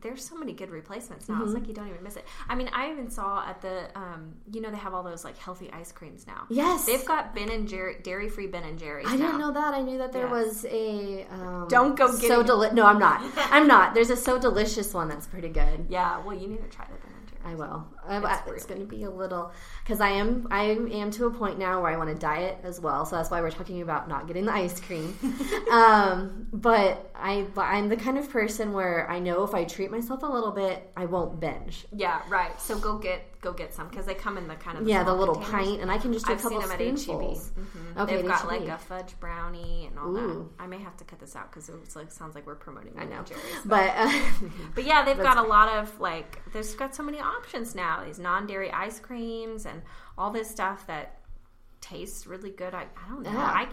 there's 0.02 0.24
so 0.24 0.36
many 0.38 0.54
good 0.54 0.70
replacements 0.70 1.28
now. 1.28 1.36
Mm-hmm. 1.36 1.44
It's 1.46 1.54
like 1.54 1.68
you 1.68 1.74
don't 1.74 1.88
even 1.88 2.04
miss 2.04 2.18
it. 2.18 2.26
I 2.48 2.56
mean, 2.56 2.70
I 2.74 2.92
even 2.92 3.10
saw 3.10 3.48
at 3.48 3.62
the, 3.62 3.88
um, 3.96 4.34
you 4.52 4.62
know, 4.62 4.70
they 4.70 4.78
have 4.78 4.94
all 4.94 5.04
those 5.04 5.24
like 5.24 5.38
healthy 5.38 5.72
ice 5.72 5.92
creams 5.92 6.28
now. 6.28 6.46
Yes, 6.50 6.86
they've 6.86 7.06
got 7.06 7.34
Ben 7.34 7.50
and 7.50 7.68
Jerry, 7.68 7.98
dairy 8.04 8.30
free 8.30 8.48
Ben 8.48 8.64
and 8.64 8.78
Jerry's. 8.78 9.08
I 9.08 9.16
now. 9.16 9.26
didn't 9.26 9.40
know 9.40 9.52
that. 9.54 9.74
I 9.74 9.82
knew 9.82 9.98
that 9.98 10.12
there 10.12 10.28
yes. 10.28 10.32
was 10.32 10.66
a. 10.66 11.26
Um, 11.32 11.68
don't 11.70 11.96
go 11.96 12.08
get 12.12 12.28
so 12.28 12.44
deli- 12.44 12.74
No, 12.74 12.86
I'm 12.86 13.00
not. 13.00 13.22
I'm 13.38 13.68
not. 13.68 13.94
There's 13.94 14.10
a 14.10 14.18
so 14.18 14.38
delicious 14.38 14.94
one 14.94 15.08
that's 15.08 15.28
pretty 15.28 15.50
good. 15.50 15.88
Yeah, 15.90 16.20
well, 16.20 16.38
you 16.38 16.48
need 16.48 16.62
to 16.62 16.70
try 16.70 16.86
that. 16.86 17.07
I 17.48 17.56
will. 17.56 17.88
It's, 18.10 18.42
it's 18.48 18.66
going 18.66 18.82
to 18.82 18.86
be 18.86 19.04
a 19.04 19.10
little 19.10 19.54
because 19.84 20.02
I 20.02 20.10
am 20.10 20.48
I 20.52 20.64
am 20.92 21.12
to 21.12 21.28
a 21.28 21.32
point 21.32 21.58
now 21.58 21.82
where 21.82 21.90
I 21.90 21.98
want 21.98 22.10
to 22.10 22.16
diet 22.16 22.58
as 22.64 22.82
well. 22.82 23.06
So 23.06 23.16
that's 23.16 23.32
why 23.32 23.40
we're 23.40 23.52
talking 23.52 23.82
about 23.82 24.10
not 24.10 24.28
getting 24.28 24.46
the 24.46 24.52
ice 24.52 24.82
cream. 24.82 25.18
um, 25.72 26.48
but 26.52 27.10
I 27.16 27.48
I'm 27.56 27.88
the 27.88 27.96
kind 27.96 28.18
of 28.18 28.30
person 28.30 28.74
where 28.74 29.10
I 29.10 29.20
know 29.20 29.44
if 29.46 29.54
I 29.54 29.64
treat 29.64 29.92
myself 29.92 30.24
a 30.24 30.26
little 30.26 30.52
bit, 30.52 30.92
I 30.98 31.06
won't 31.06 31.40
binge. 31.40 31.86
Yeah, 31.96 32.22
right. 32.28 32.60
So 32.60 32.78
go 32.78 32.98
get 32.98 33.24
go 33.48 33.54
get 33.54 33.74
some 33.74 33.88
because 33.88 34.06
they 34.06 34.14
come 34.14 34.38
in 34.38 34.48
the 34.48 34.56
kind 34.56 34.78
of 34.78 34.86
the 34.86 34.92
yeah 34.92 35.04
the 35.04 35.14
little 35.14 35.36
containers. 35.36 35.68
pint, 35.68 35.82
and 35.82 35.92
I 35.92 35.98
can 35.98 36.14
just 36.14 36.26
do 36.26 36.34
I've 36.34 36.40
a 36.40 36.44
couple 36.44 36.62
spoonfuls. 36.62 37.52
Mm-hmm. 37.52 38.00
Okay, 38.02 38.16
they've 38.18 38.28
got 38.28 38.48
like 38.48 38.68
a 38.68 38.78
fudge 38.78 39.20
brownie 39.20 39.88
and 39.88 39.98
all 39.98 40.16
Ooh. 40.16 40.52
that. 40.58 40.64
I 40.64 40.68
may 40.68 40.80
have 40.80 40.98
to 40.98 41.04
cut 41.04 41.20
this 41.20 41.36
out 41.36 41.50
because 41.52 41.70
it 41.70 41.76
like 41.96 42.12
sounds 42.12 42.36
like 42.36 42.46
we're 42.46 42.56
promoting. 42.56 42.94
I 42.98 43.06
know, 43.06 43.24
Jerry's, 43.24 43.44
but 43.66 43.78
but, 43.78 43.96
uh, 43.96 44.12
but 44.76 44.84
yeah, 44.86 45.06
they've 45.06 45.18
got 45.32 45.38
a 45.38 45.48
lot 45.48 45.70
of 45.78 46.00
like. 46.00 46.42
There's 46.54 46.76
got 46.76 46.96
so 46.96 47.04
many 47.04 47.20
options 47.20 47.76
now. 47.76 48.04
These 48.06 48.20
non 48.20 48.48
dairy 48.48 48.72
ice 48.72 49.00
creams 49.00 49.66
and 49.66 49.82
all 50.18 50.32
this 50.32 50.50
stuff 50.50 50.88
that 50.88 51.20
tastes 51.82 52.28
really 52.28 52.50
good. 52.50 52.74
I, 52.74 52.84
I 52.84 53.10
don't 53.10 53.24
know. 53.24 53.32
Yeah. 53.32 53.40
I 53.40 53.68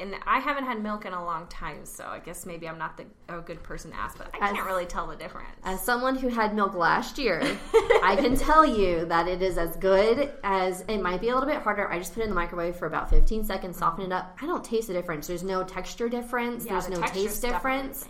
and 0.00 0.16
I 0.26 0.38
haven't 0.38 0.64
had 0.64 0.82
milk 0.82 1.04
in 1.04 1.12
a 1.12 1.24
long 1.24 1.46
time, 1.48 1.84
so 1.84 2.04
I 2.04 2.18
guess 2.18 2.46
maybe 2.46 2.68
I'm 2.68 2.78
not 2.78 2.96
the, 2.96 3.04
a 3.28 3.40
good 3.40 3.62
person 3.62 3.90
to 3.90 3.96
ask, 3.96 4.18
but 4.18 4.34
I 4.34 4.48
as, 4.48 4.52
can't 4.52 4.66
really 4.66 4.86
tell 4.86 5.06
the 5.06 5.16
difference. 5.16 5.50
As 5.64 5.82
someone 5.82 6.16
who 6.16 6.28
had 6.28 6.54
milk 6.54 6.74
last 6.74 7.18
year, 7.18 7.40
I 8.02 8.16
can 8.18 8.36
tell 8.36 8.64
you 8.64 9.04
that 9.06 9.28
it 9.28 9.42
is 9.42 9.58
as 9.58 9.76
good 9.76 10.32
as 10.42 10.84
it 10.88 10.98
might 10.98 11.20
be 11.20 11.28
a 11.28 11.34
little 11.34 11.48
bit 11.48 11.62
harder. 11.62 11.90
I 11.90 11.98
just 11.98 12.14
put 12.14 12.20
it 12.20 12.24
in 12.24 12.30
the 12.30 12.34
microwave 12.34 12.76
for 12.76 12.86
about 12.86 13.10
15 13.10 13.44
seconds, 13.44 13.78
soften 13.78 14.06
it 14.06 14.12
up. 14.12 14.36
I 14.40 14.46
don't 14.46 14.64
taste 14.64 14.88
the 14.88 14.94
difference. 14.94 15.26
There's 15.26 15.42
no 15.42 15.62
texture 15.62 16.08
difference. 16.08 16.64
Yeah, 16.64 16.72
There's 16.72 16.86
the 16.86 16.98
no 16.98 17.06
taste 17.06 17.42
difference. 17.42 18.08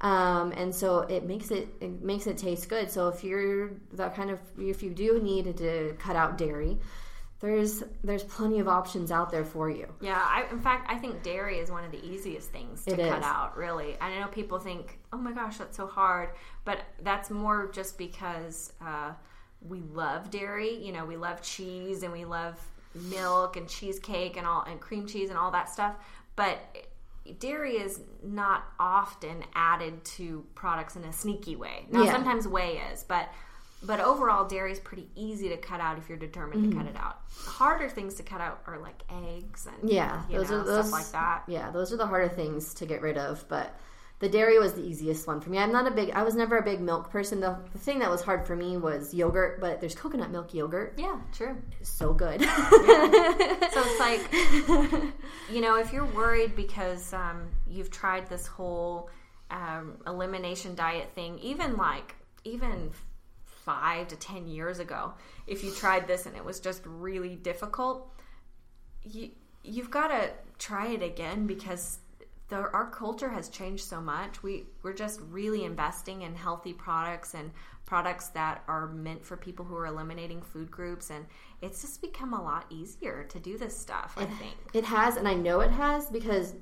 Um, 0.00 0.52
and 0.52 0.74
so 0.74 1.00
it 1.00 1.26
makes 1.26 1.50
it 1.50 1.68
it 1.80 2.02
makes 2.02 2.26
it 2.26 2.38
taste 2.38 2.68
good. 2.68 2.90
So 2.90 3.08
if 3.08 3.22
you're 3.22 3.72
that 3.92 4.14
kind 4.14 4.30
of 4.30 4.40
if 4.58 4.82
you 4.82 4.90
do 4.90 5.20
need 5.22 5.56
to 5.58 5.94
cut 5.98 6.16
out 6.16 6.38
dairy, 6.38 6.78
there's 7.40 7.82
there's 8.04 8.22
plenty 8.24 8.58
of 8.60 8.68
options 8.68 9.10
out 9.10 9.30
there 9.30 9.44
for 9.44 9.70
you. 9.70 9.86
Yeah, 10.00 10.20
I, 10.22 10.44
in 10.50 10.60
fact, 10.60 10.90
I 10.92 10.98
think 10.98 11.22
dairy 11.22 11.58
is 11.58 11.70
one 11.70 11.84
of 11.84 11.90
the 11.90 12.04
easiest 12.04 12.50
things 12.50 12.84
to 12.84 12.92
It 12.92 13.08
cut 13.08 13.18
is. 13.20 13.24
out. 13.24 13.56
Really, 13.56 13.92
And 14.00 14.14
I 14.14 14.20
know 14.20 14.28
people 14.28 14.58
think, 14.58 14.98
"Oh 15.12 15.16
my 15.16 15.32
gosh, 15.32 15.56
that's 15.58 15.76
so 15.76 15.86
hard," 15.86 16.30
but 16.64 16.80
that's 17.02 17.30
more 17.30 17.70
just 17.72 17.96
because 17.96 18.72
uh, 18.84 19.12
we 19.62 19.80
love 19.80 20.30
dairy. 20.30 20.74
You 20.74 20.92
know, 20.92 21.04
we 21.06 21.16
love 21.16 21.40
cheese 21.42 22.02
and 22.02 22.12
we 22.12 22.24
love 22.24 22.60
milk 22.94 23.56
and 23.56 23.68
cheesecake 23.68 24.36
and 24.36 24.46
all 24.46 24.62
and 24.62 24.80
cream 24.80 25.06
cheese 25.06 25.30
and 25.30 25.38
all 25.38 25.50
that 25.52 25.68
stuff. 25.70 25.94
But 26.36 26.58
dairy 27.38 27.76
is 27.76 28.00
not 28.22 28.64
often 28.78 29.44
added 29.54 30.04
to 30.04 30.44
products 30.54 30.96
in 30.96 31.04
a 31.04 31.12
sneaky 31.12 31.56
way. 31.56 31.86
Now, 31.90 32.02
Yeah. 32.02 32.12
sometimes 32.12 32.48
whey 32.48 32.78
is, 32.92 33.04
but 33.04 33.28
but 33.82 34.00
overall, 34.00 34.46
dairy 34.46 34.72
is 34.72 34.78
pretty 34.80 35.08
easy 35.14 35.48
to 35.48 35.56
cut 35.56 35.80
out 35.80 35.98
if 35.98 36.08
you're 36.08 36.18
determined 36.18 36.62
Mm-hmm. 36.66 36.78
to 36.78 36.84
cut 36.84 36.86
it 36.86 36.96
out. 36.96 37.18
Harder 37.46 37.88
things 37.88 38.14
to 38.14 38.22
cut 38.22 38.40
out 38.40 38.62
are 38.66 38.78
like 38.78 39.02
eggs 39.10 39.66
and 39.66 39.90
Yeah, 39.90 40.22
those 40.30 40.50
know, 40.50 40.60
are 40.60 40.64
those 40.64 40.88
stuff 40.88 40.92
like 41.00 41.12
that. 41.12 41.42
Yeah, 41.46 41.70
those 41.70 41.92
are 41.92 41.96
the 41.96 42.06
harder 42.06 42.28
things 42.28 42.74
to 42.74 42.86
get 42.86 43.00
rid 43.02 43.16
of, 43.16 43.46
but 43.48 43.74
the 44.18 44.28
dairy 44.28 44.58
was 44.58 44.74
the 44.74 44.82
easiest 44.82 45.26
one 45.26 45.40
for 45.40 45.48
me. 45.48 45.56
I'm 45.56 45.72
not 45.72 45.86
a 45.86 45.90
big 45.90 46.10
I 46.10 46.22
was 46.22 46.34
never 46.34 46.58
a 46.58 46.62
big 46.62 46.80
milk 46.82 47.10
person. 47.10 47.40
The, 47.40 47.56
the 47.72 47.78
thing 47.78 48.00
that 48.00 48.10
was 48.10 48.20
hard 48.20 48.46
for 48.46 48.54
me 48.54 48.76
was 48.76 49.14
yogurt, 49.14 49.62
but 49.62 49.80
there's 49.80 49.94
coconut 49.94 50.30
milk 50.30 50.52
yogurt. 50.52 50.94
Yeah, 50.98 51.18
true. 51.32 51.56
It's 51.80 51.88
so 51.90 52.12
good. 52.12 52.46
So 53.72 53.80
it's 53.86 54.00
like, 54.00 55.12
you 55.50 55.60
know, 55.60 55.76
if 55.78 55.92
you're 55.92 56.04
worried 56.06 56.56
because 56.56 57.12
um, 57.14 57.48
you've 57.68 57.90
tried 57.90 58.28
this 58.28 58.46
whole 58.46 59.08
um, 59.50 59.98
elimination 60.06 60.74
diet 60.74 61.10
thing, 61.14 61.38
even 61.38 61.76
like, 61.76 62.14
even 62.44 62.90
five 63.70 64.08
to 64.08 64.16
ten 64.16 64.46
years 64.46 64.78
ago, 64.78 65.14
if 65.46 65.62
you 65.64 65.70
tried 65.72 66.06
this 66.06 66.26
and 66.26 66.36
it 66.36 66.44
was 66.44 66.60
just 66.60 66.82
really 66.84 67.36
difficult, 67.36 68.12
you, 69.02 69.30
you've 69.62 69.90
got 69.90 70.08
to 70.08 70.30
try 70.58 70.88
it 70.88 71.02
again 71.02 71.46
because 71.46 71.98
the, 72.48 72.56
our 72.56 72.90
culture 72.90 73.30
has 73.30 73.48
changed 73.48 73.84
so 73.84 74.00
much. 74.00 74.42
We 74.42 74.64
we're 74.82 74.92
just 74.92 75.20
really 75.30 75.64
investing 75.64 76.22
in 76.22 76.34
healthy 76.34 76.72
products 76.72 77.34
and 77.34 77.52
products 77.86 78.28
that 78.28 78.62
are 78.68 78.88
meant 78.88 79.24
for 79.24 79.36
people 79.36 79.64
who 79.64 79.76
are 79.76 79.86
eliminating 79.86 80.42
food 80.42 80.70
groups, 80.70 81.10
and 81.10 81.24
it's 81.62 81.80
just 81.80 82.02
become 82.02 82.34
a 82.34 82.42
lot 82.42 82.66
easier 82.70 83.24
to 83.30 83.38
do 83.38 83.56
this 83.56 83.76
stuff. 83.76 84.14
I 84.16 84.24
think. 84.24 84.56
It 84.74 84.84
has, 84.84 85.16
and 85.16 85.28
I 85.28 85.34
know 85.34 85.60
it 85.60 85.70
has 85.70 86.10
because 86.10 86.54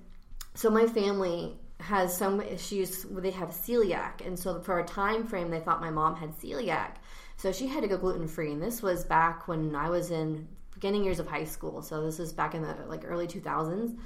so 0.55 0.71
my 0.71 0.87
family 0.87 1.57
has 1.81 2.17
some 2.17 2.41
issues 2.41 3.07
they 3.11 3.31
have 3.31 3.51
celiac, 3.51 4.27
and 4.27 4.39
so 4.39 4.61
for 4.61 4.81
a 4.81 4.85
time 4.85 5.25
frame 5.25 5.51
they 5.51 5.61
thought 5.61 5.81
my 5.81 5.91
mom 5.91 6.17
had 6.17 6.37
celiac, 6.39 6.97
so 7.37 7.53
she 7.53 7.69
had 7.69 7.83
to 7.83 7.89
go 7.89 7.97
gluten 7.97 8.27
free, 8.27 8.53
and 8.53 8.63
this 8.63 8.83
was 8.83 9.05
back 9.05 9.47
when 9.47 9.75
I 9.75 9.89
was 9.89 10.11
in 10.11 10.49
beginning 10.75 11.05
years 11.05 11.19
of 11.21 11.29
high 11.29 11.45
school, 11.45 11.83
so 11.83 12.05
this 12.05 12.19
was 12.19 12.33
back 12.33 12.55
in 12.55 12.63
the 12.63 12.75
like 12.87 13.05
early 13.05 13.27
two 13.27 13.41
thousands. 13.41 13.99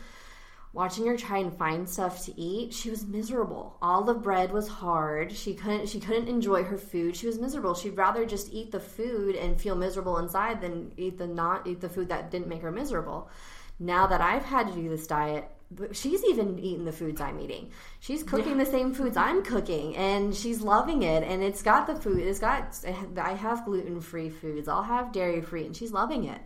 Watching 0.74 1.06
her 1.06 1.18
try 1.18 1.36
and 1.38 1.54
find 1.54 1.86
stuff 1.86 2.24
to 2.24 2.40
eat, 2.40 2.72
she 2.72 2.88
was 2.88 3.04
miserable. 3.06 3.76
All 3.82 4.04
the 4.04 4.14
bread 4.14 4.52
was 4.52 4.68
hard. 4.68 5.30
She 5.30 5.52
couldn't 5.52 5.88
she 5.88 6.00
couldn't 6.00 6.28
enjoy 6.28 6.64
her 6.64 6.78
food. 6.78 7.14
She 7.14 7.26
was 7.26 7.38
miserable. 7.38 7.74
She'd 7.74 7.96
rather 7.96 8.24
just 8.24 8.50
eat 8.52 8.72
the 8.72 8.80
food 8.80 9.36
and 9.36 9.60
feel 9.60 9.74
miserable 9.74 10.16
inside 10.16 10.62
than 10.62 10.92
eat 10.96 11.18
the 11.18 11.26
not 11.26 11.66
eat 11.66 11.82
the 11.82 11.90
food 11.90 12.08
that 12.08 12.30
didn't 12.30 12.48
make 12.48 12.62
her 12.62 12.72
miserable. 12.72 13.28
Now 13.78 14.06
that 14.06 14.22
I've 14.22 14.44
had 14.44 14.68
to 14.68 14.74
do 14.74 14.88
this 14.88 15.06
diet, 15.06 15.50
but 15.76 15.96
she's 15.96 16.24
even 16.24 16.58
eating 16.58 16.84
the 16.84 16.92
foods 16.92 17.20
I'm 17.20 17.38
eating. 17.40 17.70
She's 18.00 18.22
cooking 18.22 18.56
the 18.58 18.66
same 18.66 18.92
foods 18.94 19.16
I'm 19.16 19.42
cooking, 19.42 19.96
and 19.96 20.34
she's 20.34 20.60
loving 20.60 21.02
it. 21.02 21.22
And 21.22 21.42
it's 21.42 21.62
got 21.62 21.86
the 21.86 21.94
food. 21.94 22.18
It's 22.18 22.38
got. 22.38 22.78
I 23.18 23.32
have 23.34 23.64
gluten 23.64 24.00
free 24.00 24.30
foods. 24.30 24.68
I'll 24.68 24.82
have 24.82 25.12
dairy 25.12 25.40
free, 25.40 25.66
and 25.66 25.76
she's 25.76 25.92
loving 25.92 26.24
it. 26.24 26.40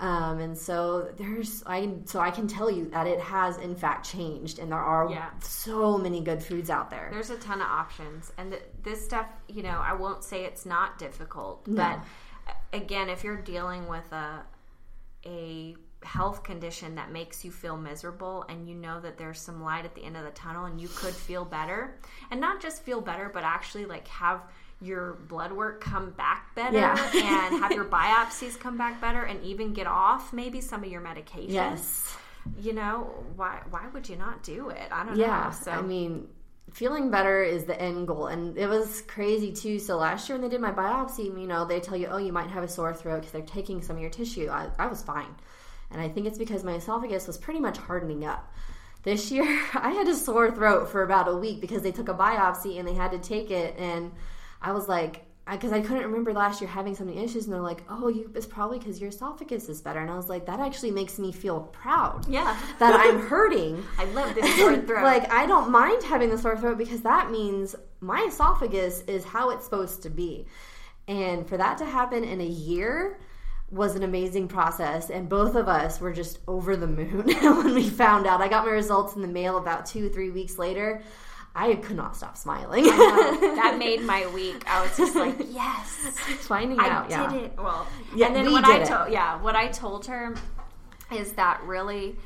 Um, 0.00 0.40
and 0.40 0.58
so 0.58 1.12
there's 1.16 1.62
I 1.66 1.88
so 2.06 2.18
I 2.18 2.32
can 2.32 2.48
tell 2.48 2.68
you 2.68 2.86
that 2.90 3.06
it 3.06 3.20
has 3.20 3.58
in 3.58 3.76
fact 3.76 4.10
changed, 4.10 4.58
and 4.58 4.72
there 4.72 4.78
are 4.78 5.08
Yeah. 5.08 5.30
so 5.40 5.96
many 5.98 6.20
good 6.20 6.42
foods 6.42 6.68
out 6.68 6.90
there. 6.90 7.08
There's 7.12 7.30
a 7.30 7.36
ton 7.38 7.60
of 7.60 7.68
options, 7.68 8.32
and 8.36 8.50
th- 8.50 8.64
this 8.82 9.04
stuff, 9.04 9.26
you 9.48 9.62
know, 9.62 9.78
I 9.80 9.92
won't 9.94 10.24
say 10.24 10.44
it's 10.46 10.66
not 10.66 10.98
difficult, 10.98 11.68
No. 11.68 11.76
but 11.76 12.00
uh, 12.48 12.52
again, 12.72 13.08
if 13.08 13.22
you're 13.22 13.36
dealing 13.40 13.86
with 13.86 14.10
a 14.12 14.42
a 15.26 15.76
health 16.04 16.42
condition 16.42 16.94
that 16.96 17.10
makes 17.12 17.44
you 17.44 17.50
feel 17.50 17.76
miserable 17.76 18.44
and 18.48 18.68
you 18.68 18.74
know 18.74 19.00
that 19.00 19.16
there's 19.18 19.40
some 19.40 19.62
light 19.62 19.84
at 19.84 19.94
the 19.94 20.04
end 20.04 20.16
of 20.16 20.24
the 20.24 20.30
tunnel 20.32 20.64
and 20.66 20.80
you 20.80 20.88
could 20.88 21.14
feel 21.14 21.44
better 21.44 21.98
and 22.30 22.40
not 22.40 22.60
just 22.60 22.82
feel 22.82 23.00
better 23.00 23.30
but 23.32 23.44
actually 23.44 23.84
like 23.86 24.06
have 24.08 24.40
your 24.80 25.14
blood 25.28 25.52
work 25.52 25.80
come 25.80 26.10
back 26.12 26.54
better 26.54 26.78
Yeah. 26.78 26.96
and 27.14 27.54
have 27.56 27.74
your 27.74 27.84
biopsies 27.98 28.58
come 28.58 28.76
back 28.76 29.00
better 29.00 29.22
and 29.22 29.42
even 29.44 29.72
get 29.72 29.86
off 29.86 30.32
maybe 30.32 30.60
some 30.60 30.84
of 30.84 30.90
your 30.90 31.00
medications 31.02 31.48
yes. 31.48 32.16
you 32.58 32.72
know 32.72 33.24
why 33.36 33.60
why 33.70 33.86
would 33.92 34.08
you 34.08 34.16
not 34.16 34.42
do 34.42 34.68
it 34.70 34.88
i 34.92 35.04
don't 35.04 35.18
Yeah, 35.18 35.26
know 35.28 35.50
so 35.50 35.70
I 35.70 35.80
mean, 35.82 36.28
feeling 36.72 37.10
better 37.10 37.42
is 37.42 37.64
the 37.64 37.80
end 37.80 38.06
goal, 38.08 38.26
and 38.26 38.56
it 38.58 38.66
was 38.68 39.02
crazy 39.02 39.52
too. 39.52 39.78
So 39.78 39.96
last 39.96 40.28
year 40.28 40.36
when 40.38 40.42
they 40.42 40.48
did 40.48 40.60
my 40.60 40.72
biopsy, 40.72 41.26
you 41.26 41.46
know, 41.46 41.64
they 41.64 41.80
tell 41.80 41.96
you, 41.96 42.08
oh, 42.08 42.16
you 42.16 42.32
might 42.32 42.50
have 42.50 42.64
a 42.64 42.68
sore 42.68 42.94
throat 42.94 43.18
because 43.20 43.32
they're 43.32 43.42
taking 43.42 43.82
some 43.82 43.96
of 43.96 44.02
your 44.02 44.10
tissue. 44.10 44.48
I, 44.48 44.68
I 44.78 44.86
was 44.86 45.02
fine, 45.02 45.34
and 45.90 46.00
I 46.00 46.08
think 46.08 46.26
it's 46.26 46.38
because 46.38 46.64
my 46.64 46.74
esophagus 46.74 47.26
was 47.26 47.38
pretty 47.38 47.60
much 47.60 47.78
hardening 47.78 48.24
up. 48.24 48.52
This 49.02 49.30
year, 49.30 49.44
I 49.74 49.90
had 49.90 50.08
a 50.08 50.14
sore 50.14 50.50
throat 50.50 50.90
for 50.90 51.02
about 51.02 51.28
a 51.28 51.36
week 51.36 51.60
because 51.60 51.82
they 51.82 51.92
took 51.92 52.08
a 52.08 52.14
biopsy 52.14 52.78
and 52.78 52.88
they 52.88 52.94
had 52.94 53.10
to 53.12 53.18
take 53.18 53.50
it, 53.50 53.76
and 53.78 54.12
I 54.60 54.72
was 54.72 54.88
like. 54.88 55.26
Because 55.46 55.72
I, 55.72 55.82
couldn't 55.82 56.04
remember 56.04 56.32
last 56.32 56.62
year 56.62 56.70
having 56.70 56.94
so 56.94 57.04
many 57.04 57.22
issues, 57.22 57.44
and 57.44 57.52
they're 57.52 57.60
like, 57.60 57.82
"Oh, 57.86 58.08
you 58.08 58.30
it's 58.34 58.46
probably 58.46 58.78
because 58.78 58.98
your 58.98 59.10
esophagus 59.10 59.68
is 59.68 59.82
better." 59.82 60.00
And 60.00 60.10
I 60.10 60.16
was 60.16 60.30
like, 60.30 60.46
"That 60.46 60.58
actually 60.58 60.90
makes 60.90 61.18
me 61.18 61.32
feel 61.32 61.60
proud 61.60 62.26
yeah 62.26 62.56
that 62.78 62.98
I'm 62.98 63.20
hurting 63.20 63.84
I 63.98 64.06
love 64.06 64.34
this 64.34 64.56
sore 64.56 64.78
throat. 64.78 65.02
like 65.04 65.30
I 65.30 65.44
don't 65.44 65.70
mind 65.70 66.02
having 66.02 66.30
the 66.30 66.38
sore 66.38 66.56
throat 66.56 66.78
because 66.78 67.02
that 67.02 67.30
means 67.30 67.76
my 68.00 68.22
esophagus 68.22 69.02
is 69.06 69.22
how 69.24 69.50
it's 69.50 69.64
supposed 69.64 70.02
to 70.04 70.08
be. 70.08 70.46
And 71.08 71.46
for 71.46 71.58
that 71.58 71.76
to 71.78 71.84
happen 71.84 72.24
in 72.24 72.40
a 72.40 72.46
year 72.46 73.18
was 73.70 73.96
an 73.96 74.02
amazing 74.02 74.46
process 74.48 75.10
and 75.10 75.28
both 75.28 75.54
of 75.54 75.68
us 75.68 76.00
were 76.00 76.12
just 76.12 76.38
over 76.46 76.76
the 76.76 76.86
moon 76.86 77.24
when 77.42 77.74
we 77.74 77.88
found 77.88 78.26
out. 78.26 78.40
I 78.40 78.48
got 78.48 78.64
my 78.64 78.72
results 78.72 79.16
in 79.16 79.22
the 79.22 79.28
mail 79.28 79.58
about 79.58 79.86
2 79.86 80.10
3 80.10 80.30
weeks 80.30 80.58
later. 80.58 81.02
I 81.56 81.76
could 81.76 81.96
not 81.96 82.16
stop 82.16 82.36
smiling. 82.36 82.84
that 82.84 83.76
made 83.78 84.02
my 84.02 84.26
week. 84.34 84.64
I 84.68 84.82
was 84.82 84.96
just 84.96 85.14
like, 85.14 85.36
yes, 85.50 85.88
Finding 86.40 86.80
I 86.80 86.88
out, 86.88 87.08
did 87.08 87.12
yeah. 87.12 87.34
it. 87.34 87.52
Well, 87.56 87.86
Yeah, 88.14 88.26
and 88.26 88.36
then 88.36 88.52
what 88.52 88.64
did 88.64 88.82
I 88.82 88.84
told, 88.84 89.12
yeah, 89.12 89.40
what 89.40 89.54
I 89.54 89.68
told 89.68 90.06
her 90.06 90.34
is 91.12 91.32
that 91.34 91.62
really, 91.62 92.16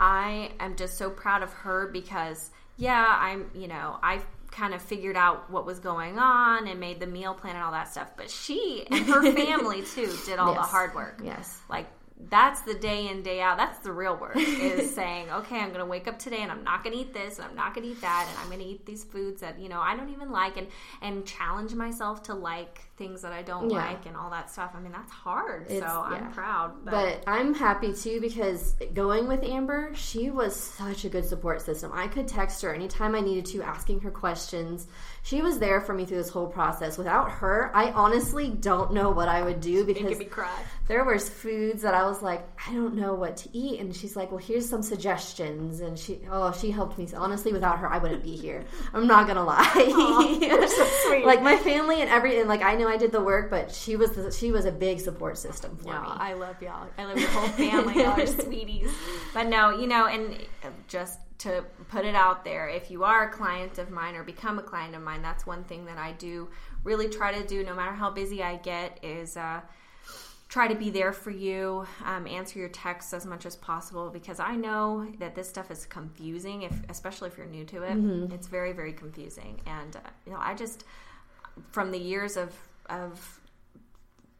I 0.00 0.50
am 0.58 0.74
just 0.74 0.98
so 0.98 1.10
proud 1.10 1.44
of 1.44 1.52
her 1.52 1.90
because, 1.92 2.50
yeah, 2.76 3.16
I'm, 3.20 3.50
you 3.54 3.68
know, 3.68 4.00
I 4.02 4.20
kind 4.52 4.74
of 4.74 4.82
figured 4.82 5.16
out 5.16 5.50
what 5.50 5.66
was 5.66 5.80
going 5.80 6.18
on 6.18 6.68
and 6.68 6.78
made 6.78 7.00
the 7.00 7.06
meal 7.06 7.34
plan 7.34 7.56
and 7.56 7.64
all 7.64 7.72
that 7.72 7.88
stuff. 7.88 8.10
But 8.16 8.30
she 8.30 8.86
and 8.90 9.06
her 9.06 9.32
family 9.34 9.82
too 9.82 10.14
did 10.26 10.38
all 10.38 10.54
the 10.54 10.60
hard 10.60 10.94
work. 10.94 11.20
Yes. 11.24 11.58
Like 11.68 11.86
that's 12.28 12.62
the 12.62 12.74
day 12.74 13.08
in 13.08 13.22
day 13.22 13.40
out. 13.40 13.56
That's 13.56 13.78
the 13.80 13.92
real 13.92 14.16
work 14.16 14.36
is 14.36 14.94
saying, 14.94 15.30
okay, 15.30 15.58
I'm 15.58 15.68
going 15.68 15.80
to 15.80 15.86
wake 15.86 16.06
up 16.08 16.18
today 16.18 16.38
and 16.38 16.50
I'm 16.50 16.64
not 16.64 16.82
going 16.84 16.94
to 16.94 17.00
eat 17.02 17.12
this 17.12 17.38
and 17.38 17.46
I'm 17.48 17.54
not 17.56 17.74
going 17.74 17.86
to 17.86 17.92
eat 17.92 18.00
that 18.00 18.26
and 18.28 18.38
I'm 18.38 18.46
going 18.46 18.60
to 18.60 18.64
eat 18.64 18.86
these 18.86 19.04
foods 19.04 19.40
that 19.40 19.58
you 19.58 19.68
know 19.68 19.80
I 19.80 19.96
don't 19.96 20.10
even 20.10 20.30
like 20.30 20.56
and 20.56 20.68
and 21.00 21.26
challenge 21.26 21.74
myself 21.74 22.22
to 22.24 22.34
like 22.34 22.80
things 22.96 23.22
that 23.22 23.32
I 23.32 23.42
don't 23.42 23.70
Yeah. 23.70 23.78
like 23.78 24.06
and 24.06 24.16
all 24.16 24.30
that 24.30 24.50
stuff. 24.50 24.72
I 24.74 24.80
mean 24.80 24.92
that's 24.92 25.10
hard. 25.10 25.64
It's- 25.70 25.80
so 25.80 25.86
yeah. 26.10 26.16
I'm 26.16 26.32
proud. 26.32 26.84
But 26.84 27.24
I'm 27.26 27.54
happy 27.54 27.92
too 27.92 28.20
because 28.20 28.74
going 28.94 29.26
with 29.26 29.42
Amber, 29.42 29.92
she 29.94 30.30
was 30.30 30.54
such 30.54 31.04
a 31.04 31.08
good 31.08 31.24
support 31.24 31.60
system. 31.62 31.90
I 31.92 32.06
could 32.06 32.28
text 32.28 32.62
her 32.62 32.72
anytime 32.72 33.14
I 33.14 33.20
needed 33.20 33.46
to, 33.46 33.62
asking 33.62 34.00
her 34.00 34.10
questions. 34.10 34.86
She 35.24 35.40
was 35.40 35.60
there 35.60 35.80
for 35.80 35.94
me 35.94 36.04
through 36.04 36.16
this 36.18 36.30
whole 36.30 36.48
process. 36.48 36.98
Without 36.98 37.30
her, 37.30 37.70
I 37.74 37.92
honestly 37.92 38.48
don't 38.50 38.92
know 38.92 39.10
what 39.10 39.28
I 39.28 39.42
would 39.42 39.60
do 39.60 39.84
because 39.84 40.18
there 40.88 41.04
was 41.04 41.30
foods 41.30 41.82
that 41.82 41.94
I 41.94 42.04
was 42.06 42.22
like, 42.22 42.44
I 42.68 42.72
don't 42.74 42.96
know 42.96 43.14
what 43.14 43.36
to 43.38 43.48
eat, 43.56 43.78
and 43.78 43.94
she's 43.94 44.16
like, 44.16 44.30
well, 44.32 44.38
here's 44.38 44.68
some 44.68 44.82
suggestions, 44.82 45.80
and 45.80 45.96
she, 45.96 46.18
oh, 46.28 46.50
she 46.52 46.72
helped 46.72 46.98
me. 46.98 47.06
Honestly, 47.16 47.52
without 47.52 47.78
her, 47.78 47.86
I 47.90 47.98
wouldn't 47.98 48.24
be 48.24 48.34
here. 48.36 48.64
I'm 48.92 49.06
not 49.06 49.28
gonna 49.28 49.44
lie. 49.44 50.38
you're 50.40 50.66
so 50.66 50.84
sweet. 51.06 51.24
like 51.24 51.40
my 51.40 51.56
family 51.56 52.00
and 52.00 52.10
every, 52.10 52.40
and 52.40 52.48
like 52.48 52.62
I 52.62 52.74
know 52.74 52.88
I 52.88 52.96
did 52.96 53.12
the 53.12 53.20
work, 53.22 53.48
but 53.48 53.72
she 53.72 53.94
was 53.94 54.10
the, 54.12 54.32
she 54.32 54.50
was 54.50 54.64
a 54.64 54.72
big 54.72 54.98
support 54.98 55.38
system 55.38 55.76
for 55.76 55.88
Yeah, 55.90 56.02
me. 56.02 56.08
I 56.08 56.32
love 56.34 56.60
y'all. 56.60 56.88
I 56.98 57.04
love 57.04 57.18
your 57.18 57.30
whole 57.30 57.48
family. 57.50 58.02
y'all 58.02 58.20
are 58.20 58.26
sweeties. 58.42 58.90
But 59.32 59.46
no, 59.46 59.70
you 59.70 59.86
know, 59.86 60.06
and 60.06 60.36
just 60.88 61.18
to 61.42 61.64
put 61.88 62.04
it 62.04 62.14
out 62.14 62.44
there, 62.44 62.68
if 62.68 62.90
you 62.90 63.04
are 63.04 63.28
a 63.28 63.32
client 63.32 63.78
of 63.78 63.90
mine 63.90 64.14
or 64.14 64.22
become 64.22 64.58
a 64.58 64.62
client 64.62 64.94
of 64.94 65.02
mine, 65.02 65.22
that's 65.22 65.44
one 65.46 65.64
thing 65.64 65.84
that 65.86 65.98
I 65.98 66.12
do 66.12 66.48
really 66.84 67.08
try 67.08 67.32
to 67.32 67.46
do, 67.46 67.64
no 67.64 67.74
matter 67.74 67.92
how 67.92 68.10
busy 68.10 68.42
I 68.42 68.56
get, 68.56 68.98
is 69.02 69.36
uh, 69.36 69.60
try 70.48 70.68
to 70.68 70.74
be 70.74 70.90
there 70.90 71.12
for 71.12 71.30
you, 71.30 71.86
um, 72.04 72.26
answer 72.26 72.58
your 72.58 72.68
texts 72.68 73.12
as 73.12 73.26
much 73.26 73.46
as 73.46 73.56
possible 73.56 74.10
because 74.10 74.38
I 74.38 74.54
know 74.54 75.08
that 75.18 75.34
this 75.34 75.48
stuff 75.48 75.70
is 75.70 75.86
confusing, 75.86 76.62
if 76.62 76.74
especially 76.88 77.28
if 77.30 77.36
you're 77.38 77.46
new 77.46 77.64
to 77.64 77.82
it. 77.82 77.94
It's 78.32 78.46
very, 78.46 78.72
very 78.72 78.92
confusing, 78.92 79.60
and 79.66 79.96
uh, 79.96 80.00
you 80.26 80.32
know, 80.32 80.38
I 80.40 80.54
just 80.54 80.84
from 81.70 81.90
the 81.90 81.98
years 81.98 82.36
of 82.36 82.54
of 82.86 83.40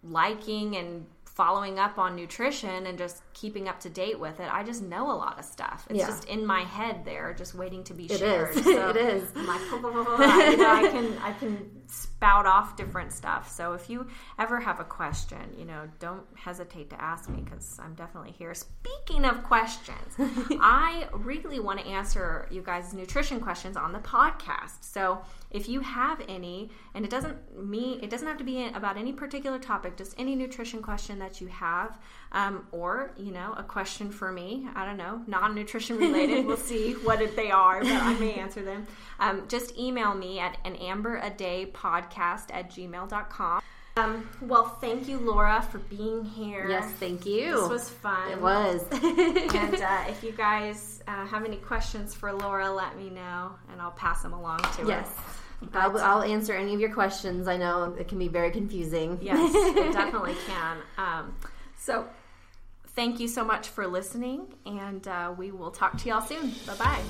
liking 0.04 0.76
and 0.76 1.06
following 1.24 1.78
up 1.78 1.98
on 1.98 2.14
nutrition 2.14 2.86
and 2.86 2.98
just 2.98 3.22
keeping 3.34 3.68
up 3.68 3.80
to 3.80 3.88
date 3.90 4.18
with 4.20 4.40
it, 4.40 4.48
I 4.52 4.62
just 4.62 4.82
know 4.82 5.10
a 5.10 5.16
lot 5.16 5.38
of 5.38 5.44
stuff. 5.44 5.86
It's 5.90 5.98
Yeah. 5.98 6.06
just 6.06 6.24
in 6.26 6.44
my 6.44 6.62
head 6.62 7.04
there, 7.04 7.34
just 7.34 7.54
waiting 7.54 7.82
to 7.84 7.94
be 7.94 8.06
It 8.06 8.18
shared. 8.18 8.56
is. 8.56 8.64
So 8.64 8.88
It 8.90 8.96
is. 8.96 9.30
I'm 9.36 9.46
like, 9.46 9.60
blah, 9.70 9.78
blah, 9.80 9.90
blah, 9.92 10.04
blah, 10.04 10.16
blah. 10.16 10.36
You 10.50 10.56
know, 10.56 10.70
I 10.70 10.88
can 10.88 11.18
I 11.18 11.32
can 11.32 11.70
spout 11.88 12.46
off 12.46 12.76
different 12.76 13.12
stuff. 13.12 13.50
So 13.52 13.74
if 13.74 13.90
you 13.90 14.06
ever 14.38 14.60
have 14.60 14.80
a 14.80 14.84
question, 14.84 15.38
you 15.58 15.64
know, 15.66 15.88
don't 15.98 16.22
hesitate 16.36 16.88
to 16.90 17.00
ask 17.02 17.28
me 17.28 17.42
because 17.42 17.78
I'm 17.82 17.94
definitely 17.94 18.32
here. 18.32 18.54
Speaking 18.54 19.24
of 19.24 19.42
questions, 19.42 20.14
I 20.60 21.06
really 21.12 21.60
want 21.60 21.80
to 21.80 21.86
answer 21.86 22.46
you 22.50 22.62
guys' 22.62 22.94
nutrition 22.94 23.40
questions 23.40 23.76
on 23.76 23.92
the 23.92 23.98
podcast. 23.98 24.82
So 24.82 25.20
if 25.50 25.68
you 25.68 25.80
have 25.80 26.22
any, 26.28 26.70
and 26.94 27.04
it 27.04 27.10
doesn't 27.10 27.36
me, 27.62 27.98
it 28.02 28.08
doesn't 28.08 28.26
have 28.26 28.38
to 28.38 28.44
be 28.44 28.66
about 28.68 28.96
any 28.96 29.12
particular 29.12 29.58
topic, 29.58 29.96
just 29.96 30.14
any 30.18 30.34
nutrition 30.34 30.80
question 30.82 31.18
that 31.18 31.40
you 31.40 31.48
have, 31.48 31.98
um, 32.32 32.66
or 32.72 33.12
you 33.22 33.32
know, 33.32 33.54
a 33.56 33.62
question 33.62 34.10
for 34.10 34.32
me. 34.32 34.66
I 34.74 34.84
don't 34.84 34.96
know, 34.96 35.22
non-nutrition 35.26 35.98
related. 35.98 36.44
we'll 36.46 36.56
see 36.72 36.92
what 36.94 37.22
it, 37.22 37.36
they 37.36 37.50
are, 37.50 37.80
but 37.80 37.92
I 37.92 38.14
may 38.18 38.34
answer 38.34 38.62
them. 38.62 38.86
Um, 39.20 39.44
just 39.48 39.78
email 39.78 40.14
me 40.14 40.40
at 40.40 40.58
an 40.64 40.76
amber 40.76 41.18
a 41.18 41.30
day 41.30 41.70
podcast 41.72 42.52
at 42.52 42.70
gmail.com. 42.70 43.62
Um, 43.96 44.26
well, 44.40 44.64
thank 44.64 45.06
you, 45.06 45.18
Laura, 45.18 45.60
for 45.70 45.78
being 45.78 46.24
here. 46.24 46.66
Yes, 46.68 46.90
thank 46.92 47.26
you. 47.26 47.60
This 47.60 47.68
was 47.68 47.90
fun. 47.90 48.30
It 48.30 48.40
was. 48.40 48.82
and 48.92 49.74
uh, 49.82 50.04
if 50.08 50.22
you 50.24 50.32
guys 50.32 51.02
uh, 51.06 51.26
have 51.26 51.44
any 51.44 51.56
questions 51.56 52.14
for 52.14 52.32
Laura, 52.32 52.70
let 52.70 52.96
me 52.96 53.10
know, 53.10 53.52
and 53.70 53.82
I'll 53.82 53.90
pass 53.90 54.22
them 54.22 54.32
along 54.32 54.60
to 54.76 54.86
yes. 54.86 55.08
her. 55.08 55.68
I'll, 55.74 55.98
I'll 55.98 56.22
answer 56.22 56.54
any 56.54 56.74
of 56.74 56.80
your 56.80 56.92
questions. 56.92 57.46
I 57.46 57.56
know 57.56 57.94
it 57.98 58.08
can 58.08 58.18
be 58.18 58.28
very 58.28 58.50
confusing. 58.50 59.18
Yes, 59.20 59.52
it 59.54 59.74
definitely 59.92 60.36
can. 60.46 60.78
Um, 60.96 61.36
so, 61.76 62.06
thank 62.94 63.20
you 63.20 63.28
so 63.28 63.44
much 63.44 63.68
for 63.68 63.86
listening, 63.86 64.54
and 64.66 65.06
uh, 65.06 65.34
we 65.36 65.50
will 65.50 65.70
talk 65.70 65.98
to 65.98 66.08
y'all 66.08 66.20
soon. 66.20 66.52
Bye 66.66 66.76
bye. 66.76 67.02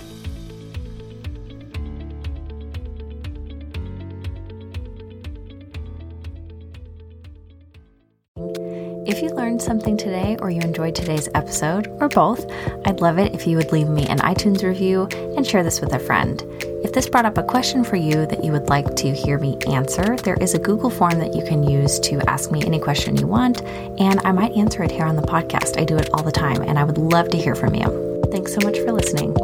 If 9.04 9.20
you 9.20 9.30
learned 9.30 9.60
something 9.60 9.96
today 9.96 10.36
or 10.40 10.50
you 10.50 10.60
enjoyed 10.60 10.94
today's 10.94 11.28
episode, 11.34 11.88
or 12.00 12.08
both, 12.08 12.50
I'd 12.86 13.00
love 13.00 13.18
it 13.18 13.34
if 13.34 13.46
you 13.46 13.56
would 13.56 13.72
leave 13.72 13.88
me 13.88 14.06
an 14.06 14.18
iTunes 14.18 14.62
review 14.62 15.08
and 15.36 15.46
share 15.46 15.62
this 15.62 15.80
with 15.80 15.92
a 15.92 15.98
friend. 15.98 16.40
If 16.84 16.92
this 16.92 17.08
brought 17.08 17.24
up 17.24 17.38
a 17.38 17.42
question 17.42 17.84
for 17.84 17.96
you 17.96 18.26
that 18.26 18.44
you 18.44 18.52
would 18.52 18.68
like 18.68 18.96
to 18.96 19.12
hear 19.12 19.38
me 19.38 19.56
answer, 19.68 20.16
there 20.16 20.36
is 20.40 20.54
a 20.54 20.58
Google 20.58 20.90
form 20.90 21.18
that 21.20 21.34
you 21.34 21.44
can 21.44 21.62
use 21.62 22.00
to 22.00 22.20
ask 22.28 22.50
me 22.50 22.62
any 22.64 22.80
question 22.80 23.16
you 23.16 23.26
want, 23.26 23.62
and 24.00 24.20
I 24.24 24.32
might 24.32 24.52
answer 24.52 24.82
it 24.82 24.90
here 24.90 25.06
on 25.06 25.16
the 25.16 25.22
podcast. 25.22 25.80
I 25.80 25.84
do 25.84 25.96
it 25.96 26.10
all 26.12 26.22
the 26.22 26.32
time, 26.32 26.60
and 26.62 26.78
I 26.78 26.84
would 26.84 26.98
love 26.98 27.30
to 27.30 27.38
hear 27.38 27.54
from 27.54 27.74
you. 27.74 28.22
Thanks 28.30 28.54
so 28.54 28.60
much 28.62 28.78
for 28.78 28.92
listening. 28.92 29.34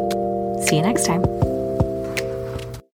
See 0.66 0.76
you 0.76 0.82
next 0.82 1.06
time. 1.06 1.57